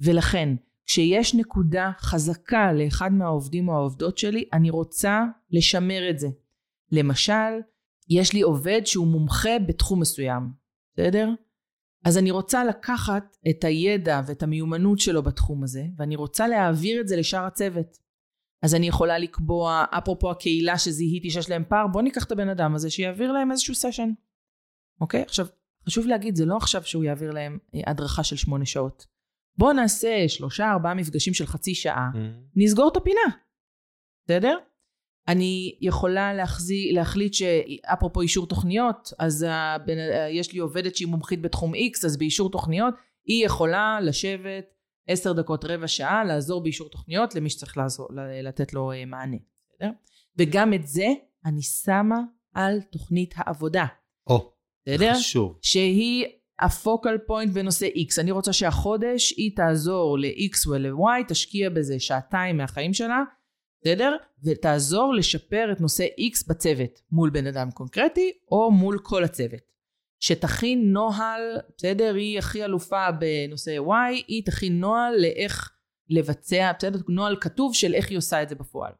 ולכן, 0.00 0.48
כשיש 0.86 1.34
נקודה 1.34 1.90
חזקה 1.98 2.72
לאחד 2.72 3.12
מהעובדים 3.12 3.68
או 3.68 3.74
העובדות 3.74 4.18
שלי, 4.18 4.48
אני 4.52 4.70
רוצה 4.70 5.24
לשמר 5.50 6.10
את 6.10 6.18
זה. 6.18 6.28
למשל, 6.92 7.60
יש 8.08 8.32
לי 8.32 8.42
עובד 8.42 8.80
שהוא 8.84 9.06
מומחה 9.06 9.58
בתחום 9.68 10.00
מסוים, 10.00 10.42
בסדר? 10.94 11.28
אז 12.06 12.18
אני 12.18 12.30
רוצה 12.30 12.64
לקחת 12.64 13.36
את 13.50 13.64
הידע 13.64 14.20
ואת 14.26 14.42
המיומנות 14.42 14.98
שלו 14.98 15.22
בתחום 15.22 15.62
הזה, 15.62 15.84
ואני 15.96 16.16
רוצה 16.16 16.48
להעביר 16.48 17.00
את 17.00 17.08
זה 17.08 17.16
לשאר 17.16 17.44
הצוות. 17.44 17.98
אז 18.62 18.74
אני 18.74 18.88
יכולה 18.88 19.18
לקבוע, 19.18 19.84
אפרופו 19.90 20.30
הקהילה 20.30 20.78
שזיהיתי 20.78 21.30
שיש 21.30 21.50
להם 21.50 21.64
פער, 21.68 21.86
בוא 21.86 22.02
ניקח 22.02 22.24
את 22.24 22.32
הבן 22.32 22.48
אדם 22.48 22.74
הזה 22.74 22.90
שיעביר 22.90 23.32
להם 23.32 23.50
איזשהו 23.50 23.74
סשן. 23.74 24.10
אוקיי? 25.00 25.22
עכשיו, 25.22 25.46
חשוב 25.86 26.06
להגיד, 26.06 26.36
זה 26.36 26.44
לא 26.44 26.56
עכשיו 26.56 26.84
שהוא 26.84 27.04
יעביר 27.04 27.30
להם 27.30 27.58
אה, 27.74 27.80
הדרכה 27.86 28.24
של 28.24 28.36
שמונה 28.36 28.66
שעות. 28.66 29.06
בוא 29.58 29.72
נעשה 29.72 30.24
שלושה 30.28 30.70
ארבעה 30.70 30.94
מפגשים 30.94 31.34
של 31.34 31.46
חצי 31.46 31.74
שעה, 31.74 32.10
נסגור 32.56 32.88
את 32.92 32.96
הפינה. 32.96 33.20
בסדר? 34.24 34.58
אני 35.28 35.76
יכולה 35.80 36.34
להחזי, 36.34 36.92
להחליט 36.92 37.34
שאפרופו 37.34 38.20
אישור 38.20 38.46
תוכניות, 38.46 39.12
אז 39.18 39.46
הבן, 39.48 39.96
יש 40.30 40.52
לי 40.52 40.58
עובדת 40.58 40.96
שהיא 40.96 41.08
מומחית 41.08 41.42
בתחום 41.42 41.74
X, 41.74 42.06
אז 42.06 42.16
באישור 42.16 42.50
תוכניות 42.50 42.94
היא 43.26 43.46
יכולה 43.46 43.98
לשבת 44.00 44.64
עשר 45.08 45.32
דקות, 45.32 45.64
רבע 45.64 45.88
שעה, 45.88 46.24
לעזור 46.24 46.62
באישור 46.62 46.88
תוכניות 46.88 47.34
למי 47.34 47.50
שצריך 47.50 47.76
לעזור, 47.76 48.08
לתת 48.42 48.74
לו 48.74 48.92
אה, 48.92 49.04
מענה. 49.04 49.36
בסדר? 49.74 49.90
וגם 50.38 50.74
את 50.74 50.86
זה 50.86 51.06
אני 51.44 51.62
שמה 51.62 52.20
על 52.54 52.80
תוכנית 52.92 53.34
העבודה. 53.36 53.86
או, 54.26 54.52
בסדר? 54.86 55.14
חשוב. 55.14 55.58
שהיא 55.62 56.26
הפוקל 56.60 57.18
פוינט 57.26 57.52
בנושא 57.52 57.86
X. 57.86 58.20
אני 58.20 58.30
רוצה 58.30 58.52
שהחודש 58.52 59.34
היא 59.36 59.56
תעזור 59.56 60.18
ל-X 60.18 60.68
ול-Y, 60.68 61.28
תשקיע 61.28 61.70
בזה 61.70 62.00
שעתיים 62.00 62.56
מהחיים 62.56 62.94
שלה, 62.94 63.22
בסדר? 63.86 64.16
ותעזור 64.44 65.14
לשפר 65.14 65.68
את 65.72 65.80
נושא 65.80 66.04
X 66.04 66.48
בצוות, 66.48 67.00
מול 67.12 67.30
בן 67.30 67.46
אדם 67.46 67.70
קונקרטי 67.70 68.32
או 68.50 68.70
מול 68.70 68.98
כל 69.02 69.24
הצוות. 69.24 69.60
שתכין 70.20 70.92
נוהל, 70.92 71.40
בסדר? 71.78 72.14
היא 72.14 72.38
הכי 72.38 72.64
אלופה 72.64 73.06
בנושא 73.12 73.78
Y, 73.78 74.24
היא 74.26 74.42
תכין 74.44 74.80
נוהל 74.80 75.20
לאיך 75.20 75.70
לבצע, 76.08 76.72
בסדר? 76.78 76.98
נוהל 77.08 77.36
כתוב 77.40 77.74
של 77.74 77.94
איך 77.94 78.10
היא 78.10 78.18
עושה 78.18 78.42
את 78.42 78.48
זה 78.48 78.54
בפועל. 78.54 78.92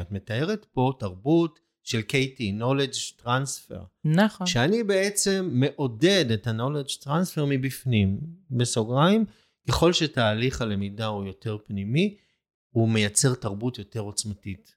את 0.00 0.12
מתארת 0.12 0.64
פה 0.64 0.92
תרבות 0.98 1.60
של 1.82 2.00
KT, 2.00 2.40
knowledge 2.60 3.22
transfer, 3.22 3.84
נכון. 4.04 4.46
שאני 4.46 4.84
בעצם 4.84 5.48
מעודד 5.52 6.30
את 6.30 6.46
ה-knowledge 6.46 7.04
transfer 7.04 7.44
מבפנים. 7.48 8.20
בסוגריים, 8.50 9.24
ככל 9.68 9.92
שתהליך 9.92 10.62
הלמידה 10.62 11.06
הוא 11.06 11.24
יותר 11.24 11.56
פנימי, 11.66 12.16
הוא 12.76 12.88
מייצר 12.88 13.34
תרבות 13.34 13.78
יותר 13.78 14.00
עוצמתית. 14.00 14.74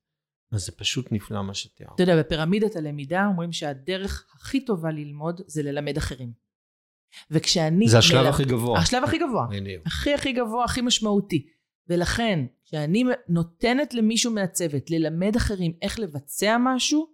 אז 0.52 0.66
זה 0.66 0.72
פשוט 0.72 1.12
נפלא 1.12 1.44
מה 1.44 1.54
שתיארת. 1.54 1.94
אתה 1.96 2.04
יודע, 2.04 2.20
בפירמידת 2.20 2.76
הלמידה 2.76 3.26
אומרים 3.28 3.52
שהדרך 3.52 4.28
הכי 4.36 4.66
טובה 4.66 4.92
ללמוד 4.92 5.42
זה 5.48 5.64
ללמד 5.64 5.98
אחרים. 5.98 6.32
וכשאני... 7.32 7.88
זה 7.88 7.98
השלב 7.98 8.18
מלמד- 8.22 8.30
הכי 8.34 8.44
גבוה. 8.46 8.80
השלב 8.80 9.04
הכי 9.04 9.18
גבוה. 9.18 9.48
בדיוק. 9.52 9.88
הכי 9.88 10.14
הכי 10.14 10.32
גבוה, 10.34 10.66
הכי 10.66 10.82
משמעותי. 10.82 11.48
ולכן, 11.88 12.46
כשאני 12.66 13.04
נותנת 13.30 13.94
למישהו 13.94 14.32
מהצוות 14.34 14.92
ללמד 14.92 15.36
אחרים 15.36 15.74
איך 15.82 16.00
לבצע 16.00 16.58
משהו, 16.60 17.08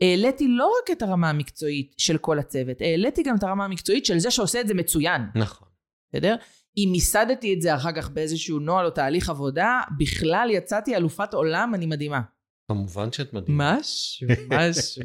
העליתי 0.00 0.48
לא 0.48 0.72
רק 0.82 0.90
את 0.96 1.02
הרמה 1.02 1.30
המקצועית 1.30 1.94
של 1.98 2.18
כל 2.18 2.38
הצוות, 2.38 2.80
העליתי 2.80 3.22
גם 3.22 3.36
את 3.36 3.42
הרמה 3.42 3.64
המקצועית 3.64 4.06
של 4.06 4.18
זה 4.18 4.30
שעושה 4.30 4.60
את 4.60 4.68
זה 4.68 4.74
מצוין, 4.74 5.22
נכון. 5.34 5.68
בסדר? 6.12 6.36
אם 6.76 6.88
מיסדתי 6.92 7.54
את 7.54 7.62
זה 7.62 7.74
אחר 7.74 7.92
כך 7.92 8.10
באיזשהו 8.10 8.58
נוהל 8.58 8.86
או 8.86 8.90
תהליך 8.90 9.30
עבודה, 9.30 9.80
בכלל 9.98 10.48
יצאתי 10.50 10.96
אלופת 10.96 11.34
עולם, 11.34 11.72
אני 11.74 11.86
מדהימה. 11.86 12.20
כמובן 12.68 13.12
שאת 13.12 13.32
מדהימה. 13.32 13.76
משהו, 13.80 14.28
משהו. 14.48 15.02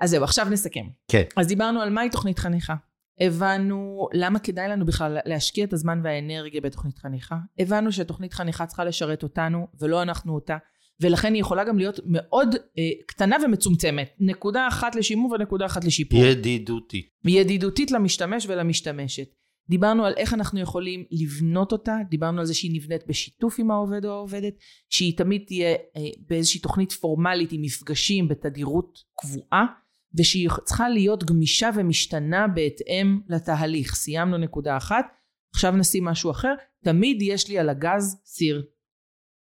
אז 0.00 0.10
זהו, 0.10 0.24
עכשיו 0.24 0.46
נסכם. 0.50 0.86
כן. 1.08 1.22
אז 1.36 1.46
דיברנו 1.46 1.80
על 1.80 1.90
מהי 1.90 2.10
תוכנית 2.10 2.38
חניכה. 2.38 2.74
הבנו 3.20 4.08
למה 4.12 4.38
כדאי 4.38 4.68
לנו 4.68 4.86
בכלל 4.86 5.18
להשקיע 5.24 5.64
את 5.64 5.72
הזמן 5.72 6.00
והאנרגיה 6.04 6.60
בתוכנית 6.60 6.98
חניכה. 6.98 7.36
הבנו 7.58 7.92
שתוכנית 7.92 8.32
חניכה 8.32 8.66
צריכה 8.66 8.84
לשרת 8.84 9.22
אותנו, 9.22 9.66
ולא 9.80 10.02
אנחנו 10.02 10.34
אותה. 10.34 10.56
ולכן 11.00 11.34
היא 11.34 11.40
יכולה 11.40 11.64
גם 11.64 11.78
להיות 11.78 12.00
מאוד 12.04 12.54
אה, 12.54 12.82
קטנה 13.06 13.36
ומצומצמת. 13.44 14.14
נקודה 14.20 14.68
אחת 14.68 14.94
לשימור 14.94 15.32
ונקודה 15.32 15.66
אחת 15.66 15.84
לשיפור. 15.84 16.24
ידידותי. 16.24 17.08
ידידותית 17.24 17.90
למשתמש 17.90 18.46
ולמשתמשת. 18.48 19.28
דיברנו 19.72 20.04
על 20.04 20.14
איך 20.16 20.34
אנחנו 20.34 20.60
יכולים 20.60 21.04
לבנות 21.10 21.72
אותה, 21.72 21.96
דיברנו 22.10 22.40
על 22.40 22.46
זה 22.46 22.54
שהיא 22.54 22.74
נבנית 22.74 23.06
בשיתוף 23.06 23.56
עם 23.58 23.70
העובד 23.70 24.04
או 24.04 24.10
העובדת, 24.10 24.54
שהיא 24.88 25.16
תמיד 25.16 25.42
תהיה 25.46 25.70
אה, 25.70 26.00
באיזושהי 26.28 26.60
תוכנית 26.60 26.92
פורמלית 26.92 27.52
עם 27.52 27.62
מפגשים 27.62 28.28
בתדירות 28.28 28.98
קבועה, 29.20 29.66
ושהיא 30.18 30.50
צריכה 30.64 30.88
להיות 30.88 31.24
גמישה 31.24 31.70
ומשתנה 31.76 32.48
בהתאם 32.48 33.20
לתהליך. 33.28 33.94
סיימנו 33.94 34.38
נקודה 34.38 34.76
אחת, 34.76 35.06
עכשיו 35.54 35.72
נשים 35.76 36.04
משהו 36.04 36.30
אחר, 36.30 36.54
תמיד 36.84 37.22
יש 37.22 37.48
לי 37.48 37.58
על 37.58 37.68
הגז 37.68 38.16
סיר. 38.24 38.66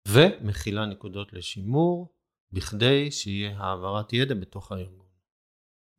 ומכילה 0.08 0.86
נקודות 0.86 1.34
לשימור, 1.34 2.14
בכדי 2.52 3.12
שיהיה 3.12 3.58
העברת 3.58 4.14
ידע 4.14 4.36
בתוך 4.36 4.72
הארגון. 4.72 5.08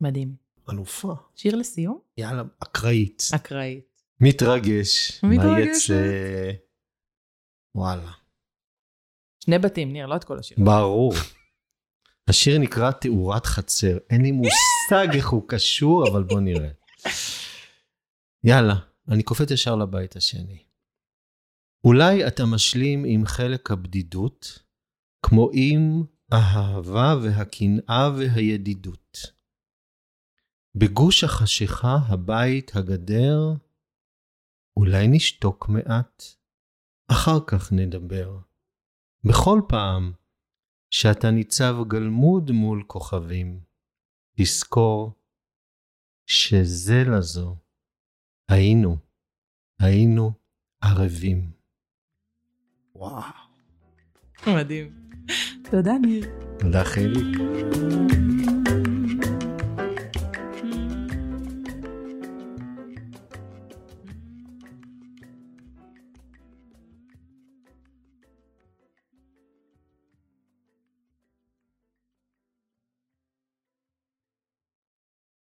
מדהים. 0.01 0.35
אלופה. 0.71 1.13
שיר 1.35 1.55
לסיום? 1.55 1.99
יאללה, 2.17 2.43
אקראית. 2.59 3.23
אקראית. 3.35 3.92
מתרגש. 4.19 5.23
מתרגשת. 5.23 5.93
יצא? 5.93 6.51
וואלה. 7.75 8.11
שני 9.43 9.59
בתים, 9.59 9.93
ניר, 9.93 10.05
לא 10.05 10.15
את 10.15 10.23
כל 10.23 10.39
השיר. 10.39 10.57
ברור. 10.65 11.13
השיר 12.27 12.59
נקרא 12.59 12.91
תאורת 12.91 13.45
חצר. 13.45 13.97
אין 14.09 14.21
לי 14.21 14.31
מושג 14.31 15.15
איך 15.15 15.29
הוא 15.29 15.43
קשור, 15.47 16.07
אבל 16.11 16.23
בוא 16.23 16.39
נראה. 16.39 16.69
יאללה, 18.43 18.75
אני 19.09 19.23
קופץ 19.23 19.51
ישר 19.51 19.75
לבית 19.75 20.15
השני. 20.15 20.63
אולי 21.83 22.27
אתה 22.27 22.43
משלים 22.45 23.03
עם 23.07 23.25
חלק 23.25 23.71
הבדידות, 23.71 24.59
כמו 25.25 25.49
עם 25.53 26.03
האהבה 26.31 27.15
והקנאה 27.23 28.09
והידידות. 28.17 29.17
בגוש 30.75 31.23
החשיכה, 31.23 31.97
הבית, 32.07 32.75
הגדר, 32.75 33.53
אולי 34.77 35.07
נשתוק 35.07 35.69
מעט, 35.69 36.23
אחר 37.07 37.39
כך 37.47 37.71
נדבר. 37.71 38.37
בכל 39.23 39.61
פעם 39.69 40.13
שאתה 40.89 41.31
ניצב 41.31 41.75
גלמוד 41.87 42.51
מול 42.51 42.83
כוכבים. 42.87 43.59
תזכור 44.37 45.11
שזה 46.25 47.03
לזו 47.17 47.55
היינו, 48.49 48.97
היינו 49.79 50.31
ערבים. 50.81 51.51
וואו. 52.95 53.23
מדהים. 54.47 55.09
תודה, 55.71 55.93
ניר. 56.01 56.25
תודה, 56.59 56.83
חיליק. 56.85 58.22